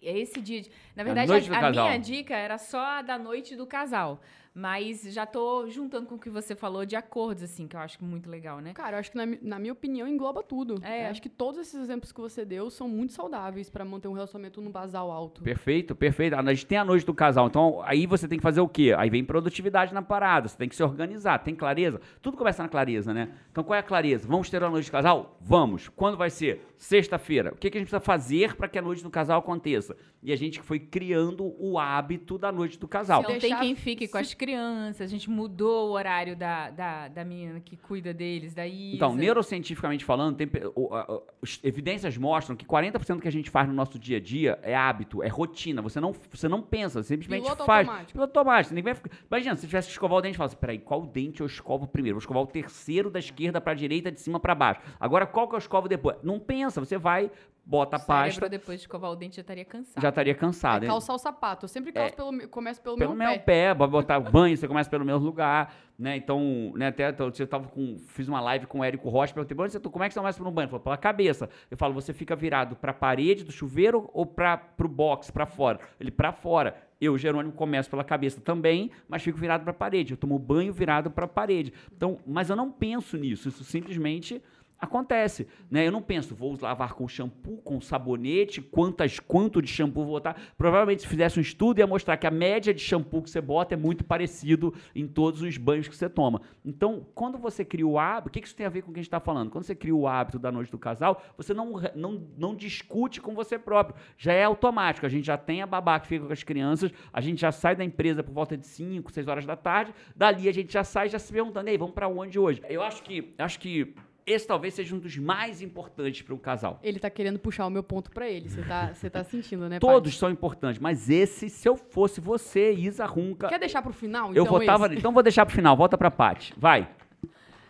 E 0.00 0.06
é 0.06 0.16
esse 0.16 0.40
dia. 0.40 0.62
De... 0.62 0.70
Na 0.94 1.02
verdade, 1.02 1.32
a, 1.32 1.36
a 1.36 1.60
casal. 1.60 1.86
minha 1.86 1.98
dica 1.98 2.32
era 2.32 2.58
só 2.58 2.78
a 2.78 3.02
da 3.02 3.18
noite 3.18 3.56
do 3.56 3.66
casal. 3.66 4.20
Mas 4.54 5.02
já 5.04 5.24
tô 5.24 5.66
juntando 5.68 6.06
com 6.06 6.16
o 6.16 6.18
que 6.18 6.28
você 6.28 6.54
falou 6.54 6.84
de 6.84 6.94
acordos, 6.94 7.42
assim, 7.42 7.66
que 7.66 7.74
eu 7.74 7.80
acho 7.80 8.04
muito 8.04 8.28
legal, 8.28 8.60
né? 8.60 8.74
Cara, 8.74 8.96
eu 8.96 9.00
acho 9.00 9.10
que 9.10 9.16
na, 9.16 9.24
na 9.40 9.58
minha 9.58 9.72
opinião 9.72 10.06
engloba 10.06 10.42
tudo. 10.42 10.78
É. 10.84 11.06
Eu 11.06 11.10
acho 11.10 11.22
que 11.22 11.28
todos 11.28 11.60
esses 11.60 11.80
exemplos 11.80 12.12
que 12.12 12.20
você 12.20 12.44
deu 12.44 12.68
são 12.68 12.86
muito 12.86 13.14
saudáveis 13.14 13.70
pra 13.70 13.82
manter 13.82 14.08
um 14.08 14.12
relacionamento 14.12 14.60
num 14.60 14.70
basal 14.70 15.10
alto. 15.10 15.42
Perfeito, 15.42 15.94
perfeito. 15.94 16.34
A 16.34 16.54
gente 16.54 16.66
tem 16.66 16.76
a 16.76 16.84
noite 16.84 17.06
do 17.06 17.14
casal. 17.14 17.46
Então, 17.46 17.80
aí 17.84 18.06
você 18.06 18.28
tem 18.28 18.38
que 18.38 18.42
fazer 18.42 18.60
o 18.60 18.68
quê? 18.68 18.94
Aí 18.96 19.08
vem 19.08 19.24
produtividade 19.24 19.94
na 19.94 20.02
parada. 20.02 20.48
Você 20.48 20.56
tem 20.56 20.68
que 20.68 20.76
se 20.76 20.82
organizar. 20.82 21.38
Tem 21.38 21.54
clareza? 21.54 22.00
Tudo 22.20 22.36
começa 22.36 22.62
na 22.62 22.68
clareza, 22.68 23.14
né? 23.14 23.30
Então, 23.50 23.64
qual 23.64 23.74
é 23.74 23.80
a 23.80 23.82
clareza? 23.82 24.28
Vamos 24.28 24.50
ter 24.50 24.62
a 24.62 24.68
noite 24.68 24.86
do 24.86 24.92
casal? 24.92 25.38
Vamos. 25.40 25.88
Quando 25.88 26.18
vai 26.18 26.28
ser? 26.28 26.66
Sexta-feira. 26.76 27.52
O 27.52 27.56
que, 27.56 27.70
que 27.70 27.78
a 27.78 27.80
gente 27.80 27.88
precisa 27.88 28.04
fazer 28.04 28.54
para 28.54 28.68
que 28.68 28.78
a 28.78 28.82
noite 28.82 29.02
do 29.02 29.10
casal 29.10 29.38
aconteça? 29.38 29.96
E 30.22 30.32
a 30.32 30.36
gente 30.36 30.60
foi 30.60 30.78
criando 30.78 31.54
o 31.58 31.78
hábito 31.78 32.36
da 32.36 32.52
noite 32.52 32.78
do 32.78 32.86
casal. 32.86 33.22
Não 33.22 33.38
tem 33.38 33.56
quem 33.56 33.74
fique 33.74 34.06
com 34.06 34.18
as 34.18 34.34
crianças. 34.46 35.00
A 35.02 35.06
gente 35.06 35.30
mudou 35.30 35.88
o 35.88 35.92
horário 35.92 36.34
da, 36.36 36.70
da, 36.70 37.08
da 37.08 37.24
menina 37.24 37.60
que 37.60 37.76
cuida 37.76 38.12
deles, 38.12 38.52
da 38.54 38.66
Isa. 38.66 38.96
Então, 38.96 39.14
neurocientificamente 39.14 40.04
falando, 40.04 40.36
tem, 40.36 40.48
o- 40.74 40.94
a- 40.94 41.02
a- 41.02 41.20
evidências 41.62 42.16
mostram 42.16 42.56
que 42.56 42.64
40% 42.66 43.16
do 43.16 43.22
que 43.22 43.28
a 43.28 43.32
gente 43.32 43.50
faz 43.50 43.68
no 43.68 43.74
nosso 43.74 43.98
dia 43.98 44.16
a 44.16 44.20
dia 44.20 44.58
é 44.62 44.74
hábito, 44.74 45.22
é 45.22 45.28
rotina. 45.28 45.80
Você 45.82 46.00
não, 46.00 46.12
você 46.30 46.48
não 46.48 46.60
pensa, 46.60 47.02
você 47.02 47.08
simplesmente 47.14 47.42
Piloto 47.44 47.64
faz. 47.64 47.86
automático. 47.86 48.12
Piloto 48.12 48.38
automático. 48.38 48.74
Ninguém 48.74 48.92
vai 48.92 48.94
ficar- 48.94 49.10
Imagina, 49.30 49.56
se 49.56 49.66
tivesse 49.66 49.86
que 49.88 49.92
escovar 49.92 50.18
o 50.18 50.20
dente, 50.22 50.36
fala 50.36 50.46
assim, 50.48 50.56
peraí, 50.56 50.78
qual 50.78 51.06
dente 51.06 51.40
eu 51.40 51.46
escovo 51.46 51.86
primeiro? 51.86 52.16
Vou 52.16 52.20
escovar 52.20 52.42
o 52.42 52.46
terceiro 52.46 53.10
da 53.10 53.18
esquerda 53.18 53.60
pra 53.60 53.74
direita, 53.74 54.10
de 54.10 54.20
cima 54.20 54.40
pra 54.40 54.54
baixo. 54.54 54.80
Agora, 54.98 55.26
qual 55.26 55.48
que 55.48 55.54
eu 55.54 55.58
escovo 55.58 55.88
depois? 55.88 56.16
Não 56.22 56.38
pensa, 56.40 56.80
você 56.80 56.98
vai, 56.98 57.30
bota 57.64 57.96
a 57.96 57.98
o 57.98 58.04
pasta, 58.04 58.48
depois 58.48 58.78
de 58.78 58.84
escovar 58.84 59.10
o 59.10 59.16
dente, 59.16 59.36
já 59.36 59.40
estaria 59.42 59.64
cansado. 59.64 60.02
já 60.02 60.08
estaria 60.08 60.34
cansado. 60.34 60.82
É 60.82 60.86
hein? 60.86 60.90
calçar 60.90 61.14
o 61.14 61.18
sapato. 61.18 61.64
Eu 61.64 61.68
sempre 61.68 61.92
calço 61.92 62.14
pelo, 62.16 62.32
me- 62.32 62.46
começo 62.46 62.80
pelo, 62.82 62.96
É. 62.96 62.98
pelo 62.98 63.14
meu 63.14 63.28
meu 63.28 63.40
pé. 63.40 63.72
vai 63.74 63.86
botar 63.88 64.18
banho, 64.20 64.56
você 64.56 64.66
começa 64.66 64.90
pelo 64.90 65.04
mesmo 65.04 65.24
lugar, 65.24 65.72
né? 65.98 66.16
Então, 66.16 66.72
né, 66.74 66.88
até 66.88 67.12
tô- 67.12 67.30
você 67.30 67.46
tava 67.46 67.68
com, 67.68 67.96
fiz 68.08 68.26
uma 68.28 68.40
live 68.40 68.66
com 68.66 68.80
o 68.80 68.84
Érico 68.84 69.08
Rocha, 69.08 69.32
perguntei, 69.32 69.56
"Onde 69.58 69.72
você 69.72 69.80
tá? 69.80 69.88
como 69.90 70.04
é 70.04 70.08
que 70.08 70.14
você 70.14 70.20
começa 70.20 70.38
pelo 70.38 70.50
banho? 70.50 70.64
Ele 70.64 70.70
falou, 70.70 70.82
pela 70.82 70.96
cabeça. 70.96 71.48
Eu 71.70 71.76
falo, 71.76 71.94
você 71.94 72.12
fica 72.12 72.34
virado 72.34 72.74
pra 72.76 72.92
parede 72.92 73.44
do 73.44 73.52
chuveiro 73.52 74.10
ou 74.12 74.26
para 74.26 74.56
pro 74.56 74.88
box, 74.88 75.30
pra 75.30 75.46
fora? 75.46 75.78
Ele 76.00 76.10
pra 76.10 76.32
fora. 76.32 76.76
Eu, 77.00 77.18
Jerônimo, 77.18 77.52
começo 77.52 77.90
pela 77.90 78.04
cabeça 78.04 78.40
também, 78.40 78.90
mas 79.08 79.22
fico 79.22 79.36
virado 79.36 79.64
pra 79.64 79.72
parede. 79.72 80.12
Eu 80.12 80.16
tomo 80.16 80.38
banho 80.38 80.72
virado 80.72 81.10
pra 81.10 81.26
parede. 81.26 81.72
Então, 81.92 82.18
mas 82.24 82.48
eu 82.48 82.54
não 82.54 82.70
penso 82.70 83.16
nisso, 83.16 83.48
isso 83.48 83.64
simplesmente 83.64 84.40
Acontece, 84.82 85.46
né? 85.70 85.86
Eu 85.86 85.92
não 85.92 86.02
penso, 86.02 86.34
vou 86.34 86.58
lavar 86.60 86.94
com 86.94 87.06
shampoo, 87.06 87.58
com 87.58 87.80
sabonete, 87.80 88.60
quantas, 88.60 89.20
quanto 89.20 89.62
de 89.62 89.68
shampoo 89.68 90.02
vou 90.02 90.14
botar. 90.14 90.36
Provavelmente, 90.58 91.02
se 91.02 91.08
fizesse 91.08 91.38
um 91.38 91.40
estudo, 91.40 91.78
ia 91.78 91.86
mostrar 91.86 92.16
que 92.16 92.26
a 92.26 92.32
média 92.32 92.74
de 92.74 92.80
shampoo 92.80 93.22
que 93.22 93.30
você 93.30 93.40
bota 93.40 93.74
é 93.74 93.76
muito 93.76 94.02
parecido 94.02 94.74
em 94.92 95.06
todos 95.06 95.40
os 95.40 95.56
banhos 95.56 95.86
que 95.86 95.94
você 95.94 96.10
toma. 96.10 96.42
Então, 96.64 97.06
quando 97.14 97.38
você 97.38 97.64
cria 97.64 97.86
o 97.86 97.96
hábito, 97.96 98.28
o 98.28 98.32
que 98.32 98.44
isso 98.44 98.56
tem 98.56 98.66
a 98.66 98.68
ver 98.68 98.82
com 98.82 98.90
o 98.90 98.92
que 98.92 98.98
a 98.98 99.02
gente 99.02 99.06
está 99.06 99.20
falando? 99.20 99.50
Quando 99.50 99.62
você 99.62 99.74
cria 99.76 99.94
o 99.94 100.08
hábito 100.08 100.36
da 100.36 100.50
noite 100.50 100.72
do 100.72 100.78
casal, 100.80 101.22
você 101.36 101.54
não, 101.54 101.74
não, 101.94 102.26
não 102.36 102.52
discute 102.52 103.20
com 103.20 103.36
você 103.36 103.56
próprio. 103.60 103.94
Já 104.18 104.32
é 104.32 104.42
automático. 104.42 105.06
A 105.06 105.08
gente 105.08 105.26
já 105.26 105.38
tem 105.38 105.62
a 105.62 105.66
babá 105.66 106.00
que 106.00 106.08
fica 106.08 106.26
com 106.26 106.32
as 106.32 106.42
crianças, 106.42 106.90
a 107.12 107.20
gente 107.20 107.40
já 107.40 107.52
sai 107.52 107.76
da 107.76 107.84
empresa 107.84 108.24
por 108.24 108.32
volta 108.32 108.56
de 108.56 108.66
5, 108.66 109.12
6 109.12 109.28
horas 109.28 109.46
da 109.46 109.54
tarde, 109.54 109.94
dali 110.16 110.48
a 110.48 110.52
gente 110.52 110.72
já 110.72 110.82
sai 110.82 111.08
já 111.08 111.20
se 111.20 111.32
perguntando, 111.32 111.68
ei, 111.70 111.78
vamos 111.78 111.94
para 111.94 112.08
onde 112.08 112.36
hoje? 112.36 112.60
Eu 112.68 112.82
acho 112.82 113.00
que, 113.04 113.32
acho 113.38 113.60
que 113.60 113.94
esse 114.26 114.46
talvez 114.46 114.74
seja 114.74 114.94
um 114.94 114.98
dos 114.98 115.16
mais 115.16 115.60
importantes 115.60 116.22
para 116.22 116.34
um 116.34 116.38
casal. 116.38 116.78
Ele 116.82 116.98
tá 116.98 117.10
querendo 117.10 117.38
puxar 117.38 117.66
o 117.66 117.70
meu 117.70 117.82
ponto 117.82 118.10
para 118.10 118.28
ele. 118.28 118.48
Você 118.48 118.62
tá, 118.62 118.94
você 118.94 119.10
tá 119.10 119.24
sentindo, 119.24 119.68
né? 119.68 119.78
Todos 119.78 120.16
são 120.16 120.30
importantes, 120.30 120.78
mas 120.80 121.10
esse, 121.10 121.48
se 121.48 121.68
eu 121.68 121.76
fosse 121.76 122.20
você, 122.20 122.72
Isa 122.72 123.04
Runca. 123.04 123.48
Quer 123.48 123.58
deixar 123.58 123.82
pro 123.82 123.92
final? 123.92 124.32
Eu 124.34 124.44
então, 124.44 124.58
votava. 124.58 124.86
esse? 124.86 124.96
Então 124.96 125.12
vou 125.12 125.22
deixar 125.22 125.44
pro 125.44 125.54
final. 125.54 125.76
Volta 125.76 125.98
pra 125.98 126.10
Paty. 126.10 126.54
Vai. 126.56 126.88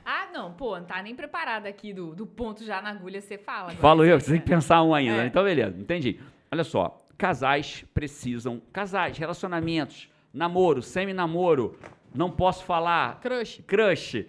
Ah, 0.05 0.29
não, 0.33 0.53
pô, 0.53 0.77
não 0.79 0.85
tá 0.85 1.01
nem 1.03 1.15
preparada 1.15 1.69
aqui 1.69 1.93
do, 1.93 2.15
do 2.15 2.27
ponto 2.27 2.65
já 2.65 2.83
na 2.83 2.91
agulha, 2.91 3.21
você 3.21 3.38
fala. 3.38 3.69
agora, 3.71 3.77
Falo 3.77 4.05
eu, 4.05 4.17
né? 4.17 4.21
você 4.21 4.33
tem 4.33 4.41
que 4.41 4.47
pensar 4.49 4.83
um 4.83 4.95
ainda. 4.95 5.23
É. 5.23 5.27
Então, 5.27 5.45
beleza, 5.45 5.79
entendi. 5.79 6.19
Olha 6.51 6.65
só, 6.65 7.01
casais 7.17 7.85
precisam. 7.95 8.61
Casais, 8.73 9.17
relacionamentos, 9.17 10.09
namoro, 10.35 10.83
semi-namoro, 10.83 11.79
não 12.15 12.31
posso 12.31 12.65
falar. 12.65 13.21
Crush. 13.21 13.62
Crush. 13.67 14.27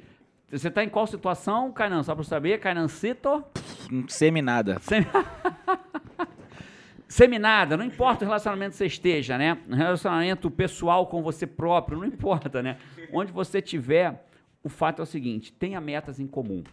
Você 0.53 0.69
tá 0.69 0.83
em 0.83 0.89
qual 0.89 1.07
situação, 1.07 1.71
Kainan? 1.71 2.03
Só 2.03 2.13
eu 2.13 2.23
saber, 2.23 2.59
Kainancito? 2.59 3.43
Não 3.89 4.07
semi 4.07 4.39
nada. 4.39 4.77
Sem... 4.81 5.03
Seminada, 7.09 7.75
não 7.75 7.83
importa 7.83 8.23
o 8.23 8.27
relacionamento 8.27 8.71
que 8.71 8.77
você 8.77 8.85
esteja, 8.85 9.35
né? 9.35 9.57
Um 9.67 9.75
relacionamento 9.75 10.51
pessoal 10.51 11.07
com 11.07 11.23
você 11.23 11.47
próprio, 11.47 11.97
não 11.97 12.05
importa, 12.09 12.61
né? 12.61 12.77
Onde 13.11 13.31
você 13.31 13.57
estiver, 13.57 14.27
o 14.63 14.69
fato 14.69 14.99
é 14.99 15.03
o 15.03 15.07
seguinte: 15.07 15.51
tenha 15.51 15.81
metas 15.81 16.19
em 16.19 16.27
comum. 16.27 16.63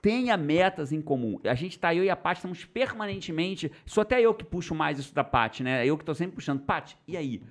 Tenha 0.00 0.36
metas 0.38 0.92
em 0.92 1.02
comum. 1.02 1.38
A 1.44 1.54
gente 1.54 1.78
tá, 1.78 1.94
eu 1.94 2.02
e 2.02 2.10
a 2.10 2.16
Paty, 2.16 2.38
estamos 2.38 2.64
permanentemente. 2.64 3.70
Sou 3.84 4.00
até 4.00 4.18
eu 4.18 4.32
que 4.32 4.44
puxo 4.44 4.74
mais 4.74 4.98
isso 4.98 5.14
da 5.14 5.22
Paty, 5.22 5.62
né? 5.62 5.86
Eu 5.86 5.98
que 5.98 6.06
tô 6.06 6.14
sempre 6.14 6.36
puxando. 6.36 6.60
Paty, 6.60 6.96
e 7.06 7.18
aí? 7.18 7.42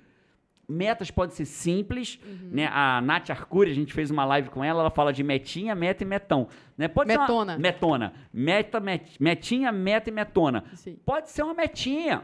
Metas 0.68 1.10
podem 1.10 1.34
ser 1.34 1.44
simples, 1.44 2.18
né? 2.50 2.66
A 2.72 3.00
Nath 3.00 3.28
Arcuri, 3.30 3.70
a 3.70 3.74
gente 3.74 3.92
fez 3.92 4.10
uma 4.10 4.24
live 4.24 4.48
com 4.48 4.62
ela, 4.64 4.80
ela 4.80 4.90
fala 4.90 5.12
de 5.12 5.22
metinha, 5.22 5.74
meta 5.74 6.02
e 6.02 6.06
metão. 6.06 6.48
Né? 6.78 6.88
Pode 6.88 7.10
ser 7.12 7.18
uma- 7.18 7.26
Metona. 7.26 7.58
metona. 7.58 8.12
Meta, 8.32 8.80
met- 8.80 9.16
metinha, 9.20 9.72
meta 9.72 10.08
e 10.08 10.12
metona. 10.12 10.64
Aí. 10.86 10.94
Pode 11.04 11.30
ser 11.30 11.42
uma 11.42 11.52
metinha. 11.54 12.22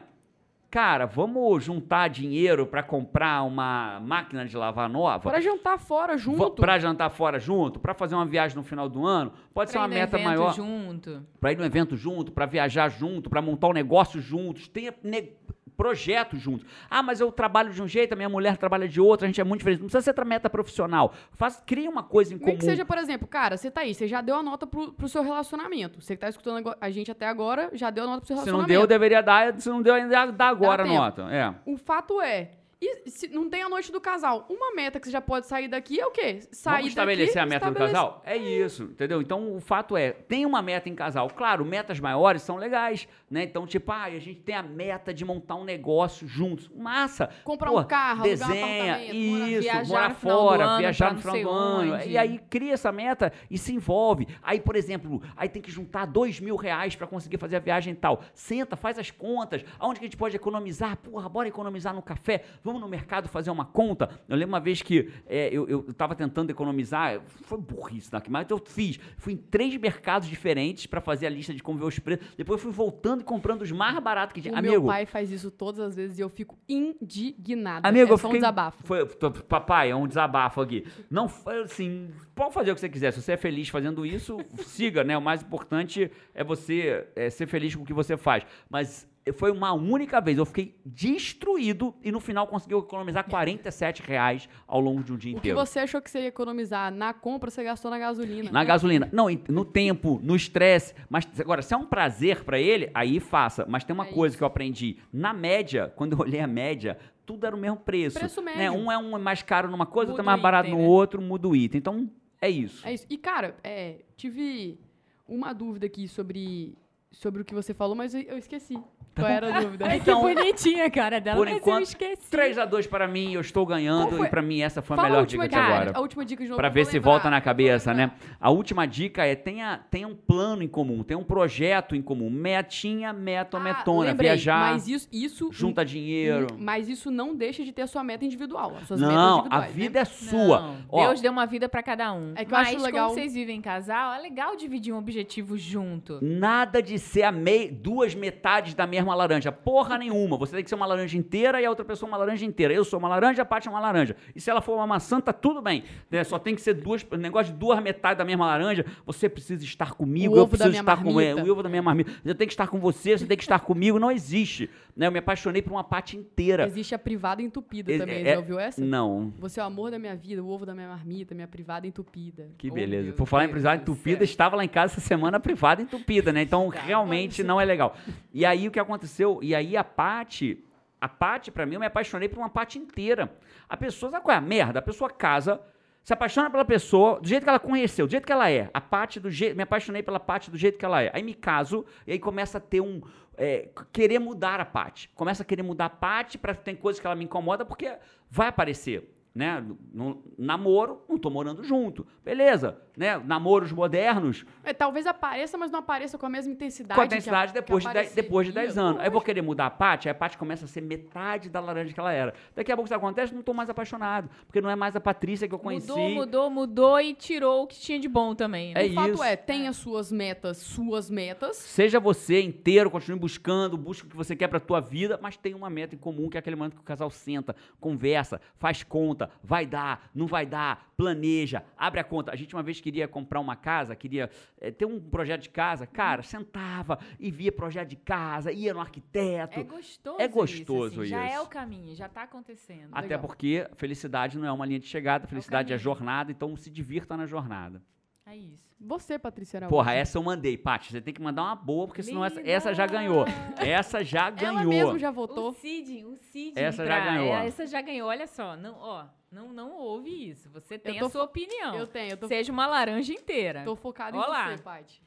Cara, 0.70 1.07
vamos 1.07 1.64
juntar 1.64 2.09
dinheiro 2.09 2.66
para 2.66 2.83
comprar 2.83 3.42
uma 3.42 4.01
máquina 4.01 4.44
de 4.44 4.55
lavar 4.55 4.87
nova? 4.88 5.31
Pra 5.31 5.40
jantar 5.40 5.79
fora 5.79 6.16
junto. 6.18 6.61
Para 6.61 6.79
jantar 6.79 7.09
fora 7.11 7.38
junto, 7.38 7.81
para 7.81 7.94
fazer 7.94 8.14
uma 8.14 8.27
viagem 8.27 8.55
no 8.55 8.62
final 8.62 8.87
do 8.87 9.07
ano, 9.07 9.33
pode 9.55 9.70
ser 9.70 9.79
Pra 9.79 9.87
uma 9.87 9.88
ir 9.88 9.94
no 9.94 10.01
meta 10.01 10.16
evento 10.16 10.27
maior. 10.29 10.55
junto. 10.55 11.27
Para 11.40 11.53
ir 11.53 11.57
no 11.59 11.64
evento 11.64 11.96
junto, 11.96 12.31
para 12.33 12.44
viajar 12.44 12.90
junto, 12.90 13.31
para 13.31 13.40
montar 13.40 13.68
um 13.68 13.72
negócio 13.72 14.20
juntos, 14.20 14.68
tenha 14.68 14.94
ne- 15.03 15.31
projetos 15.79 16.41
juntos. 16.41 16.67
Ah, 16.91 17.05
mas 17.05 17.21
eu 17.21 17.31
trabalho 17.31 17.73
de 17.73 17.81
um 17.81 17.87
jeito, 17.87 18.12
a 18.12 18.17
minha 18.17 18.29
mulher 18.29 18.57
trabalha 18.57 18.88
de 18.88 19.01
outro, 19.01 19.25
a 19.25 19.29
gente 19.29 19.41
é 19.41 19.45
muito 19.45 19.61
diferente. 19.61 19.79
Não 19.79 19.87
precisa 19.87 20.03
ser 20.03 20.11
outra 20.11 20.25
meta 20.25 20.51
profissional. 20.51 21.14
Faz, 21.35 21.62
cria 21.64 21.88
uma 21.88 22.03
coisa 22.03 22.35
em 22.35 22.37
Nem 22.37 22.45
comum. 22.45 22.59
que 22.59 22.64
seja, 22.64 22.85
por 22.85 22.99
exemplo, 22.99 23.29
cara, 23.29 23.57
você 23.57 23.71
tá 23.71 23.83
aí, 23.83 23.95
você 23.95 24.09
já 24.09 24.21
deu 24.21 24.35
a 24.35 24.43
nota 24.43 24.67
pro, 24.67 24.93
pro 24.93 25.09
seu 25.09 25.23
relacionamento. 25.23 26.03
Você 26.03 26.17
que 26.17 26.21
tá 26.21 26.29
escutando 26.29 26.75
a 26.81 26.91
gente 26.91 27.12
até 27.12 27.29
agora, 27.29 27.71
já 27.75 27.91
deu 27.91 28.05
a 28.05 28.07
nota 28.09 28.19
pro 28.23 28.27
seu 28.27 28.37
Se 28.38 28.41
não 28.41 28.45
relacionamento. 28.59 28.81
deu, 28.81 28.87
deveria 28.88 29.23
dar. 29.23 29.59
Se 29.61 29.69
não 29.69 29.81
deu, 29.81 29.95
ainda 29.95 30.27
dá 30.33 30.49
agora 30.49 30.83
a 30.83 30.87
nota. 30.87 31.23
É. 31.31 31.55
O 31.64 31.77
fato 31.77 32.21
é, 32.21 32.51
e 32.81 33.11
se 33.11 33.27
não 33.29 33.51
tem 33.51 33.62
a 33.62 33.69
noite 33.69 33.91
do 33.91 34.01
casal, 34.01 34.47
uma 34.49 34.73
meta 34.73 35.01
que 35.01 35.07
você 35.07 35.11
já 35.11 35.21
pode 35.21 35.47
sair 35.47 35.67
daqui 35.67 36.01
é 36.01 36.07
o 36.07 36.12
quê? 36.12 36.41
Sair 36.53 36.75
Vamos 36.77 36.88
estabelecer 36.91 37.27
daqui, 37.35 37.38
a 37.41 37.47
meta 37.47 37.67
do 37.67 37.73
estabelecer- 37.73 37.95
casal? 37.97 38.23
É 38.25 38.37
isso, 38.37 38.85
entendeu? 38.85 39.21
Então 39.21 39.57
o 39.57 39.61
fato 39.61 39.97
é, 39.97 40.12
tem 40.12 40.47
uma 40.47 40.62
meta 40.62 40.88
em 40.88 40.95
casal. 40.95 41.29
Claro, 41.29 41.64
metas 41.64 41.99
maiores 41.99 42.43
são 42.43 42.57
legais, 42.57 43.09
né? 43.29 43.43
Então, 43.43 43.67
tipo, 43.67 43.91
ah, 43.91 44.05
a 44.05 44.11
gente 44.11 44.37
tem 44.37 44.55
a 44.55 44.62
meta 44.62 45.12
de 45.12 45.25
montar 45.25 45.57
um 45.57 45.64
negócio 45.64 46.29
juntos. 46.29 46.69
Massa. 46.69 47.31
Comprar 47.43 47.71
Pô, 47.71 47.81
um 47.81 47.85
carro, 47.85 48.21
um 48.21 48.23
desenha, 48.23 48.93
morar- 48.95 49.05
isso, 49.14 49.62
viajar 49.62 49.88
morar 49.88 50.09
do 50.11 50.14
fora, 50.14 50.64
ano 50.64 50.79
viajar 50.79 51.14
no 51.14 51.21
final 51.21 51.41
do 51.43 51.51
ano. 51.51 51.95
onde. 51.95 52.09
E 52.11 52.17
aí 52.17 52.38
cria 52.49 52.75
essa 52.75 52.93
meta 52.93 53.33
e 53.51 53.59
se 53.59 53.75
envolve. 53.75 54.29
Aí, 54.43 54.61
por 54.61 54.77
exemplo, 54.77 55.21
aí 55.37 55.49
tem 55.49 55.61
que 55.61 55.71
juntar 55.71 56.07
dois 56.07 56.38
mil 56.38 56.55
reais 56.55 56.95
pra 56.95 57.07
conseguir 57.09 57.38
fazer 57.38 57.57
a 57.57 57.61
viagem 57.61 57.93
e 57.93 57.97
tal. 57.97 58.23
Senta, 58.35 58.77
faz 58.77 58.99
as 59.01 59.11
contas. 59.11 59.64
Aonde 59.81 59.99
que 59.99 60.05
a 60.07 60.09
gente 60.09 60.17
pode 60.17 60.37
economizar? 60.37 60.97
Porra, 60.99 61.29
bora 61.29 61.49
economizar 61.49 61.93
no 61.93 62.03
café. 62.03 62.45
Vamos 62.69 62.83
no 62.83 62.89
mercado 62.89 63.31
fazer 63.31 63.51
uma 63.51 63.65
conta. 63.65 64.11
Eu 64.29 64.37
lembro 64.37 64.53
uma 64.53 64.61
vez 64.61 64.83
que 64.83 65.11
é, 65.27 65.49
eu, 65.51 65.67
eu 65.67 65.83
tava 65.95 66.15
tentando 66.15 66.51
economizar. 66.51 67.19
Foi 67.25 67.57
burrice 67.57 68.11
daqui, 68.11 68.31
mas 68.31 68.47
eu 68.51 68.59
fiz. 68.59 69.01
Fui 69.17 69.33
em 69.33 69.37
três 69.39 69.75
mercados 69.79 70.29
diferentes 70.29 70.85
pra 70.85 71.01
fazer 71.01 71.27
a 71.27 71.31
lista 71.31 71.55
de 71.55 71.63
como 71.63 71.79
ver 71.79 71.87
os 71.87 71.99
preços. 71.99 72.27
Depois 72.37 72.61
fui 72.61 72.71
voltando 72.71 73.23
e 73.23 73.25
comprando 73.25 73.63
os 73.63 73.73
mais 73.73 73.99
baratos 74.01 74.35
que 74.35 74.43
tinha. 74.43 74.53
O 74.53 74.59
Amigo, 74.59 74.73
meu 74.73 74.85
pai 74.85 75.07
faz 75.07 75.31
isso 75.31 75.51
todas 75.51 75.81
as 75.81 75.97
vezes 75.97 76.19
e 76.19 76.21
eu 76.21 76.29
fico 76.29 76.59
indignada. 76.69 77.89
Amigo, 77.89 78.11
é 78.11 78.13
eu 78.13 78.19
fiquei... 78.19 78.33
um 78.33 78.35
desabafo. 78.35 78.83
Foi, 78.85 79.07
papai, 79.49 79.91
é 79.91 79.97
um 79.97 80.07
desabafo 80.07 80.61
aqui. 80.61 80.85
Não, 81.11 81.25
assim, 81.65 82.11
pode 82.35 82.53
fazer 82.53 82.71
o 82.71 82.75
que 82.75 82.83
você 82.83 82.89
quiser. 82.91 83.13
Se 83.15 83.23
você 83.23 83.33
é 83.33 83.37
feliz 83.39 83.71
fazendo 83.71 84.05
isso, 84.05 84.37
siga, 84.59 85.03
né? 85.03 85.17
O 85.17 85.23
mais 85.23 85.41
importante 85.43 86.11
é 86.35 86.45
você 86.45 87.09
é, 87.17 87.31
ser 87.31 87.47
feliz 87.47 87.75
com 87.75 87.83
o 87.83 87.87
que 87.87 87.95
você 87.95 88.15
faz. 88.19 88.45
Mas 88.69 89.09
foi 89.33 89.51
uma 89.51 89.73
única 89.73 90.21
vez. 90.21 90.38
Eu 90.38 90.45
fiquei 90.47 90.75
destruído 90.85 91.95
e 92.03 92.11
no 92.12 92.21
final 92.21 92.47
consegui 92.47 92.75
economizar 92.75 93.29
47 93.29 94.03
reais 94.03 94.49
ao 94.67 94.81
longo 94.81 95.03
de 95.03 95.12
um 95.12 95.17
dia 95.17 95.33
O 95.33 95.35
que 95.35 95.38
inteiro. 95.51 95.59
você 95.59 95.79
achou 95.81 96.01
que 96.01 96.11
você 96.11 96.21
ia 96.21 96.27
economizar 96.29 96.93
na 96.93 97.12
compra, 97.12 97.51
você 97.51 97.62
gastou 97.64 97.91
na 97.91 97.99
gasolina. 97.99 98.51
Na 98.51 98.64
gasolina. 98.64 99.09
Não, 99.12 99.27
no 99.49 99.64
tempo, 99.64 100.21
no 100.23 100.37
estresse. 100.37 100.95
Mas 101.09 101.27
agora, 101.38 101.62
se 101.62 101.75
é 101.75 101.77
um 101.77 101.87
prazer 101.87 102.45
pra 102.45 102.59
ele, 102.61 102.91
aí 102.95 103.21
faça. 103.21 103.67
Mas 103.69 103.85
tem 103.85 103.95
uma 103.95 104.07
É 104.07 104.12
coisa 104.12 104.33
isso. 104.33 104.38
que 104.38 104.43
eu 104.45 104.47
aprendi. 104.49 104.97
Na 105.12 105.33
média, 105.33 105.93
quando 105.97 106.12
eu 106.12 106.21
olhei 106.21 106.41
a 106.41 106.47
média, 106.47 106.99
tudo 107.27 107.47
era 107.47 107.55
o 107.55 107.59
mesmo 107.59 107.77
preço. 107.79 108.19
Preço 108.19 108.41
né? 108.41 108.55
médio. 108.57 108.79
Um 108.79 108.91
é 108.91 108.99
um 108.99 109.19
mais 109.19 109.43
caro 109.43 109.71
numa 109.71 109.87
coisa, 109.87 110.12
outro 110.12 110.23
é 110.23 110.25
o 110.25 110.27
mais 110.27 110.41
barato 110.41 110.69
item, 110.69 110.79
no 110.79 110.85
né? 110.85 110.88
outro, 110.88 111.21
muda 111.21 111.49
o 111.49 111.55
item. 111.57 111.79
Então, 111.79 112.11
é 112.41 112.49
isso. 112.49 112.87
É 112.87 112.93
isso. 112.95 113.07
E, 113.11 113.19
cara, 113.19 113.57
é, 113.62 113.97
tive 114.17 114.79
uma 115.27 115.53
dúvida 115.53 115.85
aqui 115.87 116.09
sobre, 116.09 116.75
sobre 117.11 117.43
o 117.43 117.45
que 117.45 117.55
você 117.55 117.75
falou, 117.75 117.95
mas 117.95 118.14
eu 118.14 118.38
esqueci. 118.38 118.79
Qual 119.19 119.31
era 119.31 119.57
a 119.57 119.61
dúvida? 119.61 119.97
Então, 119.97 120.27
que 120.27 120.35
bonitinha 120.35 120.85
a 120.87 120.91
cara 120.91 121.21
dela, 121.21 121.37
por 121.37 121.47
mas 121.47 121.55
eu 121.55 121.59
enquanto, 121.59 121.85
esqueci. 121.85 122.31
3x2 122.31 122.89
para 122.89 123.07
mim, 123.09 123.33
eu 123.35 123.41
estou 123.41 123.65
ganhando. 123.67 124.25
E 124.25 124.29
pra 124.29 124.41
mim, 124.43 124.61
essa 124.61 124.81
foi 124.83 124.95
a 124.95 124.97
Fala 124.97 125.09
melhor 125.09 125.19
a 125.19 125.23
última 125.23 125.45
dica 125.49 125.57
até 125.57 125.67
dica, 125.67 125.77
agora. 125.83 125.97
A 125.97 126.01
última 126.01 126.25
dica 126.25 126.43
de 126.43 126.49
novo. 126.51 126.57
Pra 126.59 126.69
eu 126.69 126.73
ver 126.73 126.87
se 126.87 126.95
lembrar, 126.95 127.11
volta 127.11 127.31
na 127.31 127.39
eu 127.39 127.43
cabeça, 127.43 127.93
né? 127.95 128.11
A 128.41 128.51
última 128.51 128.87
dica 128.87 129.25
é 129.25 129.35
tenha, 129.35 129.81
tenha 129.91 130.07
um 130.09 130.15
plano 130.15 130.63
em 130.63 130.69
comum, 130.69 131.03
tenha 131.03 131.19
um 131.19 131.25
projeto 131.25 131.95
em 131.97 132.03
comum. 132.03 132.31
Metinha, 132.31 133.13
meta 133.13 133.57
ou 133.57 133.61
Ah, 133.63 133.65
metona. 133.65 134.09
lembrei, 134.11 134.29
Viajar, 134.31 134.73
Mas 134.73 134.89
isso, 134.89 135.09
isso 135.13 135.49
junta 135.53 135.85
dinheiro. 135.85 136.47
Mas 136.59 136.89
isso 136.89 137.11
não 137.11 137.35
deixa 137.35 137.65
de 137.65 137.73
ter 137.73 137.83
a 137.83 137.87
sua 137.87 138.05
meta 138.05 138.25
individual. 138.25 138.77
As 138.81 138.87
suas 138.89 139.01
Não, 139.01 139.43
metas 139.45 139.53
a 139.59 139.61
né? 139.63 139.69
vida 139.73 140.01
é 140.01 140.05
sua. 140.05 140.61
Não, 140.61 140.77
Ó, 140.89 141.07
Deus 141.07 141.21
deu 141.21 141.33
uma 141.33 141.47
vida 141.47 141.69
pra 141.69 141.83
cada 141.83 142.13
um. 142.13 142.33
É 142.37 142.45
que 142.45 142.53
eu 142.53 142.59
Mas 142.59 142.69
acho 142.75 142.83
legal- 142.85 143.07
como 143.09 143.15
vocês 143.19 143.33
vivem 143.35 143.57
em 143.59 143.63
casal, 143.63 144.13
é 144.15 144.19
legal 144.21 144.55
dividir 144.57 144.93
um 144.93 144.99
objetivo 144.99 145.57
junto. 145.57 146.19
Nada 146.23 146.83
de 146.83 146.99
ser 146.99 147.23
a 147.23 147.33
mei- 147.33 147.71
duas 147.71 148.15
metades 148.15 148.75
da 148.75 148.87
mesma 148.87 149.08
laranja. 149.14 149.51
Porra 149.53 149.97
nenhuma. 149.99 150.37
Você 150.38 150.55
tem 150.55 150.62
que 150.64 150.68
ser 150.71 150.77
uma 150.77 150.87
laranja 150.87 151.16
inteira 151.16 151.61
e 151.61 151.64
a 151.64 151.71
outra 151.71 151.85
pessoa 151.85 152.09
uma 152.09 152.16
laranja 152.16 152.44
inteira. 152.44 152.73
Eu 152.75 152.85
sou 152.85 152.99
uma 152.99 153.09
laranja, 153.09 153.42
a 153.42 153.44
Paty 153.44 153.68
é 153.68 153.71
uma 153.71 153.81
laranja. 153.81 154.16
E 154.35 154.40
se 154.40 154.51
ela 154.51 154.61
for 154.61 154.75
uma 154.75 154.87
maçã, 154.87 155.21
tá 155.21 155.33
tudo 155.33 155.61
bem. 155.62 155.85
né? 156.11 156.25
Só 156.25 156.38
tem 156.38 156.55
que 156.55 156.61
ser 156.61 156.75
duas. 156.75 157.05
Negócio 157.18 157.53
de 157.53 157.59
duas 157.59 157.83
metades 157.83 158.18
da 158.18 158.25
mesma 158.25 158.47
laranja. 158.47 158.85
Você 159.07 159.29
precisa 159.29 159.62
estar 159.64 159.92
comigo, 159.94 160.35
O 160.35 160.38
eu 160.38 160.49
preciso 160.49 160.71
estar 160.71 161.03
com 161.03 161.21
é, 161.21 161.35
o 161.35 161.51
ovo 161.53 161.62
da 161.62 161.68
minha 161.68 161.83
marmita. 161.83 162.11
Eu 162.25 162.35
tenho 162.35 162.49
que 162.49 162.55
estar 162.55 162.66
com 162.68 162.79
você, 162.79 163.16
você 163.16 163.27
tem 163.27 163.37
que 163.37 163.42
estar 163.42 163.61
comigo. 163.61 163.99
Não 163.99 164.11
existe. 164.11 164.68
Né? 164.97 165.07
Eu 165.07 165.12
me 165.12 165.18
apaixonei 165.18 165.62
por 165.62 165.71
uma 165.73 165.85
Paty 165.85 166.16
inteira. 166.16 166.66
Existe 166.66 166.94
a 166.94 166.99
privada 166.99 167.40
entupida 167.42 167.92
É- 167.92 167.99
também. 167.99 168.27
é- 168.27 168.33
Já 168.33 168.38
ouviu 168.38 168.59
essa? 168.59 168.81
Não. 168.85 169.33
Você 169.38 169.61
é 169.61 169.62
o 169.62 169.66
amor 169.66 169.90
da 169.90 169.99
minha 169.99 170.16
vida, 170.16 170.42
o 170.42 170.49
ovo 170.49 170.66
da 170.66 170.75
minha 170.75 170.88
marmita, 170.88 171.35
minha 171.35 171.47
privada 171.49 171.87
entupida. 171.87 172.49
Que 172.59 172.71
Oh, 172.71 172.75
beleza. 172.75 173.05
meu 173.09 173.14
Por 173.14 173.27
falar 173.27 173.44
em 173.44 173.47
Deus 173.47 173.55
privada 173.55 173.77
do 173.79 173.83
entupida, 173.92 174.25
estava 174.25 174.57
lá 174.57 174.64
em 174.64 174.68
casa 174.68 174.92
essa 174.94 175.01
semana 175.01 175.38
privada 175.38 175.81
entupida, 175.83 176.33
né? 176.33 176.42
Então, 176.42 176.71
Tá, 176.71 176.81
realmente 176.81 177.42
não 177.44 177.61
é 177.61 177.64
legal. 177.64 177.94
E 178.35 178.44
aí 178.44 178.66
o 178.66 178.71
que 178.71 178.79
aconteceu? 178.90 179.38
E 179.42 179.55
aí 179.55 179.77
a 179.77 179.85
Paty, 179.85 180.64
a 181.01 181.09
Paty 181.09 181.51
pra 181.51 181.66
mim, 181.66 181.74
eu 181.74 181.81
me 181.81 181.87
apaixonei 181.87 182.29
por 182.29 182.38
uma 182.38 182.48
Paty 182.48 182.79
inteira. 182.79 183.33
A 183.68 183.77
pessoa, 183.77 184.11
sabe 184.11 184.24
qual 184.24 184.35
é 184.35 184.38
a 184.38 184.40
merda? 184.40 184.79
A 184.79 184.83
pessoa 184.83 185.11
casa, 185.11 185.61
se 186.03 186.12
apaixona 186.12 186.51
pela 186.51 186.64
pessoa 186.64 187.20
do 187.20 187.29
jeito 187.29 187.44
que 187.44 187.48
ela 187.48 187.59
conheceu, 187.59 188.07
do 188.07 188.11
jeito 188.11 188.27
que 188.27 188.33
ela 188.33 188.51
é. 188.51 188.70
A 188.72 188.81
Paty 188.81 189.20
do 189.20 189.31
jeito, 189.31 189.57
me 189.57 189.62
apaixonei 189.62 190.03
pela 190.03 190.18
Paty 190.18 190.51
do 190.51 190.57
jeito 190.57 190.79
que 190.79 190.85
ela 190.85 191.03
é. 191.03 191.11
Aí 191.14 191.22
me 191.22 191.35
caso 191.35 191.85
e 192.07 192.12
aí 192.12 192.18
começa 192.18 192.59
a 192.59 192.61
ter 192.61 192.81
um 192.81 193.03
é, 193.37 193.68
querer 193.92 194.18
mudar 194.18 194.61
a 194.61 194.64
Paty. 194.64 195.11
Começa 195.14 195.42
a 195.42 195.46
querer 195.46 195.62
mudar 195.62 195.87
a 195.87 195.90
Paty 195.90 196.38
para 196.38 196.55
tem 196.55 196.74
coisas 196.74 197.01
que 197.01 197.07
ela 197.07 197.14
me 197.14 197.24
incomoda 197.24 197.64
porque 197.64 197.96
vai 198.29 198.48
aparecer. 198.48 199.18
Né? 199.35 199.64
No, 199.93 200.23
namoro, 200.37 201.03
não 201.09 201.17
tô 201.19 201.31
morando 201.31 201.62
junto. 201.62 202.07
Beleza, 202.25 202.81
né? 202.97 203.19
Namoros 203.25 203.71
modernos, 203.73 204.45
É, 204.64 204.73
talvez 204.73 205.07
apareça, 205.07 205.57
mas 205.57 205.71
não 205.71 205.79
apareça 205.79 206.19
com 206.19 206.27
a 206.27 206.29
mesma 206.29 206.53
intensidade. 206.53 206.95
com 206.97 207.01
a 207.03 207.07
que 207.07 207.14
intensidade 207.14 207.51
a- 207.51 207.55
depois, 207.55 207.85
que 207.85 207.88
de 207.88 207.95
dez, 207.95 208.12
depois 208.14 208.47
de 208.47 208.53
10 208.53 208.67
apareceria. 208.71 208.88
anos. 208.91 209.01
Aí 209.01 209.07
eu 209.07 209.12
vou 209.12 209.21
querer 209.21 209.43
mudar 209.43 209.67
a 209.67 209.71
Paty, 209.71 210.09
aí 210.09 210.12
a 210.12 210.14
Paty 210.14 210.37
começa 210.37 210.64
a 210.64 210.69
ser 210.69 210.81
metade 210.81 211.49
da 211.49 211.61
laranja 211.61 211.93
que 211.95 212.01
ela 212.01 212.12
era. 212.12 212.35
Daqui 212.55 212.73
a 212.73 212.77
pouco 212.77 212.87
isso 212.88 212.95
acontece, 212.95 213.35
não 213.35 213.43
tô 213.43 213.55
mais 213.55 213.71
apaixonado. 213.71 214.29
Porque 214.47 214.61
não 214.61 214.69
é 214.71 214.75
mais 214.77 214.97
a 214.97 215.01
Patrícia 215.01 215.47
que 215.47 215.55
eu 215.55 215.59
conheci. 215.59 215.88
Mudou, 215.88 216.11
mudou, 216.11 216.51
mudou 216.51 217.01
e 217.01 217.14
tirou 217.14 217.62
o 217.62 217.67
que 217.67 217.79
tinha 217.79 217.99
de 218.01 218.09
bom 218.09 218.35
também. 218.35 218.75
né? 218.75 218.87
É 218.87 218.91
o 218.91 218.95
fato 218.95 219.14
isso. 219.14 219.23
é, 219.23 219.37
tenha 219.37 219.73
suas 219.73 220.11
metas, 220.11 220.57
suas 220.59 221.09
metas. 221.11 221.57
Seja 221.57 222.01
você 222.01 222.41
inteiro, 222.43 222.91
continue 222.91 223.19
buscando, 223.21 223.77
busca 223.77 224.07
o 224.07 224.11
que 224.11 224.17
você 224.17 224.35
quer 224.35 224.49
pra 224.49 224.59
tua 224.59 224.81
vida, 224.81 225.19
mas 225.23 225.37
tem 225.37 225.55
uma 225.55 225.71
meta 225.71 225.95
em 225.95 225.99
comum, 225.99 226.29
que 226.29 226.37
é 226.37 226.41
aquele 226.41 226.57
momento 226.57 226.75
que 226.75 226.81
o 226.81 226.85
casal 226.85 227.11
senta, 227.11 227.55
conversa, 227.81 228.41
faz 228.59 228.83
conta, 228.83 229.28
vai 229.43 229.67
dar, 229.67 230.11
não 230.14 230.27
vai 230.27 230.47
dar, 230.47 230.93
planeja, 230.97 231.64
abre 231.77 232.01
a 232.01 232.05
conta. 232.05 232.33
A 232.33 232.37
gente 232.37 232.55
uma 232.55 232.62
vez 232.62 232.81
queria 232.81 233.07
comprar 233.07 233.41
uma 233.41 233.57
casa, 233.57 233.95
queria 233.95 234.31
eh, 234.61 234.71
ter 234.71 234.85
um 234.85 235.01
projeto 235.01 235.43
de 235.43 235.51
casa, 235.51 235.87
cara, 235.87 236.23
sentava 236.23 236.99
e 237.19 237.31
via 237.31 237.53
projeto 237.53 237.88
de 237.88 237.97
casa, 237.97 238.51
ia 238.53 238.75
no 238.75 238.81
arquiteto. 238.81 239.61
É 239.61 239.62
gostoso. 239.62 240.21
É 240.21 240.29
gostoso 240.29 240.87
isso. 240.88 241.01
assim, 241.01 241.11
Já 241.11 241.25
é 241.25 241.41
o 241.41 241.47
caminho, 241.47 241.95
já 241.95 242.09
tá 242.09 242.23
acontecendo. 242.23 242.88
Até 242.93 243.03
legal. 243.03 243.21
porque 243.21 243.69
felicidade 243.77 244.38
não 244.38 244.47
é 244.47 244.53
uma 244.53 244.67
linha 244.67 244.81
de 244.81 244.87
chegada, 244.87 245.27
felicidade 245.27 245.73
é, 245.73 245.77
caminho. 245.77 245.85
jornada, 245.85 246.33
então 246.33 246.57
se 246.57 246.71
divirta 246.71 247.17
na 247.17 247.27
jornada. 247.27 247.83
É 248.31 248.37
isso. 248.37 248.69
Você, 248.79 249.19
Patrícia 249.19 249.57
Araújo. 249.59 249.71
Porra, 249.75 249.95
essa 249.95 250.19
eu 250.19 250.23
mandei, 250.23 250.57
Paty. 250.59 250.93
Você 250.93 251.01
tem 251.01 251.14
que 251.14 251.21
mandar 251.23 251.43
uma 251.45 251.57
boa, 251.57 251.87
porque 251.87 252.03
senão 252.03 252.23
essa, 252.25 252.41
essa 252.43 252.75
já 252.75 252.87
ganhou. 252.87 253.25
Essa 253.57 254.05
já 254.05 254.27
Ela 254.27 254.31
ganhou. 254.31 254.64
mesmo 254.69 254.99
já 254.99 255.11
O 255.11 255.14
votou. 255.14 255.53
Cid, 255.55 256.05
o 256.05 256.14
Cid. 256.17 256.53
Essa 256.59 256.85
já 256.85 257.01
ganhou. 257.01 257.35
é, 257.35 257.47
Essa 257.47 257.67
já 257.67 257.81
ganhou. 257.81 258.09
Olha 258.09 258.27
só, 258.27 258.55
não, 258.57 258.77
ó, 258.79 259.07
não, 259.33 259.53
não 259.53 259.73
ouve 259.79 260.31
isso. 260.31 260.51
Você 260.51 260.79
tem 260.79 260.99
tô 260.99 261.07
a 261.07 261.11
sua 261.11 261.25
opinião. 261.25 261.75
Eu 261.75 261.87
tenho, 261.87 262.11
eu 262.12 262.17
tô, 262.19 262.29
Seja 262.29 262.53
uma 262.53 262.67
laranja 262.67 263.12
inteira. 263.12 263.64
tô 263.64 263.75
focada 263.75 264.17
em 264.17 264.21
Olá. 264.21 264.51
você, 264.57 264.62
Paty. 264.62 265.03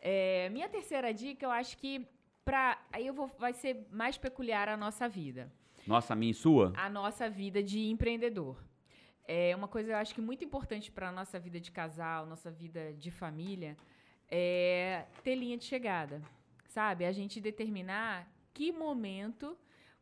É, 0.00 0.48
minha 0.50 0.68
terceira 0.68 1.12
dica, 1.12 1.44
eu 1.44 1.50
acho 1.50 1.76
que 1.76 2.06
pra. 2.44 2.78
Aí 2.92 3.06
eu 3.06 3.12
vou. 3.14 3.28
Vai 3.38 3.52
ser 3.52 3.86
mais 3.90 4.16
peculiar 4.16 4.68
a 4.68 4.76
nossa 4.76 5.08
vida. 5.08 5.52
Nossa, 5.86 6.12
a 6.12 6.16
minha 6.16 6.30
e 6.30 6.34
sua? 6.34 6.72
A 6.76 6.88
nossa 6.88 7.28
vida 7.28 7.60
de 7.62 7.90
empreendedor. 7.90 8.56
É 9.26 9.54
uma 9.54 9.68
coisa 9.68 9.92
eu 9.92 9.96
acho 9.96 10.14
que 10.14 10.20
muito 10.20 10.44
importante 10.44 10.90
para 10.90 11.08
a 11.08 11.12
nossa 11.12 11.38
vida 11.38 11.60
de 11.60 11.70
casal, 11.70 12.26
nossa 12.26 12.50
vida 12.50 12.92
de 12.92 13.10
família, 13.10 13.76
é 14.28 15.06
ter 15.22 15.34
linha 15.34 15.56
de 15.56 15.64
chegada. 15.64 16.22
Sabe? 16.66 17.04
A 17.04 17.12
gente 17.12 17.40
determinar 17.40 18.28
que 18.52 18.72
momento. 18.72 19.56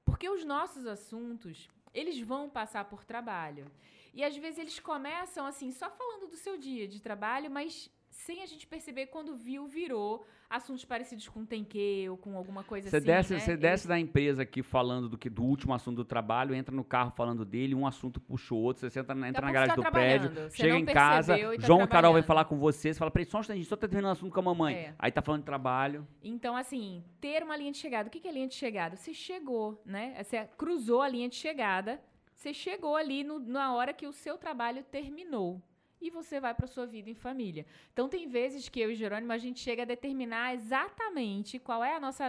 Porque 0.05 0.29
os 0.29 0.45
nossos 0.45 0.87
assuntos, 0.87 1.69
eles 1.95 2.19
vão 2.21 2.49
passar 2.49 2.85
por 2.87 3.05
trabalho. 3.05 3.71
E 4.13 4.25
às 4.25 4.37
vezes 4.37 4.59
eles 4.59 4.81
começam 4.81 5.47
assim, 5.47 5.71
só 5.71 5.89
falando 5.91 6.29
do 6.29 6.37
seu 6.37 6.59
dia 6.59 6.89
de 6.89 7.01
trabalho, 7.01 7.51
mas 7.51 7.91
sem 8.11 8.43
a 8.43 8.47
gente 8.47 8.67
perceber 8.67 9.07
quando 9.07 9.35
viu, 9.37 9.67
virou 9.67 10.27
assuntos 10.49 10.85
parecidos 10.85 11.29
com 11.29 11.45
tem 11.47 11.63
que 11.65 12.09
ou 12.09 12.17
com 12.17 12.37
alguma 12.37 12.65
coisa 12.65 12.91
Você 12.91 12.97
assim. 12.97 13.07
desce, 13.07 13.35
né? 13.35 13.39
você 13.41 13.57
desce 13.57 13.87
da 13.87 13.99
empresa 13.99 14.43
aqui 14.43 14.63
falando 14.65 15.09
do, 15.09 15.17
que, 15.17 15.31
do 15.31 15.45
último 15.45 15.73
assunto 15.73 15.97
do 15.99 16.05
trabalho, 16.05 16.53
entra 16.55 16.75
no 16.75 16.83
carro 16.83 17.13
falando 17.13 17.45
dele, 17.45 17.73
um 17.75 17.87
assunto 17.87 18.21
puxa 18.21 18.53
o 18.53 18.59
outro, 18.59 18.81
você 18.81 18.91
senta, 18.91 19.15
na- 19.15 19.29
entra 19.29 19.47
na 19.47 19.53
garagem 19.53 19.75
você 19.77 19.81
do 19.81 19.83
tá 19.85 19.91
prédio, 19.93 20.51
chega 20.51 20.77
em 20.77 20.85
casa, 20.85 21.39
tá 21.39 21.57
João 21.67 21.83
e 21.85 21.87
Carol 21.87 22.13
vai 22.13 22.23
falar 22.23 22.45
com 22.47 22.59
você, 22.59 22.93
você 22.93 22.99
fala, 22.99 23.13
peraí, 23.13 23.25
só 23.27 23.39
um 23.39 23.41
instantinho, 23.43 23.65
só 23.65 23.77
tá 23.77 23.87
terminando 23.87 24.11
o 24.11 24.13
assunto 24.13 24.33
com 24.35 24.41
a 24.41 24.43
mamãe. 24.43 24.75
É. 24.75 24.95
Aí 24.99 25.13
tá 25.13 25.23
falando 25.23 25.43
de 25.43 25.47
trabalho. 25.47 26.05
Então, 26.23 26.57
assim, 26.57 27.05
ter 27.21 27.45
uma 27.45 27.57
linha 27.57 27.71
de 27.71 27.79
chegada. 27.79 28.09
O 28.09 28.11
que 28.11 28.19
que 28.19 28.27
é 28.29 28.33
linha 28.33 28.49
de 28.49 28.55
chegada? 28.55 28.97
Você 28.97 29.15
chegou, 29.15 29.81
né? 29.87 30.21
Você 30.23 30.49
cruzou 30.59 31.01
a 31.01 31.09
linha 31.09 31.29
de 31.29 31.37
chegada, 31.37 32.01
você 32.35 32.53
chegou 32.53 32.97
ali 32.97 33.23
no- 33.23 33.39
na 33.39 33.73
hora 33.73 33.93
que 33.93 34.07
o 34.07 34.13
seu 34.13 34.37
trabalho 34.37 34.83
terminou. 34.83 35.63
E 36.01 36.11
você 36.11 36.41
vai 36.41 36.55
para 36.55 36.67
sua 36.67 36.87
vida 36.87 37.11
em 37.11 37.15
família. 37.15 37.67
Então, 37.93 38.09
tem 38.09 38.27
vezes 38.27 38.69
que 38.69 38.81
eu 38.81 38.91
e 38.91 38.95
Jerônimo, 38.95 39.33
a 39.33 39.39
gente 39.39 39.61
chega 39.61 39.83
a 39.83 39.87
determinar 39.87 40.55
exatamente 40.55 41.59
qual 41.59 41.85
é 41.85 41.95
a 41.95 42.01
nossa... 42.01 42.25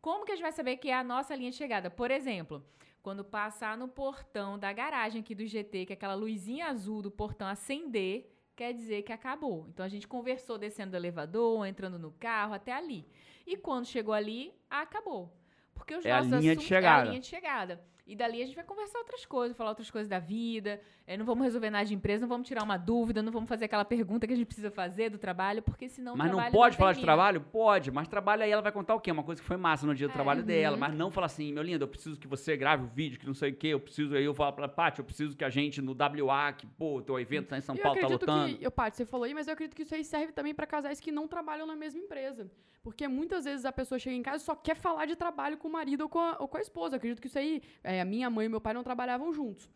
Como 0.00 0.24
que 0.24 0.32
a 0.32 0.34
gente 0.36 0.42
vai 0.42 0.52
saber 0.52 0.76
que 0.76 0.88
é 0.90 0.94
a 0.94 1.02
nossa 1.02 1.34
linha 1.34 1.50
de 1.50 1.56
chegada? 1.56 1.90
Por 1.90 2.10
exemplo, 2.10 2.62
quando 3.02 3.24
passar 3.24 3.76
no 3.76 3.88
portão 3.88 4.58
da 4.58 4.72
garagem 4.72 5.20
aqui 5.22 5.34
do 5.34 5.46
GT, 5.46 5.86
que 5.86 5.92
aquela 5.92 6.14
luzinha 6.14 6.66
azul 6.66 7.02
do 7.02 7.10
portão 7.10 7.48
acender, 7.48 8.30
quer 8.54 8.72
dizer 8.72 9.02
que 9.02 9.12
acabou. 9.12 9.66
Então 9.68 9.84
a 9.84 9.88
gente 9.88 10.06
conversou 10.06 10.58
descendo 10.58 10.92
do 10.92 10.96
elevador, 10.96 11.66
entrando 11.66 11.98
no 11.98 12.12
carro, 12.12 12.54
até 12.54 12.72
ali. 12.72 13.06
E 13.46 13.56
quando 13.56 13.86
chegou 13.86 14.14
ali, 14.14 14.52
acabou. 14.70 15.32
Porque 15.74 15.94
os 15.94 16.04
É 16.04 16.12
a 16.12 16.16
nossos 16.18 16.30
linha 16.30 16.42
de 16.42 16.48
assuntos- 16.50 16.66
chegada. 16.68 16.98
É 16.98 17.02
a 17.02 17.10
linha 17.10 17.20
de 17.20 17.26
chegada. 17.26 17.84
E 18.06 18.14
dali 18.14 18.40
a 18.40 18.46
gente 18.46 18.54
vai 18.54 18.64
conversar 18.64 19.00
outras 19.00 19.26
coisas, 19.26 19.56
falar 19.56 19.70
outras 19.70 19.90
coisas 19.90 20.08
da 20.08 20.20
vida. 20.20 20.80
é, 21.08 21.16
não 21.16 21.24
vamos 21.24 21.44
resolver 21.44 21.70
nada 21.70 21.84
de 21.84 21.92
empresa, 21.94 22.20
não 22.22 22.28
vamos 22.28 22.46
tirar 22.46 22.62
uma 22.62 22.76
dúvida, 22.76 23.20
não 23.22 23.32
vamos 23.32 23.48
fazer 23.48 23.64
aquela 23.64 23.84
pergunta 23.84 24.26
que 24.26 24.32
a 24.32 24.36
gente 24.36 24.46
precisa 24.46 24.70
fazer 24.70 25.10
do 25.10 25.18
trabalho, 25.18 25.60
porque 25.62 25.88
senão 25.88 26.14
o 26.14 26.16
mas 26.16 26.30
não 26.30 26.50
pode 26.50 26.76
falar 26.76 26.92
de 26.92 27.00
trabalho? 27.00 27.40
Pode, 27.40 27.90
mas 27.90 28.06
trabalho 28.08 28.42
aí 28.44 28.50
ela 28.50 28.62
vai 28.62 28.70
contar 28.72 28.94
o 28.94 29.00
quê? 29.00 29.10
Uma 29.10 29.22
coisa 29.24 29.40
que 29.40 29.46
foi 29.46 29.56
massa 29.56 29.86
no 29.86 29.94
dia 29.94 30.06
do 30.06 30.10
É. 30.12 30.14
trabalho 30.14 30.42
dela, 30.44 30.74
Uhum. 30.74 30.80
mas 30.80 30.94
não 30.94 31.10
falar 31.10 31.26
assim, 31.26 31.52
meu 31.52 31.62
lindo, 31.64 31.82
eu 31.84 31.88
preciso 31.88 32.18
que 32.18 32.28
você 32.28 32.56
grave 32.56 32.84
o 32.84 32.86
vídeo, 32.88 33.18
que 33.18 33.26
não 33.26 33.34
sei 33.34 33.50
o 33.50 33.56
quê, 33.56 33.68
eu 33.68 33.80
preciso, 33.80 34.14
aí 34.16 34.24
eu 34.24 34.34
falo 34.34 34.52
pra 34.52 34.68
Paty, 34.68 35.00
eu 35.00 35.04
preciso 35.04 35.36
que 35.36 35.44
a 35.44 35.50
gente 35.50 35.80
no 35.82 35.92
WA, 35.92 36.52
que, 36.52 36.66
pô, 36.66 37.02
teu 37.02 37.18
evento 37.18 37.48
tá 37.48 37.58
em 37.58 37.60
São 37.60 37.74
eu 37.76 37.82
Paulo, 37.82 37.98
tá 38.00 38.06
acredito 38.06 38.28
lotando. 38.28 38.56
que, 38.58 38.64
eu, 38.64 38.70
Paty, 38.70 38.96
você 38.96 39.04
falou 39.06 39.24
aí, 39.24 39.34
mas 39.34 39.46
eu 39.48 39.52
acredito 39.54 39.74
que 39.76 39.82
isso 39.82 39.94
aí 39.94 40.04
serve 40.04 40.32
também 40.32 40.54
para 40.54 40.66
casais 40.66 41.00
que 41.00 41.10
não 41.10 41.26
trabalham 41.26 41.66
na 41.66 41.74
mesma 41.76 42.00
empresa. 42.00 42.48
Porque 42.82 43.08
muitas 43.08 43.44
vezes 43.44 43.64
a 43.64 43.72
pessoa 43.72 43.98
chega 43.98 44.14
em 44.14 44.22
casa 44.22 44.36
e 44.44 44.46
só 44.46 44.54
quer 44.54 44.76
falar 44.76 45.06
de 45.06 45.16
trabalho 45.16 45.56
com 45.56 45.66
o 45.66 45.72
marido 45.72 46.02
ou 46.02 46.08
com 46.08 46.20
a, 46.20 46.36
ou 46.38 46.46
com 46.46 46.56
a 46.56 46.60
esposa. 46.60 46.94
Eu 46.94 46.98
acredito 46.98 47.20
que 47.20 47.26
isso 47.26 47.36
aí, 47.36 47.60
é, 47.82 47.95
a 48.00 48.04
minha 48.04 48.28
mãe 48.30 48.46
e 48.46 48.48
meu 48.48 48.60
pai 48.60 48.74
não 48.74 48.82
trabalhavam 48.82 49.32
juntos. 49.32 49.70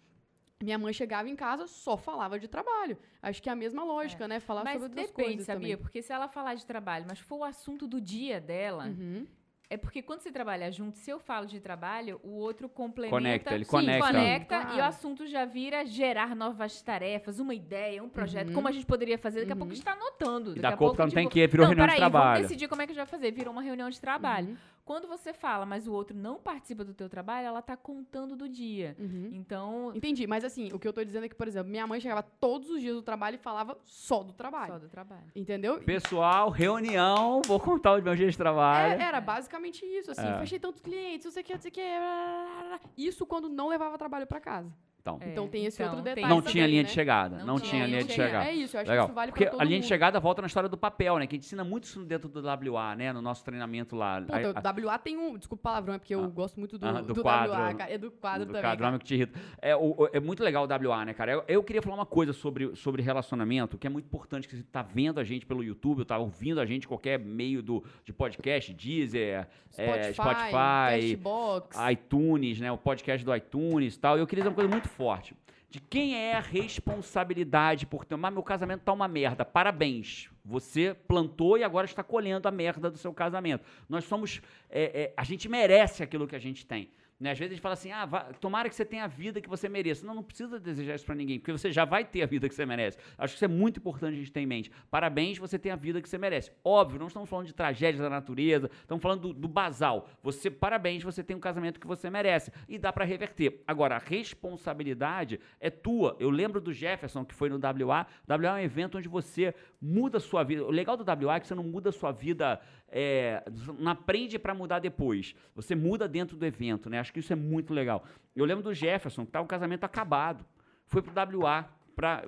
Minha 0.62 0.78
mãe 0.78 0.92
chegava 0.92 1.26
em 1.28 1.34
casa, 1.36 1.66
só 1.66 1.96
falava 1.96 2.38
de 2.38 2.46
trabalho. 2.46 2.98
Acho 3.22 3.42
que 3.42 3.48
é 3.48 3.52
a 3.52 3.56
mesma 3.56 3.82
lógica, 3.82 4.28
né? 4.28 4.40
Falar 4.40 4.62
Mas 4.62 4.74
sobre 4.74 4.88
outras 4.88 5.06
depende, 5.06 5.26
coisas 5.28 5.46
sabia? 5.46 5.68
também. 5.68 5.76
Porque 5.78 6.02
se 6.02 6.12
ela 6.12 6.28
falar 6.28 6.54
de 6.54 6.66
trabalho, 6.66 7.06
mas 7.08 7.18
for 7.18 7.36
o 7.38 7.44
assunto 7.44 7.86
do 7.88 7.98
dia 7.98 8.38
dela, 8.42 8.84
Uhum. 8.88 9.26
é 9.70 9.78
porque 9.78 10.02
quando 10.02 10.20
você 10.20 10.30
trabalha 10.30 10.70
junto, 10.70 10.98
se 10.98 11.10
eu 11.10 11.18
falo 11.18 11.46
de 11.46 11.60
trabalho, 11.60 12.20
o 12.22 12.32
outro 12.32 12.68
complementa. 12.68 13.16
Conecta, 13.16 13.54
ele 13.54 13.64
Sim, 13.64 13.70
conecta. 13.70 14.06
conecta 14.06 14.60
claro. 14.60 14.76
e 14.76 14.80
o 14.80 14.84
assunto 14.84 15.26
já 15.26 15.46
vira 15.46 15.82
gerar 15.86 16.36
novas 16.36 16.82
tarefas, 16.82 17.38
uma 17.38 17.54
ideia, 17.54 18.04
um 18.04 18.08
projeto, 18.10 18.48
Uhum. 18.48 18.54
como 18.56 18.68
a 18.68 18.72
gente 18.72 18.84
poderia 18.84 19.16
fazer. 19.16 19.40
Daqui 19.40 19.52
a 19.52 19.54
Uhum. 19.54 19.60
pouco 19.60 19.72
a 19.72 19.74
gente 19.76 19.86
está 19.86 19.92
anotando. 19.92 20.50
E 20.50 20.54
Daqui 20.56 20.60
da 20.60 20.68
a 20.68 20.76
pouco, 20.76 20.98
não 20.98 21.08
tem 21.08 21.22
tipo, 21.24 21.30
que 21.32 21.40
ir, 21.40 21.48
virou 21.48 21.64
não, 21.64 21.70
reunião 21.70 21.88
de 21.88 21.96
trabalho. 21.96 22.32
Vamos 22.34 22.48
decidir 22.48 22.68
como 22.68 22.82
é 22.82 22.86
que 22.86 22.92
a 22.92 22.94
gente 22.94 23.02
vai 23.02 23.10
fazer. 23.18 23.30
Virou 23.30 23.50
uma 23.50 23.62
reunião 23.62 23.88
de 23.88 23.98
trabalho. 23.98 24.48
Uhum. 24.48 24.56
Quando 24.90 25.06
você 25.06 25.32
fala, 25.32 25.64
mas 25.64 25.86
o 25.86 25.92
outro 25.92 26.16
não 26.16 26.40
participa 26.40 26.82
do 26.84 26.92
teu 26.92 27.08
trabalho, 27.08 27.46
ela 27.46 27.62
tá 27.62 27.76
contando 27.76 28.34
do 28.34 28.48
dia. 28.48 28.96
Uhum. 28.98 29.30
Então, 29.32 29.92
Entendi, 29.94 30.26
mas 30.26 30.44
assim, 30.44 30.72
o 30.72 30.80
que 30.80 30.88
eu 30.88 30.92
tô 30.92 31.04
dizendo 31.04 31.26
é 31.26 31.28
que, 31.28 31.34
por 31.36 31.46
exemplo, 31.46 31.70
minha 31.70 31.86
mãe 31.86 32.00
chegava 32.00 32.24
todos 32.24 32.68
os 32.68 32.80
dias 32.80 32.96
do 32.96 33.00
trabalho 33.00 33.36
e 33.36 33.38
falava 33.38 33.78
só 33.84 34.24
do 34.24 34.32
trabalho. 34.32 34.72
só 34.72 34.78
do 34.80 34.88
trabalho. 34.88 35.30
Entendeu? 35.32 35.78
Pessoal, 35.78 36.50
reunião, 36.50 37.40
vou 37.46 37.60
contar 37.60 38.00
o 38.00 38.02
meu 38.02 38.16
dia 38.16 38.28
de 38.28 38.36
trabalho. 38.36 39.00
É, 39.00 39.04
era 39.04 39.20
basicamente 39.20 39.86
isso, 39.86 40.10
assim, 40.10 40.26
É. 40.26 40.38
fechei 40.40 40.58
tantos 40.58 40.80
clientes, 40.80 41.24
não 41.24 41.30
sei 41.30 41.42
o 41.44 41.46
que, 41.46 41.54
não 41.54 41.60
sei 41.60 41.70
o 41.70 41.72
que. 41.72 43.00
Isso 43.00 43.24
quando 43.24 43.48
não 43.48 43.68
levava 43.68 43.96
trabalho 43.96 44.26
pra 44.26 44.40
casa. 44.40 44.74
Então, 45.00 45.18
É, 45.20 45.30
Então 45.30 45.48
tem 45.48 45.64
esse 45.64 45.82
então, 45.82 45.94
outro 45.96 46.04
detalhe. 46.04 46.26
não 46.28 46.42
tinha 46.42 46.52
também, 46.64 46.66
linha 46.70 46.82
né? 46.82 46.88
de 46.88 46.94
chegada. 46.94 47.38
Não, 47.38 47.46
Não 47.46 47.54
tinha 47.58 47.70
tinha, 47.70 47.86
linha 47.86 48.04
de 48.04 48.12
chegada. 48.12 48.44
É 48.44 48.52
isso, 48.54 48.76
eu 48.76 48.80
acho 48.82 48.90
Legal. 48.90 49.06
que 49.06 49.10
isso 49.10 49.14
vale 49.14 49.32
Porque 49.32 49.44
pra 49.44 49.50
todo 49.52 49.60
a 49.60 49.64
linha 49.64 49.76
mundo. 49.76 49.82
de 49.82 49.88
chegada 49.88 50.20
volta 50.20 50.42
na 50.42 50.46
história 50.46 50.68
do 50.68 50.76
papel, 50.76 51.18
né? 51.18 51.26
Que 51.26 51.34
a 51.34 51.38
gente 51.38 51.46
ensina 51.46 51.64
muito 51.64 51.84
isso 51.84 52.04
dentro 52.04 52.28
do 52.28 52.40
WA, 52.42 52.94
né? 52.94 53.12
No 53.12 53.22
nosso 53.22 53.42
treinamento 53.44 53.96
lá. 53.96 54.20
Pô, 54.20 54.32
A- 54.34 54.72
o 54.82 54.86
WA 54.86 54.98
tem 54.98 55.16
um. 55.16 55.38
Desculpa 55.38 55.60
o 55.60 55.62
palavrão, 55.62 55.94
é 55.94 55.98
porque 55.98 56.14
eu 56.14 56.22
Ah. 56.24 56.26
gosto 56.28 56.58
muito 56.60 56.76
do, 56.76 56.86
Ah, 56.86 57.00
do 57.00 57.14
do, 57.14 57.22
quadro. 57.22 57.50
WA, 57.52 57.74
cara. 57.74 57.90
É 57.92 57.96
do 57.98 58.10
quadro 58.10 58.40
do 58.44 58.48
também. 58.48 58.62
quadro, 58.62 58.84
cara. 58.84 58.98
que 58.98 59.04
te 59.06 59.14
irrita. 59.14 59.40
É, 59.62 59.74
o- 59.74 60.08
é 60.12 60.20
muito 60.20 60.42
legal 60.44 60.64
o 60.64 60.66
WA, 60.66 61.04
né, 61.04 61.14
cara? 61.14 61.32
Eu, 61.32 61.44
eu 61.48 61.62
queria 61.64 61.80
falar 61.80 61.94
uma 61.96 62.06
coisa 62.06 62.32
sobre, 62.34 62.76
sobre 62.76 63.00
relacionamento, 63.02 63.78
que 63.78 63.86
é 63.86 63.90
muito 63.90 64.04
importante, 64.04 64.46
que 64.46 64.54
você 64.56 64.62
tá 64.64 64.82
vendo 64.82 65.18
a 65.18 65.24
gente 65.24 65.46
pelo 65.46 65.64
YouTube, 65.64 66.04
tá 66.04 66.18
ouvindo 66.18 66.60
a 66.60 66.66
gente 66.66 66.84
em 66.84 66.88
qualquer 66.88 67.18
meio 67.18 67.62
do, 67.62 67.82
de 68.04 68.12
podcast, 68.12 68.74
Deezer, 68.74 69.46
é, 69.78 70.12
Spotify, 70.12 70.12
Spotify, 70.14 70.50
Cashbox. 70.52 71.76
iTunes, 71.92 72.60
né? 72.60 72.70
O 72.72 72.76
podcast 72.78 73.24
do 73.24 73.34
iTunes 73.34 73.94
e 73.94 73.98
tal. 73.98 74.18
Eu 74.18 74.26
queria 74.26 74.42
dizer 74.42 74.48
uma 74.50 74.54
coisa 74.54 74.70
muito 74.70 74.88
forte. 75.00 75.34
De 75.70 75.80
quem 75.80 76.14
é 76.14 76.34
a 76.34 76.40
responsabilidade 76.40 77.86
por 77.86 78.04
ter. 78.04 78.16
Mas 78.16 78.34
meu 78.34 78.42
casamento 78.42 78.82
tá 78.82 78.92
uma 78.92 79.08
merda. 79.08 79.46
Parabéns. 79.46 80.28
Você 80.44 80.94
plantou 81.08 81.56
e 81.56 81.64
agora 81.64 81.86
está 81.86 82.02
colhendo 82.02 82.46
a 82.46 82.50
merda 82.50 82.90
do 82.90 82.98
seu 82.98 83.14
casamento. 83.14 83.64
Nós 83.88 84.04
somos. 84.04 84.42
é, 84.68 84.82
é, 85.02 85.14
a 85.16 85.24
gente 85.24 85.48
merece 85.48 86.02
aquilo 86.02 86.26
que 86.26 86.36
a 86.36 86.40
gente 86.40 86.66
tem. 86.66 86.90
Né? 87.20 87.32
Às 87.32 87.38
vezes 87.38 87.52
a 87.52 87.54
gente 87.54 87.62
fala 87.62 87.74
assim, 87.74 87.92
ah, 87.92 88.06
tomara 88.40 88.68
que 88.68 88.74
você 88.74 88.84
tenha 88.84 89.04
a 89.04 89.06
vida 89.06 89.42
que 89.42 89.48
você 89.48 89.68
mereça. 89.68 90.06
Não, 90.06 90.14
não 90.14 90.22
precisa 90.22 90.58
desejar 90.58 90.94
isso 90.94 91.04
pra 91.04 91.14
ninguém, 91.14 91.38
porque 91.38 91.52
você 91.52 91.70
já 91.70 91.84
vai 91.84 92.02
ter 92.02 92.22
a 92.22 92.26
vida 92.26 92.48
que 92.48 92.54
você 92.54 92.64
merece. 92.64 92.96
Acho 93.18 93.34
que 93.34 93.36
isso 93.36 93.44
é 93.44 93.48
muito 93.48 93.78
importante 93.78 94.14
a 94.14 94.18
gente 94.18 94.32
ter 94.32 94.40
em 94.40 94.46
mente. 94.46 94.70
Parabéns, 94.90 95.36
você 95.36 95.58
tem 95.58 95.70
a 95.70 95.76
vida 95.76 96.00
que 96.00 96.08
você 96.08 96.16
merece. 96.16 96.50
Óbvio, 96.64 96.98
não 96.98 97.08
estamos 97.08 97.28
falando 97.28 97.46
de 97.46 97.52
tragédia 97.52 98.02
da 98.02 98.08
natureza, 98.08 98.70
estamos 98.80 99.02
falando 99.02 99.20
do, 99.20 99.34
do 99.34 99.48
basal. 99.48 100.08
Você, 100.22 100.50
parabéns, 100.50 101.02
você 101.02 101.22
tem 101.22 101.36
um 101.36 101.40
casamento 101.40 101.78
que 101.78 101.86
você 101.86 102.08
merece. 102.08 102.50
E 102.66 102.78
dá 102.78 102.90
pra 102.90 103.04
reverter. 103.04 103.62
Agora, 103.66 103.96
a 103.96 103.98
responsabilidade 103.98 105.38
é 105.60 105.68
tua. 105.68 106.16
Eu 106.18 106.30
lembro 106.30 106.58
do 106.58 106.72
Jefferson, 106.72 107.22
que 107.22 107.34
foi 107.34 107.50
no 107.50 107.56
WA. 107.56 108.06
WA 108.26 108.58
é 108.58 108.62
um 108.62 108.64
evento 108.64 108.96
onde 108.96 109.08
você 109.08 109.54
muda 109.78 110.16
a 110.16 110.20
sua 110.20 110.42
vida. 110.42 110.64
O 110.64 110.70
legal 110.70 110.96
do 110.96 111.04
WA 111.04 111.36
é 111.36 111.40
que 111.40 111.46
você 111.46 111.54
não 111.54 111.64
muda 111.64 111.90
a 111.90 111.92
sua 111.92 112.12
vida, 112.12 112.60
é, 112.90 113.42
não 113.78 113.90
aprende 113.92 114.38
pra 114.38 114.54
mudar 114.54 114.78
depois. 114.78 115.34
Você 115.54 115.74
muda 115.74 116.08
dentro 116.08 116.36
do 116.36 116.44
evento, 116.44 116.88
né? 116.90 116.98
Acho 116.98 117.12
que 117.12 117.20
isso 117.20 117.32
é 117.32 117.36
muito 117.36 117.72
legal. 117.72 118.04
Eu 118.34 118.44
lembro 118.44 118.62
do 118.64 118.74
Jefferson, 118.74 119.24
que 119.24 119.32
tá 119.32 119.40
o 119.40 119.46
casamento 119.46 119.84
acabado. 119.84 120.44
foi 120.86 121.00
pro 121.02 121.12
WA 121.14 121.68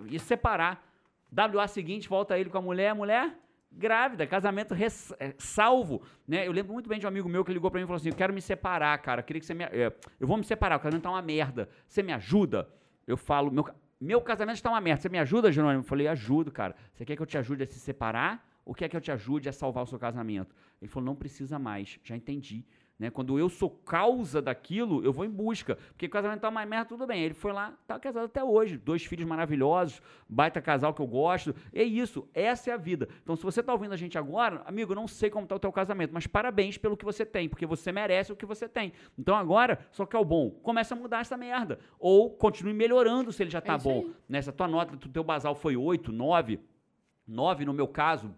ir 0.08 0.18
separar. 0.20 0.84
WA 1.30 1.66
seguinte, 1.66 2.08
volta 2.08 2.38
ele 2.38 2.50
com 2.50 2.58
a 2.58 2.62
mulher, 2.62 2.90
a 2.90 2.94
mulher 2.94 3.38
grávida, 3.74 4.26
casamento 4.26 4.74
res- 4.74 5.14
é, 5.18 5.34
salvo, 5.38 6.02
né? 6.28 6.46
Eu 6.46 6.52
lembro 6.52 6.74
muito 6.74 6.88
bem 6.90 6.98
de 6.98 7.06
um 7.06 7.08
amigo 7.08 7.26
meu 7.28 7.42
que 7.42 7.52
ligou 7.52 7.70
pra 7.70 7.78
mim 7.80 7.84
e 7.84 7.86
falou 7.86 7.96
assim: 7.96 8.10
"Eu 8.10 8.14
quero 8.14 8.32
me 8.32 8.40
separar, 8.42 8.96
cara. 8.98 9.22
Queria 9.22 9.40
que 9.40 9.46
você 9.46 9.54
me 9.54 9.64
é, 9.64 9.90
eu 10.20 10.26
vou 10.26 10.36
me 10.36 10.44
separar, 10.44 10.76
o 10.76 10.80
casamento 10.80 11.02
tá 11.04 11.10
uma 11.10 11.22
merda. 11.22 11.68
Você 11.88 12.02
me 12.02 12.12
ajuda?" 12.12 12.68
Eu 13.06 13.16
falo: 13.16 13.50
"Meu 13.50 13.64
meu 13.98 14.20
casamento 14.20 14.56
está 14.56 14.68
uma 14.68 14.80
merda. 14.80 15.00
Você 15.00 15.08
me 15.08 15.18
ajuda, 15.18 15.50
Jerônimo?" 15.50 15.80
Eu 15.80 15.84
falei: 15.86 16.06
"Ajudo, 16.06 16.52
cara. 16.52 16.76
Você 16.92 17.04
quer 17.06 17.16
que 17.16 17.22
eu 17.22 17.26
te 17.26 17.38
ajude 17.38 17.62
a 17.62 17.66
se 17.66 17.78
separar 17.80 18.46
ou 18.64 18.74
quer 18.74 18.88
que 18.88 18.96
eu 18.96 19.00
te 19.00 19.10
ajude 19.10 19.48
a 19.48 19.52
salvar 19.52 19.84
o 19.84 19.86
seu 19.86 19.98
casamento?" 19.98 20.54
Ele 20.80 20.88
falou: 20.88 21.06
"Não 21.06 21.16
precisa 21.16 21.58
mais. 21.58 21.98
Já 22.02 22.16
entendi." 22.16 22.64
Né? 23.02 23.10
Quando 23.10 23.36
eu 23.36 23.48
sou 23.48 23.68
causa 23.68 24.40
daquilo, 24.40 25.04
eu 25.04 25.12
vou 25.12 25.24
em 25.24 25.28
busca. 25.28 25.76
Porque 25.88 26.06
o 26.06 26.08
casamento 26.08 26.42
tá 26.42 26.48
uma 26.48 26.64
merda, 26.64 26.86
tudo 26.86 27.04
bem. 27.04 27.20
Ele 27.20 27.34
foi 27.34 27.52
lá, 27.52 27.76
tá 27.84 27.98
casado 27.98 28.26
até 28.26 28.44
hoje. 28.44 28.78
Dois 28.78 29.04
filhos 29.04 29.26
maravilhosos, 29.26 30.00
baita 30.28 30.60
casal 30.60 30.94
que 30.94 31.02
eu 31.02 31.06
gosto. 31.08 31.52
É 31.72 31.82
isso, 31.82 32.28
essa 32.32 32.70
é 32.70 32.72
a 32.72 32.76
vida. 32.76 33.08
Então, 33.20 33.34
se 33.34 33.42
você 33.42 33.60
tá 33.60 33.72
ouvindo 33.72 33.92
a 33.92 33.96
gente 33.96 34.16
agora, 34.16 34.62
amigo, 34.66 34.94
não 34.94 35.08
sei 35.08 35.30
como 35.30 35.48
tá 35.48 35.56
o 35.56 35.58
teu 35.58 35.72
casamento, 35.72 36.14
mas 36.14 36.28
parabéns 36.28 36.78
pelo 36.78 36.96
que 36.96 37.04
você 37.04 37.26
tem, 37.26 37.48
porque 37.48 37.66
você 37.66 37.90
merece 37.90 38.32
o 38.32 38.36
que 38.36 38.46
você 38.46 38.68
tem. 38.68 38.92
Então, 39.18 39.34
agora, 39.34 39.84
só 39.90 40.06
que 40.06 40.14
é 40.14 40.18
o 40.20 40.24
bom. 40.24 40.50
Começa 40.50 40.94
a 40.94 40.96
mudar 40.96 41.22
essa 41.22 41.36
merda. 41.36 41.80
Ou 41.98 42.30
continue 42.30 42.72
melhorando 42.72 43.32
se 43.32 43.42
ele 43.42 43.50
já 43.50 43.60
tá 43.60 43.74
isso 43.74 43.88
bom. 43.88 43.98
aí. 43.98 44.14
Né? 44.28 44.42
Se 44.42 44.50
a 44.50 44.52
tua 44.52 44.68
nota 44.68 44.96
do 44.96 45.08
teu 45.08 45.24
basal 45.24 45.56
foi 45.56 45.76
8, 45.76 46.12
9, 46.12 46.60
9 47.26 47.64
no 47.64 47.72
meu 47.72 47.88
caso, 47.88 48.32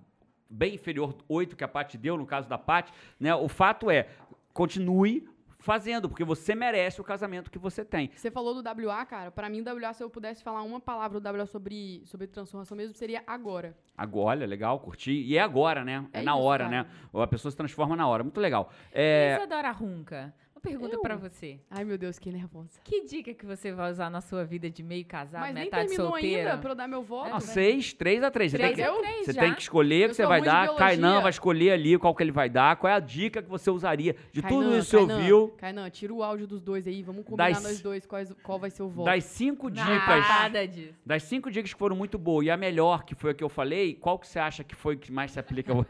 bem 0.54 0.74
inferior 0.74 1.16
8 1.28 1.56
que 1.56 1.64
a 1.64 1.68
Paty 1.68 1.98
deu, 1.98 2.16
no 2.16 2.24
caso 2.26 2.48
da 2.48 2.56
Paty, 2.56 2.92
né? 3.18 3.34
O 3.34 3.48
fato 3.48 3.90
é, 3.90 4.08
continue 4.52 5.28
fazendo, 5.58 6.08
porque 6.10 6.24
você 6.24 6.54
merece 6.54 7.00
o 7.00 7.04
casamento 7.04 7.50
que 7.50 7.58
você 7.58 7.82
tem. 7.84 8.10
Você 8.14 8.30
falou 8.30 8.54
do 8.62 8.86
WA, 8.86 9.04
cara. 9.06 9.30
Pra 9.30 9.48
mim, 9.48 9.62
o 9.62 9.64
WA, 9.64 9.92
se 9.94 10.02
eu 10.04 10.10
pudesse 10.10 10.42
falar 10.44 10.62
uma 10.62 10.78
palavra 10.78 11.18
do 11.18 11.26
WA 11.38 11.46
sobre, 11.46 12.02
sobre 12.04 12.26
transformação 12.26 12.76
mesmo, 12.76 12.94
seria 12.94 13.22
agora. 13.26 13.74
Agora, 13.96 14.26
olha, 14.38 14.46
legal, 14.46 14.78
curti. 14.78 15.12
E 15.12 15.38
é 15.38 15.40
agora, 15.40 15.82
né? 15.82 16.06
É, 16.12 16.20
É 16.20 16.22
na 16.22 16.32
isso, 16.32 16.40
hora, 16.42 16.64
cara. 16.64 16.82
né? 16.84 16.90
A 17.14 17.26
pessoa 17.26 17.50
se 17.50 17.56
transforma 17.56 17.96
na 17.96 18.06
hora. 18.06 18.22
Muito 18.22 18.38
legal. 18.40 18.70
É, 18.92 19.36
Isadora 19.38 19.70
Runca, 19.70 20.34
pergunta 20.64 20.98
pra 21.00 21.16
você. 21.16 21.58
Ai, 21.70 21.84
meu 21.84 21.96
Deus, 21.98 22.18
que 22.18 22.30
nervosa. 22.32 22.80
Que 22.82 23.04
dica 23.04 23.32
que 23.34 23.44
você 23.46 23.70
vai 23.72 23.90
usar 23.90 24.10
na 24.10 24.20
sua 24.20 24.44
vida 24.44 24.68
de 24.70 24.82
meio 24.82 25.04
casado, 25.04 25.42
Mas 25.42 25.54
nem 25.54 25.64
metade 25.64 25.88
terminou 25.88 26.10
solteira? 26.10 26.50
ainda 26.52 26.60
pra 26.60 26.70
eu 26.70 26.74
dar 26.74 26.88
meu 26.88 27.02
voto. 27.02 27.30
não, 27.30 27.40
seis, 27.40 27.92
três 27.92 28.22
a 28.22 28.30
três. 28.30 28.50
Você 28.52 28.58
tem 28.58 28.68
que, 28.74 28.74
três 28.82 29.26
você 29.26 29.34
tem 29.34 29.54
que 29.54 29.60
escolher 29.62 30.06
o 30.06 30.08
que 30.10 30.14
você 30.16 30.26
vai 30.26 30.40
dar. 30.42 30.74
Kainan 30.74 31.20
vai 31.20 31.30
escolher 31.30 31.70
ali 31.72 31.98
qual 31.98 32.14
que 32.14 32.22
ele 32.22 32.32
vai 32.32 32.48
dar. 32.48 32.76
Qual 32.76 32.90
é 32.90 32.96
a 32.96 33.00
dica 33.00 33.42
que 33.42 33.48
você 33.48 33.70
usaria 33.70 34.16
de 34.32 34.42
tudo 34.42 34.62
Kainan, 34.64 34.78
isso 34.78 34.96
que 34.98 35.04
você 35.04 35.12
ouviu. 35.12 35.48
Kainan, 35.58 35.90
tira 35.90 36.12
o 36.12 36.22
áudio 36.22 36.46
dos 36.46 36.60
dois 36.62 36.86
aí. 36.86 37.02
Vamos 37.02 37.24
combinar 37.24 37.50
Das- 37.50 37.62
nós 37.62 37.80
dois 37.80 38.06
quais, 38.06 38.32
qual 38.42 38.58
vai 38.58 38.70
ser 38.70 38.82
o 38.82 38.88
voto. 38.88 39.06
Das 39.06 39.24
cinco 39.24 39.70
dicas. 39.70 40.28
Nada 40.28 40.66
disso. 40.66 40.94
Das 41.04 41.22
cinco 41.24 41.50
dicas 41.50 41.72
que 41.72 41.78
foram 41.78 41.94
muito 41.96 42.18
boas 42.18 42.46
e 42.46 42.50
a 42.50 42.56
melhor, 42.56 43.04
que 43.04 43.14
foi 43.14 43.30
a 43.32 43.34
que 43.34 43.44
eu 43.44 43.48
falei, 43.48 43.94
qual 43.94 44.18
que 44.18 44.26
você 44.26 44.38
acha 44.38 44.64
que 44.64 44.74
foi 44.74 44.96
que 44.96 45.12
mais 45.12 45.30
se 45.32 45.38
aplica 45.40 45.72
a 45.72 45.74
você? 45.76 45.88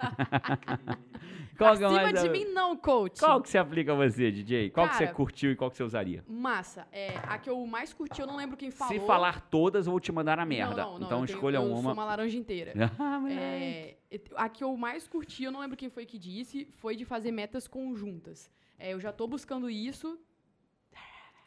qual 1.56 1.76
que 1.76 1.82
é 1.82 1.86
Acima 1.86 2.02
mais 2.02 2.22
de 2.22 2.28
mim 2.28 2.44
não, 2.46 2.76
coach. 2.76 3.18
Qual 3.20 3.40
que 3.40 3.48
se 3.48 3.58
aplica 3.58 3.92
a 3.92 3.94
você, 3.94 4.30
DJ? 4.30 4.70
Qual 4.70 4.88
que 4.88 4.94
você 4.96 5.04
Cara, 5.04 5.14
curtiu 5.16 5.52
e 5.52 5.56
qual 5.56 5.70
que 5.70 5.76
você 5.76 5.82
usaria? 5.82 6.24
Massa. 6.28 6.86
É, 6.92 7.16
a 7.22 7.38
que 7.38 7.48
eu 7.48 7.64
mais 7.66 7.92
curti, 7.92 8.20
eu 8.20 8.26
não 8.26 8.36
lembro 8.36 8.56
quem 8.56 8.70
falou. 8.70 8.92
Se 8.92 9.00
falar 9.06 9.40
todas, 9.48 9.86
eu 9.86 9.90
vou 9.92 10.00
te 10.00 10.10
mandar 10.12 10.36
na 10.36 10.44
merda. 10.44 10.74
Não, 10.76 10.92
não, 10.92 10.98
não, 10.98 11.06
então 11.06 11.20
eu 11.20 11.26
tenho- 11.26 11.36
escolha 11.36 11.56
eu 11.58 11.64
uma. 11.64 11.82
sou 11.82 11.92
uma 11.92 12.04
laranja 12.04 12.36
inteira. 12.36 12.72
Ah. 12.98 13.22
É, 13.30 13.96
a 14.36 14.48
que 14.48 14.62
eu 14.62 14.76
mais 14.76 15.06
curti, 15.08 15.44
eu 15.44 15.52
não 15.52 15.60
lembro 15.60 15.76
quem 15.76 15.88
foi 15.88 16.04
que 16.06 16.18
disse, 16.18 16.68
foi 16.76 16.96
de 16.96 17.04
fazer 17.04 17.30
metas 17.32 17.66
conjuntas. 17.66 18.50
É, 18.78 18.92
eu 18.92 19.00
já 19.00 19.12
tô 19.12 19.26
buscando 19.26 19.68
isso. 19.70 20.18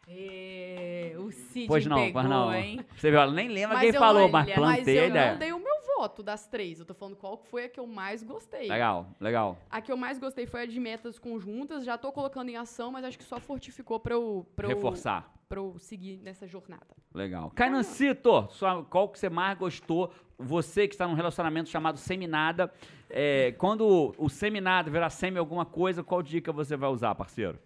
Ê, 0.09 1.15
o 1.19 1.31
Cid 1.31 1.67
Pois 1.67 1.85
não, 1.85 1.97
pegou, 1.97 2.13
pois 2.13 2.25
não. 2.29 2.53
hein? 2.53 2.79
Você 2.95 3.09
viu, 3.11 3.19
ela 3.19 3.31
nem 3.31 3.49
lembra 3.49 3.75
Mas 3.75 3.85
quem 3.87 3.93
eu 3.95 3.99
falou, 3.99 4.21
não- 4.23 4.29
mas 4.29 4.45
olha, 4.47 4.55
plantei 4.55 4.77
Mas 4.79 4.87
eu 4.87 5.07
ideia. 5.09 5.31
não 5.31 5.39
dei 5.39 5.51
o 5.51 5.59
meu 5.59 5.75
voto 5.97 6.23
das 6.23 6.47
três. 6.47 6.79
Eu 6.79 6.85
tô 6.85 6.93
falando 6.93 7.15
qual 7.15 7.35
foi 7.37 7.65
a 7.65 7.69
que 7.69 7.79
eu 7.79 7.85
mais 7.87 8.23
gostei. 8.23 8.67
Legal, 8.69 9.07
legal. 9.19 9.57
A 9.69 9.81
que 9.81 9.91
eu 9.91 9.97
mais 9.97 10.17
gostei 10.17 10.45
foi 10.45 10.61
a 10.61 10.65
de 10.65 10.79
metas 10.79 11.19
conjuntas. 11.19 11.83
Já 11.83 11.97
tô 11.97 12.11
colocando 12.11 12.49
em 12.49 12.55
ação, 12.55 12.91
mas 12.91 13.03
acho 13.03 13.17
que 13.17 13.23
só 13.23 13.39
fortificou 13.39 13.99
pra 13.99 14.13
eu, 14.13 14.45
pra 14.55 14.65
eu, 14.65 14.75
Reforçar. 14.75 15.29
pra 15.49 15.59
eu 15.59 15.75
seguir 15.77 16.17
nessa 16.23 16.47
jornada. 16.47 16.87
Legal. 17.13 17.51
Cainancito, 17.55 18.47
qual 18.89 19.09
que 19.09 19.19
você 19.19 19.29
mais 19.29 19.57
gostou? 19.57 20.11
Você 20.39 20.87
que 20.87 20.93
está 20.93 21.07
num 21.07 21.15
relacionamento 21.15 21.67
chamado 21.69 21.97
Seminada. 21.97 22.71
é, 23.09 23.53
quando 23.57 24.13
o 24.17 24.29
Seminada 24.29 24.91
virar 24.91 25.09
semi 25.09 25.37
alguma 25.37 25.65
coisa, 25.65 26.03
qual 26.03 26.21
dica 26.21 26.51
você 26.51 26.75
vai 26.77 26.89
usar, 26.89 27.13
parceiro? 27.15 27.57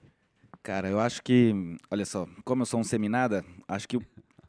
Cara, 0.64 0.90
eu 0.90 1.00
acho 1.00 1.24
que, 1.24 1.76
olha 1.90 2.06
só, 2.06 2.28
como 2.46 2.62
eu 2.62 2.66
sou 2.66 2.80
um 2.80 2.84
seminada, 2.84 3.44
acho 3.68 3.88
que 3.88 3.98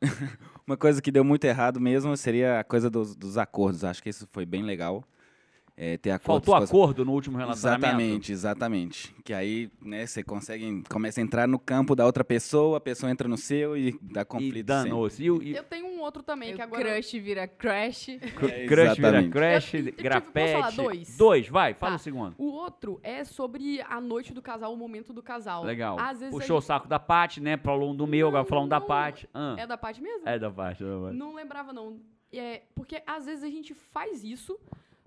uma 0.67 0.77
coisa 0.77 1.01
que 1.01 1.11
deu 1.11 1.25
muito 1.25 1.45
errado 1.45 1.81
mesmo 1.81 2.15
seria 2.17 2.61
a 2.61 2.65
coisa 2.65 2.91
dos, 2.91 3.17
dos 3.17 3.39
acordos. 3.39 3.83
Acho 3.85 4.03
que 4.03 4.11
isso 4.11 4.29
foi 4.31 4.45
bem 4.45 4.63
legal. 4.63 5.03
É, 5.75 5.97
ter 5.97 6.11
acordos 6.11 6.45
Faltou 6.47 6.63
as- 6.63 6.69
acordo 6.71 7.03
no 7.03 7.13
último 7.13 7.39
relacionamento? 7.39 7.87
Exatamente, 7.87 8.33
exatamente. 8.33 9.15
Que 9.25 9.33
aí, 9.33 9.71
né, 9.81 10.07
você 10.07 10.23
consegue, 10.23 10.83
começa 10.89 11.19
a 11.19 11.23
entrar 11.25 11.49
no 11.49 11.59
campo 11.59 11.97
da 11.97 12.05
outra 12.05 12.23
pessoa, 12.23 12.77
a 12.77 12.81
pessoa 12.81 13.11
entra 13.11 13.27
no 13.27 13.39
seu 13.39 13.75
e 13.75 13.99
dá 14.03 14.23
conflito. 14.23 14.57
E 14.59 14.63
danou-se. 14.63 15.23
E, 15.23 15.27
e 15.27 15.57
Eu 15.57 15.65
tenho 15.65 15.87
um 15.87 15.92
outro 16.03 16.23
também, 16.23 16.53
O 16.53 16.57
que 16.57 16.63
agora... 16.63 16.83
crush 16.85 17.19
vira 17.19 17.47
crush. 17.49 18.07
cr- 18.37 18.45
É, 18.47 18.67
crush 18.67 18.97
vira 18.97 19.29
crush, 19.29 19.75
Eu- 19.75 19.87
eu- 19.87 19.93
grapete. 19.95 20.53
posso 20.53 20.53
falar 20.53 20.71
dois? 20.89 21.17
Dois, 21.17 21.49
vai, 21.49 21.75
fala 21.75 21.93
Tá. 21.93 21.97
um 21.97 21.99
segundo. 21.99 22.35
O 22.39 22.47
outro 22.53 23.01
é 23.03 23.25
sobre 23.25 23.81
a 23.83 24.01
noite 24.01 24.33
do 24.35 24.43
casal, 24.43 24.73
o 24.73 24.77
momento 24.77 25.13
do 25.13 25.23
casal. 25.23 25.65
Legal. 25.65 25.99
Às 25.99 26.21
vezes 26.21 26.35
Puxou 26.35 26.57
a 26.57 26.59
o 26.59 26.63
saco 26.63 26.87
da 26.87 26.99
Paty, 26.99 27.41
né? 27.41 27.57
Falou 27.57 27.91
um 27.93 27.97
do 27.97 28.07
meu, 28.07 28.29
agora 28.29 28.43
Não, 28.43 28.49
falou 28.49 28.65
um 28.65 28.69
da. 28.69 28.81
Paty. 28.81 29.29
Ah, 29.33 29.51
gente... 29.51 29.61
É 29.63 29.67
da 29.67 29.77
parte 29.79 30.03
mesmo? 30.03 30.29
é 30.29 30.39
da 30.39 30.51
Paty. 30.51 30.83
é 30.83 30.87
da 30.87 31.01
Paty. 31.07 31.17
Não 31.17 31.35
lembrava, 31.35 31.73
não. 31.73 31.99
É, 32.33 32.63
porque 32.75 33.03
às 33.07 33.27
vezes 33.27 33.45
a 33.45 33.49
gente 33.51 33.75
faz 33.75 34.25
isso, 34.25 34.59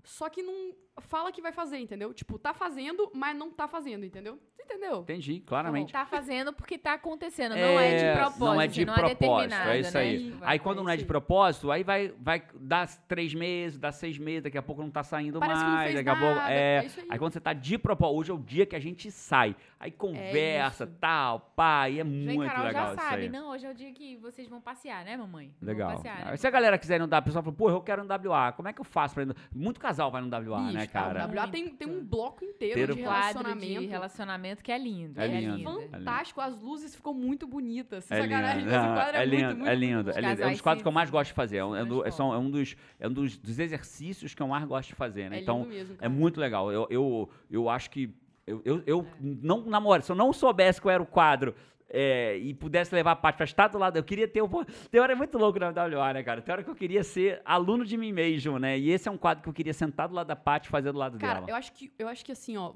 só 0.04 0.28
que 0.28 0.42
não 0.42 0.72
fala 1.00 1.30
que 1.32 1.42
vai 1.42 1.52
fazer, 1.52 1.78
entendeu? 1.78 2.12
Tipo, 2.14 2.38
tá 2.38 2.54
fazendo, 2.54 3.10
mas 3.14 3.36
não 3.36 3.50
tá 3.50 3.68
fazendo, 3.68 4.04
entendeu? 4.04 4.38
Você 4.54 4.62
entendeu? 4.62 5.00
Entendi, 5.02 5.40
claramente. 5.40 5.92
Tá 5.92 6.04
fazendo 6.06 6.52
porque 6.52 6.76
tá 6.78 6.94
acontecendo, 6.94 7.54
não 7.54 7.78
é 7.78 7.96
de 7.96 8.18
propósito. 8.18 8.44
Não 8.44 8.60
é 8.60 8.66
de 8.66 8.84
não 8.84 8.94
propósito, 8.94 9.18
determinado, 9.20 9.70
é 9.70 9.80
isso 9.80 9.94
né? 9.94 10.00
aí. 10.00 10.30
Vai, 10.30 10.48
Aí 10.52 10.58
quando 10.58 10.80
é 10.80 10.82
não 10.82 10.90
é 10.90 10.96
de 10.96 11.04
propósito, 11.04 11.70
aí 11.70 11.84
vai, 11.84 12.12
vai 12.18 12.42
dar 12.54 12.88
três 13.06 13.32
meses, 13.34 13.78
dá 13.78 13.92
seis 13.92 14.18
meses, 14.18 14.42
daqui 14.44 14.58
a 14.58 14.62
pouco 14.62 14.82
não 14.82 14.90
tá 14.90 15.02
saindo 15.02 15.38
Parece 15.38 15.60
que 15.60 15.66
não 15.66 15.72
mais, 15.74 15.84
fez 15.92 15.94
daqui 16.04 16.08
a 16.08 16.16
pouco. 16.20 16.34
nada, 16.40 16.52
É, 16.52 16.78
é 16.78 16.84
isso 16.86 17.00
aí. 17.00 17.06
aí 17.10 17.18
quando 17.18 17.32
você 17.32 17.40
tá 17.40 17.52
de 17.52 17.78
propósito, 17.78 18.18
hoje 18.18 18.30
é 18.30 18.34
o 18.34 18.38
dia 18.38 18.66
que 18.66 18.74
a 18.74 18.80
gente 18.80 19.10
sai. 19.10 19.54
Aí 19.78 19.90
conversa, 19.90 20.84
isso. 20.84 20.92
tal, 20.98 21.40
pá, 21.54 21.88
e 21.88 22.00
é 22.00 22.04
muito 22.04 22.46
Carol 22.46 22.66
legal 22.66 22.86
já 22.88 22.94
isso 22.94 23.02
sabe, 23.02 23.22
aí. 23.22 23.28
não, 23.28 23.50
hoje 23.50 23.66
é 23.66 23.70
o 23.70 23.74
dia 23.74 23.92
que 23.92 24.16
vocês 24.16 24.48
vão 24.48 24.60
passear, 24.60 25.04
né, 25.04 25.16
mamãe? 25.16 25.54
Legal. 25.60 25.92
passear, 25.92 26.16
né? 26.24 26.30
Aí 26.32 26.38
Se 26.38 26.46
a 26.46 26.50
galera 26.50 26.78
quiser 26.78 26.96
ir 26.96 26.98
no 26.98 27.06
WA, 27.06 27.18
a 27.18 27.22
pessoa 27.22 27.42
fala, 27.42 27.54
pô, 27.54 27.70
eu 27.70 27.80
quero 27.82 28.02
no 28.02 28.08
WA, 28.30 28.52
como 28.52 28.68
é 28.68 28.72
que 28.72 28.80
eu 28.80 28.84
faço 28.84 29.14
pra 29.14 29.22
ir 29.22 29.26
no... 29.26 29.34
Muito 29.54 29.78
casal 29.78 30.10
vai 30.10 30.22
no 30.22 30.28
WA, 30.28 30.72
né, 30.72 30.85
Bicho, 30.86 30.92
cara? 30.92 31.26
O 31.26 31.34
WA 31.34 31.48
tem, 31.48 31.68
tem 31.68 31.88
um 31.88 32.04
bloco 32.04 32.44
inteiro 32.44 32.94
de 32.94 33.00
relacionamento. 33.00 33.80
de 33.80 33.86
relacionamento 33.86 34.62
que 34.62 34.72
é 34.72 34.78
lindo. 34.78 35.20
É 35.20 35.24
É, 35.24 35.40
lindo. 35.40 35.56
lindo. 35.56 35.88
Fantástico, 35.90 36.40
as 36.40 36.60
luzes 36.60 36.94
ficam 36.94 37.12
muito 37.14 37.46
bonitas. 37.46 38.10
É 38.10 38.20
sacanagem, 38.22 38.60
lindo, 38.64 38.70
quadro 38.70 39.16
é 39.16 39.26
muito, 39.26 39.34
lindo, 39.36 39.56
muito 39.56 39.68
é 39.68 39.74
lindo, 39.74 40.02
bonito. 40.04 40.18
é 40.18 40.20
lindo. 40.20 40.42
É 40.42 40.46
um 40.46 40.50
dos 40.52 40.60
quadros 40.60 40.82
que 40.82 40.88
eu 40.88 40.92
mais 40.92 41.10
gosto 41.10 41.28
de 41.28 41.34
fazer. 41.34 41.56
É 41.58 41.64
um, 41.64 41.76
é 41.76 41.84
do- 41.84 42.06
é 42.06 42.10
só- 42.10 42.16
transformam. 42.30 42.34
é 42.34 42.38
um 42.38 42.50
dos, 42.50 42.76
é 43.00 43.08
um 43.08 43.12
dos, 43.12 43.36
dos 43.38 43.58
exercícios 43.58 44.34
que 44.34 44.42
eu 44.42 44.48
mais 44.48 44.64
gosto 44.64 44.88
de 44.90 44.94
fazer, 44.94 45.28
né? 45.30 45.38
É 45.38 45.40
então, 45.42 45.58
lindo 45.62 45.68
mesmo, 45.70 45.96
é 46.00 46.08
muito 46.08 46.40
legal. 46.40 46.70
Eu, 46.72 46.86
eu, 46.90 47.30
eu 47.50 47.68
acho 47.68 47.90
que. 47.90 48.10
Eu, 48.46 48.62
eu, 48.64 48.82
eu 48.86 49.06
não 49.20 49.62
namoro, 49.64 50.02
se 50.02 50.12
eu 50.12 50.14
não 50.16 50.32
soubesse 50.32 50.80
qual 50.80 50.92
era 50.94 51.02
o 51.02 51.06
quadro 51.06 51.52
é, 51.88 52.36
e 52.38 52.52
pudesse 52.54 52.94
levar 52.94 53.12
a 53.12 53.16
parte 53.16 53.36
pra 53.36 53.44
estar 53.44 53.68
do 53.68 53.78
lado, 53.78 53.96
eu 53.96 54.02
queria 54.04 54.26
ter. 54.26 54.46
Pô, 54.48 54.64
tem 54.90 55.00
hora 55.00 55.12
é 55.12 55.16
muito 55.16 55.38
louco 55.38 55.58
na 55.58 55.68
WA, 55.70 56.12
né, 56.14 56.22
cara? 56.22 56.42
Tem 56.42 56.52
hora 56.52 56.64
que 56.64 56.70
eu 56.70 56.74
queria 56.74 57.04
ser 57.04 57.40
aluno 57.44 57.84
de 57.84 57.96
mim 57.96 58.12
mesmo, 58.12 58.58
né? 58.58 58.78
E 58.78 58.90
esse 58.90 59.08
é 59.08 59.10
um 59.10 59.16
quadro 59.18 59.42
que 59.42 59.48
eu 59.48 59.52
queria 59.54 59.72
sentar 59.72 60.08
do 60.08 60.14
lado 60.14 60.26
da 60.26 60.36
Paty 60.36 60.66
e 60.68 60.70
fazer 60.70 60.92
do 60.92 60.98
lado 60.98 61.18
Cara, 61.18 61.34
dela. 61.40 61.50
eu 61.50 61.54
acho, 61.56 61.72
que, 61.72 61.92
eu 61.98 62.08
acho 62.08 62.24
que 62.24 62.32
assim, 62.32 62.56
ó, 62.56 62.72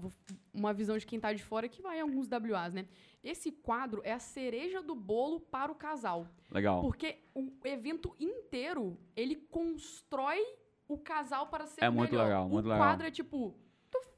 uma 0.54 0.72
visão 0.72 0.96
de 0.96 1.04
quem 1.06 1.18
tá 1.18 1.32
de 1.32 1.42
fora 1.42 1.68
que 1.68 1.82
vai 1.82 1.98
em 1.98 2.02
alguns 2.02 2.28
WAs, 2.30 2.72
né? 2.72 2.86
Esse 3.22 3.50
quadro 3.52 4.00
é 4.04 4.12
a 4.12 4.18
cereja 4.18 4.80
do 4.80 4.94
bolo 4.94 5.40
para 5.40 5.70
o 5.70 5.74
casal. 5.74 6.26
Legal. 6.50 6.80
Porque 6.80 7.18
o 7.34 7.48
evento 7.64 8.14
inteiro, 8.18 8.96
ele 9.16 9.36
constrói 9.36 10.38
o 10.88 10.96
casal 10.98 11.46
para 11.48 11.66
ser 11.66 11.84
É 11.84 11.88
o 11.88 11.92
muito 11.92 12.11
melhor. 12.12 12.24
legal, 12.24 12.48
muito 12.48 12.64
o 12.66 12.68
legal. 12.68 12.86
quadro 12.86 13.06
é 13.06 13.11
tipo, 13.11 13.54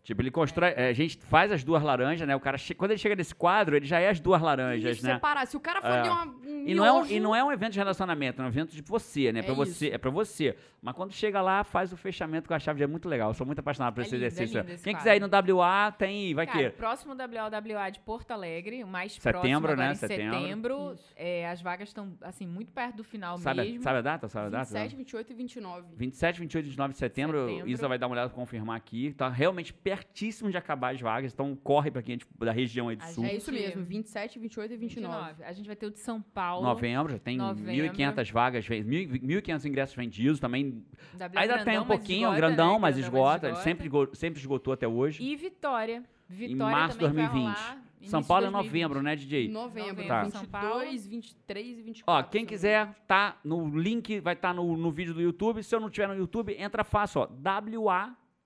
Tipo, 0.04 0.20
ele 0.20 0.32
constrói. 0.32 0.72
é, 0.76 0.88
a 0.88 0.92
gente 0.92 1.16
faz 1.26 1.52
as 1.52 1.62
duas 1.62 1.80
laranjas, 1.82 2.26
né? 2.26 2.34
O 2.34 2.40
cara 2.40 2.58
che- 2.58 2.74
quando 2.74 2.90
ele 2.90 2.98
chega 2.98 3.14
nesse 3.14 3.32
quadro, 3.34 3.76
ele 3.76 3.86
já 3.86 4.00
é 4.00 4.08
as 4.08 4.18
duas 4.18 4.42
laranjas, 4.42 4.96
isso, 4.96 5.06
né? 5.06 5.14
separar. 5.14 5.46
Se 5.46 5.56
o 5.56 5.60
cara 5.60 5.80
for 5.80 5.90
É. 5.92 6.02
de 6.02 6.08
uma, 6.08 6.24
um 6.26 6.64
E 6.66 6.74
não, 6.74 6.84
é 6.84 6.92
um, 6.92 7.06
e 7.06 7.20
não 7.20 7.36
é 7.36 7.44
um 7.44 7.52
evento 7.52 7.72
de 7.72 7.78
relacionamento, 7.78 8.42
é 8.42 8.44
um 8.44 8.48
evento 8.48 8.74
de 8.74 8.82
você, 8.82 9.32
né? 9.32 9.40
É 9.40 9.42
pra 9.44 9.54
você, 9.54 9.86
isso. 9.86 9.94
é 9.94 9.98
pra 9.98 10.10
você. 10.10 10.56
Mas 10.80 10.96
quando 10.96 11.12
chega 11.12 11.40
lá, 11.40 11.62
faz 11.62 11.92
o 11.92 11.96
fechamento 11.96 12.48
com 12.48 12.54
a 12.54 12.58
chave, 12.58 12.82
é 12.82 12.86
muito 12.88 13.08
legal. 13.08 13.30
Eu 13.30 13.34
sou 13.34 13.46
muito 13.46 13.60
apaixonado 13.60 13.94
por 13.94 14.00
É 14.00 14.02
esse 14.02 14.14
lindo, 14.16 14.24
é 14.24 14.26
exercício. 14.26 14.60
lindo 14.60 14.72
esse 14.72 14.82
Quem 14.82 14.92
quadro. 14.94 15.04
quiser 15.10 15.16
ir 15.16 15.20
no 15.20 15.28
WA, 15.60 15.92
tem. 15.92 16.34
Vai 16.34 16.46
Cara, 16.48 16.70
que 16.70 16.76
próximo 16.76 17.14
WA 17.14 17.90
de 17.90 18.00
Porto 18.00 18.32
Alegre, 18.32 18.82
o 18.82 18.88
mais 18.88 19.12
Setembro, 19.12 19.38
próximo 19.40 19.56
agora 19.58 19.76
né? 19.76 19.92
em 19.92 19.94
Setembro. 19.94 20.40
setembro. 20.40 20.92
Isso. 20.94 21.12
É, 21.14 21.48
as 21.48 21.62
vagas 21.62 21.88
estão, 21.90 22.12
assim, 22.22 22.44
muito 22.46 22.72
perto 22.72 22.96
do 22.96 23.04
final 23.04 23.38
Sabe, 23.38 23.60
mesmo. 23.62 23.82
sabe 23.84 23.98
a 23.98 24.02
data? 24.02 24.28
Sabe 24.28 24.46
a 24.46 24.50
data? 24.50 24.64
27, 24.64 24.96
28 24.96 25.30
e 25.30 25.34
29. 25.36 25.86
27, 25.96 26.40
28 26.40 26.64
e 26.64 26.68
29 26.70 26.92
de 26.92 26.98
setembro, 26.98 27.46
Setembro. 27.46 27.68
Isa 27.70 27.86
vai 27.86 27.98
dar 27.98 28.08
uma 28.08 28.14
olhada 28.14 28.28
pra 28.30 28.36
confirmar 28.36 28.76
aqui. 28.76 29.12
Tá 29.16 29.28
realmente 29.28 29.72
pertíssimo 29.96 30.50
de 30.50 30.56
acabar 30.56 30.94
as 30.94 31.00
vagas, 31.00 31.32
então 31.32 31.54
corre 31.56 31.90
pra 31.90 32.02
quem 32.02 32.14
é 32.14 32.18
tipo, 32.18 32.44
da 32.44 32.52
região 32.52 32.88
aí 32.88 32.96
do 32.96 33.02
A 33.04 33.08
sul. 33.08 33.24
É 33.24 33.34
isso 33.36 33.52
Gente, 33.52 33.62
mesmo, 33.66 33.84
27, 33.84 34.38
28 34.38 34.72
e 34.72 34.76
29. 34.76 35.44
A 35.44 35.52
gente 35.52 35.66
vai 35.66 35.76
ter 35.76 35.86
o 35.86 35.90
de 35.90 35.98
São 35.98 36.20
Paulo. 36.22 36.64
Novembro, 36.66 37.12
já 37.12 37.18
tem 37.18 37.36
Novembro. 37.36 37.94
1.500 37.94 38.30
vagas, 38.32 38.66
ven- 38.66 38.84
1.500 38.84 39.64
ingressos 39.66 39.94
vendidos 39.96 40.40
também. 40.40 40.70
Bia 41.14 41.26
Ainda 41.34 41.46
Grandão, 41.46 41.64
tem 41.64 41.78
um 41.78 41.84
pouquinho, 41.84 42.28
esgota, 42.28 42.36
grandão, 42.36 42.72
né? 42.74 42.78
mas 42.80 42.96
Grandão, 42.96 43.14
esgota. 43.18 43.46
Ele 43.48 43.56
sempre, 43.56 43.86
esgo- 43.86 44.14
sempre 44.14 44.40
esgotou 44.40 44.72
até 44.72 44.88
hoje. 44.88 45.22
E 45.22 45.36
Vitória. 45.36 46.02
Vitória 46.28 46.74
março 46.74 46.98
de 46.98 47.04
também 47.04 47.26
vai 47.26 47.34
2020. 47.34 47.58
rolar 47.58 47.82
São 48.06 48.22
Paulo 48.22 48.44
é 48.44 48.48
de 48.48 48.52
2020. 48.54 48.82
novembro, 48.82 49.02
né, 49.02 49.14
DJ? 49.16 49.48
Novembro, 49.48 49.88
Novembro, 50.02 50.08
Tá. 50.08 50.22
22, 50.24 51.06
23 51.06 51.66
e 51.78 51.80
Ó, 51.80 51.84
24. 51.84 52.30
quem 52.32 52.40
se 52.40 52.40
eu 52.40 52.40
não 52.40 52.42
me 52.42 52.48
quiser, 52.48 52.94
tá 53.06 53.36
no 53.44 53.78
link, 53.78 54.18
vai 54.20 54.32
estar 54.34 54.54
no, 54.54 54.76
no 54.76 54.90
vídeo 54.90 55.12
do 55.12 55.20
YouTube. 55.20 55.62
Se 55.62 55.74
eu 55.74 55.78
não 55.80 55.90
tiver 55.90 56.08
no 56.08 56.14
YouTube, 56.16 56.56
entra 56.58 56.82
fácil, 56.84 57.20
ó. 57.20 57.26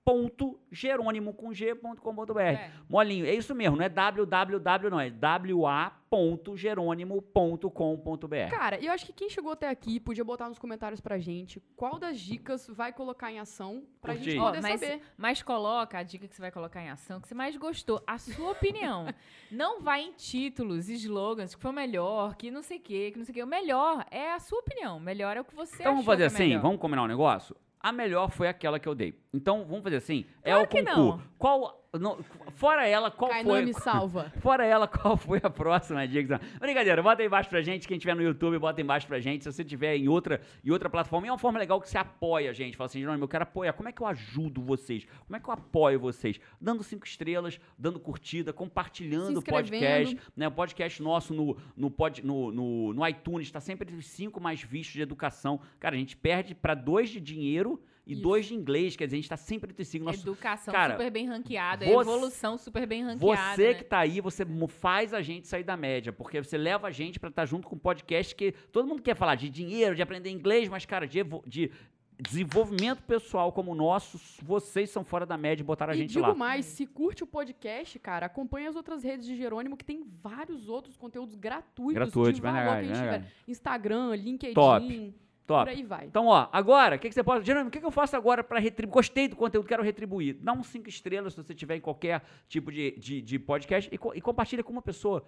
wa.jerônimo 0.07 1.33
com 1.33 1.53
g.com.br. 1.53 2.39
É. 2.39 2.71
Molinho, 2.89 3.25
é 3.25 3.33
isso 3.33 3.53
mesmo, 3.53 3.75
não 3.75 3.83
é 3.83 3.89
www, 3.89 4.89
não, 4.89 4.99
é 4.99 5.11
wa.jerônimo.com.br. 5.53 8.49
Cara, 8.49 8.83
eu 8.83 8.91
acho 8.91 9.05
que 9.05 9.13
quem 9.13 9.29
chegou 9.29 9.51
até 9.51 9.69
aqui 9.69 9.99
podia 9.99 10.23
botar 10.23 10.47
nos 10.47 10.57
comentários 10.57 11.01
pra 11.01 11.17
gente 11.17 11.61
qual 11.75 11.99
das 11.99 12.19
dicas 12.19 12.67
vai 12.69 12.93
colocar 12.93 13.31
em 13.31 13.39
ação 13.39 13.83
pra 14.01 14.13
Curti. 14.13 14.31
gente 14.31 14.39
poder 14.39 14.61
mas, 14.61 14.79
saber. 14.79 15.01
mas 15.17 15.43
coloca 15.43 15.97
a 15.97 16.03
dica 16.03 16.27
que 16.27 16.35
você 16.35 16.41
vai 16.41 16.51
colocar 16.51 16.81
em 16.81 16.89
ação, 16.89 17.19
que 17.19 17.27
você 17.27 17.35
mais 17.35 17.55
gostou, 17.57 18.01
a 18.07 18.17
sua 18.17 18.51
opinião. 18.51 19.07
não 19.51 19.81
vai 19.81 20.01
em 20.01 20.13
títulos, 20.13 20.89
slogans, 20.89 21.53
que 21.53 21.61
foi 21.61 21.71
o 21.71 21.73
melhor, 21.73 22.35
que 22.35 22.49
não 22.49 22.63
sei 22.63 22.77
o 22.77 22.81
quê, 22.81 23.11
que 23.11 23.17
não 23.17 23.25
sei 23.25 23.33
o 23.33 23.35
quê. 23.35 23.43
O 23.43 23.47
melhor 23.47 24.05
é 24.09 24.31
a 24.31 24.39
sua 24.39 24.59
opinião. 24.59 24.97
O 24.97 25.01
melhor 25.01 25.35
é 25.35 25.41
o 25.41 25.45
que 25.45 25.55
você 25.55 25.75
Então 25.75 25.91
vamos 25.93 26.01
achou 26.01 26.13
fazer 26.13 26.17
que 26.17 26.23
é 26.23 26.27
assim, 26.27 26.47
melhor. 26.49 26.61
vamos 26.61 26.79
combinar 26.79 27.03
um 27.03 27.07
negócio? 27.07 27.55
A 27.79 27.91
melhor 27.91 28.29
foi 28.31 28.47
aquela 28.47 28.79
que 28.79 28.87
eu 28.87 28.95
dei. 28.95 29.19
Então 29.33 29.65
vamos 29.65 29.83
fazer 29.83 29.97
assim, 29.97 30.25
é 30.43 30.55
o 30.55 30.65
Claro 30.65 30.67
que 30.69 30.83
concurso. 30.83 31.01
não. 31.17 31.21
Qual, 31.37 31.86
no- 31.93 32.23
fora 32.51 32.87
ela, 32.87 33.09
qual 33.09 33.31
foi? 33.43 33.65
me 33.65 33.73
salva. 33.73 34.31
Fora 34.41 34.65
ela, 34.65 34.87
qual 34.87 35.15
foi 35.15 35.39
a 35.41 35.49
próxima 35.49 36.07
dica? 36.07 36.39
Brincadeira, 36.59 37.01
bota 37.01 37.21
aí 37.21 37.27
embaixo 37.27 37.49
pra 37.49 37.61
gente. 37.61 37.87
Quem 37.87 37.97
tiver 37.97 38.15
no 38.15 38.21
YouTube, 38.21 38.57
bota 38.59 38.79
aí 38.79 38.83
embaixo 38.83 39.07
pra 39.07 39.19
gente. 39.19 39.43
Se 39.43 39.51
você 39.51 39.63
tiver 39.63 39.95
em 39.95 40.07
outra, 40.07 40.41
em 40.63 40.69
outra 40.71 40.89
plataforma, 40.89 41.27
é 41.27 41.31
uma 41.31 41.37
forma 41.37 41.57
legal 41.57 41.79
que 41.79 41.89
você 41.89 41.97
apoia 41.97 42.49
a 42.49 42.53
gente. 42.53 42.75
Fala 42.75 42.87
assim, 42.87 42.99
Jerônimo, 42.99 43.23
eu 43.23 43.27
quero 43.27 43.43
apoiar. 43.43 43.73
Como 43.73 43.87
é 43.87 43.91
que 43.91 44.01
eu 44.01 44.07
ajudo 44.07 44.61
vocês? 44.61 45.05
Como 45.25 45.35
é 45.35 45.39
que 45.39 45.47
eu 45.49 45.53
apoio 45.53 45.99
vocês? 45.99 46.39
Dando 46.59 46.83
cinco 46.83 47.05
estrelas, 47.05 47.59
dando 47.77 47.99
curtida, 47.99 48.51
compartilhando 48.51 49.39
o 49.39 49.43
podcast. 49.43 50.17
Né? 50.35 50.47
O 50.47 50.51
podcast 50.51 51.01
nosso 51.01 51.33
no, 51.33 51.57
no, 51.75 51.89
pod, 51.89 52.25
no, 52.25 52.51
no, 52.51 52.93
no 52.93 53.07
iTunes 53.07 53.47
está 53.47 53.59
sempre 53.59 53.87
entre 53.87 53.97
os 53.97 54.07
cinco 54.07 54.39
mais 54.41 54.61
vistos 54.61 54.93
de 54.93 55.01
educação. 55.01 55.59
Cara, 55.79 55.95
a 55.95 55.99
gente 55.99 56.15
perde 56.17 56.53
pra 56.53 56.73
dois 56.75 57.09
de 57.09 57.19
dinheiro 57.19 57.81
e 58.07 58.13
Isso. 58.13 58.21
dois 58.21 58.45
de 58.45 58.55
inglês. 58.55 58.95
Quer 58.95 59.05
dizer, 59.05 59.17
a 59.17 59.19
gente 59.19 59.29
tá 59.29 59.37
sempre 59.37 59.69
entre 59.71 59.83
cinco. 59.85 60.05
Nosso, 60.05 60.21
Educação 60.21 60.73
Cara, 60.73 60.93
super 60.93 61.11
bem 61.11 61.25
ranqueada, 61.27 61.85
você- 61.85 61.91
evolução 61.91 62.57
super 62.57 62.87
bem 62.87 63.03
ranqueada. 63.03 63.55
você 63.55 63.67
né? 63.67 63.73
que 63.73 63.83
tá 63.83 63.99
aí, 63.99 64.21
você 64.21 64.45
faz 64.69 65.13
a 65.13 65.21
gente 65.21 65.47
sair 65.47 65.63
da 65.63 65.75
média, 65.77 66.13
porque 66.13 66.41
você 66.41 66.57
leva 66.57 66.87
a 66.87 66.91
gente 66.91 67.19
pra 67.19 67.29
estar 67.29 67.45
junto 67.45 67.67
com 67.67 67.75
um 67.75 67.79
podcast 67.79 68.33
que 68.33 68.53
todo 68.71 68.87
mundo 68.87 69.01
quer 69.01 69.15
falar 69.15 69.35
de 69.35 69.49
dinheiro, 69.49 69.93
de 69.95 70.01
aprender 70.01 70.29
inglês, 70.31 70.69
mas, 70.69 70.85
cara, 70.85 71.05
de, 71.05 71.19
de 71.45 71.69
desenvolvimento 72.19 73.03
pessoal 73.03 73.51
como 73.51 73.71
o 73.73 73.75
nosso, 73.75 74.19
vocês 74.41 74.89
são 74.89 75.03
fora 75.03 75.23
da 75.25 75.37
média 75.37 75.61
e 75.61 75.65
botaram 75.65 75.93
a 75.93 75.95
E 75.95 75.99
gente 75.99 76.13
digo 76.13 76.21
lá. 76.27 76.33
mais, 76.33 76.65
se 76.65 76.85
curte 76.87 77.23
o 77.23 77.27
podcast, 77.27 77.99
cara, 77.99 78.25
acompanha 78.25 78.69
as 78.69 78.75
outras 78.75 79.03
redes 79.03 79.25
de 79.27 79.35
Jerônimo, 79.37 79.77
que 79.77 79.85
tem 79.85 80.03
vários 80.23 80.67
outros 80.67 80.97
conteúdos 80.97 81.35
gratuitos 81.35 81.93
Gratuito, 81.93 82.33
de 82.33 82.41
valor 82.41 82.57
legal, 82.57 82.73
que 82.73 82.79
a 82.79 82.83
gente 82.83 82.99
legal. 82.99 83.13
tiver. 83.19 83.31
Instagram, 83.47 84.15
LinkedIn, 84.15 84.53
Top, 84.55 85.13
Top. 85.47 85.63
por 85.71 85.75
aí 85.77 85.83
vai. 85.83 86.05
Então, 86.05 86.27
ó, 86.27 86.47
agora, 86.51 86.97
o 86.97 86.99
que, 86.99 87.07
que 87.07 87.15
você 87.15 87.23
pode. 87.23 87.45
Jerônimo, 87.45 87.69
o 87.69 87.71
que, 87.71 87.79
que 87.79 87.85
eu 87.85 87.89
faço 87.91 88.15
agora 88.17 88.43
para 88.43 88.59
retribuir? 88.59 88.93
Gostei 88.93 89.27
do 89.29 89.35
conteúdo, 89.35 89.65
quero 89.67 89.81
retribuir. 89.81 90.35
Dá 90.41 90.51
uns 90.53 90.67
cinco 90.67 90.89
estrelas 90.89 91.33
se 91.33 91.41
você 91.41 91.55
tiver 91.55 91.77
em 91.77 91.81
qualquer 91.81 92.21
tipo 92.49 92.71
de, 92.71 92.91
de, 92.99 93.21
de 93.21 93.39
podcast 93.39 93.89
e, 93.91 93.97
co- 93.97 94.13
e 94.13 94.19
compartilha 94.21 94.63
com 94.63 94.71
uma 94.73 94.81
pessoa. 94.81 95.23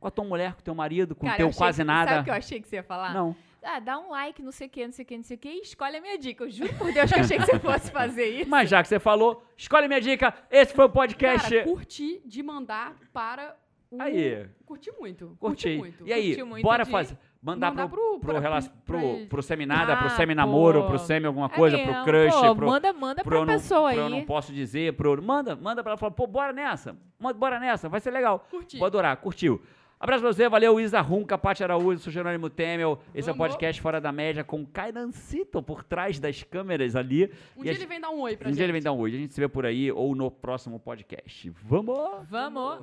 Com 0.00 0.08
a 0.08 0.10
tua 0.10 0.24
mulher, 0.24 0.54
com 0.54 0.60
o 0.60 0.64
teu 0.64 0.74
marido, 0.74 1.14
com 1.14 1.26
o 1.26 1.36
teu 1.36 1.50
quase 1.52 1.82
que- 1.82 1.84
nada. 1.84 2.08
Sabe 2.10 2.20
o 2.20 2.24
que 2.24 2.30
eu 2.30 2.34
achei 2.34 2.60
que 2.60 2.66
você 2.66 2.76
ia 2.76 2.82
falar? 2.82 3.12
Não. 3.14 3.36
Ah, 3.62 3.78
dá 3.78 3.98
um 3.98 4.08
like, 4.10 4.42
não 4.42 4.50
sei 4.50 4.66
o 4.66 4.70
que, 4.70 4.84
não 4.86 4.92
sei 4.92 5.02
o 5.04 5.06
que, 5.06 5.16
não 5.18 5.22
sei 5.22 5.36
o 5.36 5.38
que, 5.38 5.48
e 5.50 5.60
escolhe 5.60 5.96
a 5.98 6.00
minha 6.00 6.16
dica. 6.18 6.42
Eu 6.44 6.50
juro 6.50 6.72
por 6.78 6.90
Deus 6.90 7.12
que 7.12 7.18
eu 7.18 7.22
achei 7.22 7.38
que 7.38 7.44
você 7.44 7.58
fosse 7.58 7.90
fazer 7.92 8.26
isso. 8.40 8.48
Mas 8.50 8.70
já 8.70 8.82
que 8.82 8.88
você 8.88 8.98
falou, 8.98 9.44
escolhe 9.58 9.86
minha 9.86 10.00
dica. 10.00 10.32
Esse 10.50 10.72
foi 10.74 10.86
o 10.86 10.88
podcast. 10.88 11.50
Cara, 11.50 11.64
curti 11.64 12.22
de 12.24 12.42
mandar 12.42 12.96
para 13.12 13.54
o... 13.90 14.00
Aí. 14.00 14.48
Curti 14.64 14.90
muito. 14.98 15.36
Curti. 15.38 15.76
muito. 15.76 16.06
E 16.06 16.12
aí, 16.14 16.42
muito 16.42 16.62
bora 16.64 16.84
de 16.84 16.90
fazer. 16.90 17.18
Mandar, 17.42 17.70
mandar 17.70 17.88
pro, 17.88 18.18
pro- 18.20 18.34
pro, 18.34 18.40
pra- 18.42 18.60
pro, 18.84 19.26
pro 19.28 19.42
seminada, 19.42 19.96
pro 19.96 20.06
Ah, 20.08 20.10
semi-namoro, 20.10 20.82
pô. 20.82 20.88
pro 20.88 20.98
semi 20.98 21.24
alguma 21.26 21.48
coisa, 21.48 21.76
É 21.78 21.82
pro 21.82 21.92
mesmo, 21.92 22.04
crush, 22.04 22.34
pô, 22.48 22.54
pro. 22.56 22.66
Manda, 22.66 22.92
manda 22.92 23.22
pro 23.22 23.30
pra 23.30 23.38
eu 23.38 23.46
não, 23.46 23.54
pessoa 23.54 23.90
pro 23.92 23.98
eu 24.00 24.04
aí. 24.06 24.10
não 24.10 24.24
posso 24.26 24.52
dizer, 24.52 24.92
pro. 24.92 25.22
Manda, 25.22 25.56
manda 25.56 25.82
pra 25.82 25.92
ela 25.92 25.96
falar, 25.98 26.12
pô, 26.12 26.26
bora 26.26 26.52
nessa. 26.52 26.94
Manda- 27.18 27.38
Bora 27.38 27.58
nessa, 27.58 27.88
vai 27.88 27.98
ser 28.00 28.10
legal. 28.10 28.46
Curti. 28.50 28.76
Vou 28.76 28.86
adorar, 28.86 29.16
curtiu. 29.16 29.60
Abraço 29.98 30.22
pra 30.22 30.32
você, 30.32 30.48
valeu, 30.48 30.80
Isa 30.80 31.00
Rum, 31.02 31.24
Capati 31.24 31.62
Araújo, 31.62 31.98
sou 32.00 32.10
Jerônimo 32.12 32.48
Temel. 32.48 32.98
Esse 33.14 33.28
é 33.28 33.32
o 33.32 33.36
Vamos. 33.36 33.52
podcast 33.54 33.80
Fora 33.82 34.00
da 34.00 34.10
Média 34.10 34.42
com 34.42 34.64
Cairancito 34.66 35.62
por 35.62 35.84
trás 35.84 36.18
das 36.18 36.42
câmeras 36.42 36.96
ali. 36.96 37.24
Um 37.56 37.60
E 37.60 37.62
dia 37.64 37.72
a 37.72 37.72
ele 37.72 37.74
gente- 37.80 37.86
vem 37.88 38.00
dar 38.00 38.08
um 38.10 38.20
oi 38.20 38.34
pra 38.36 38.48
um 38.48 38.50
gente. 38.50 38.56
dia 38.56 38.64
ele 38.64 38.72
vem 38.72 38.82
dar 38.82 38.92
um 38.92 38.98
oi. 38.98 39.10
A 39.14 39.16
gente 39.18 39.34
se 39.34 39.40
vê 39.40 39.46
por 39.48 39.64
aí 39.66 39.90
ou 39.92 40.14
no 40.14 40.30
próximo 40.30 40.78
podcast. 40.80 41.50
Vamos! 41.62 42.26
Vamos! 42.30 42.80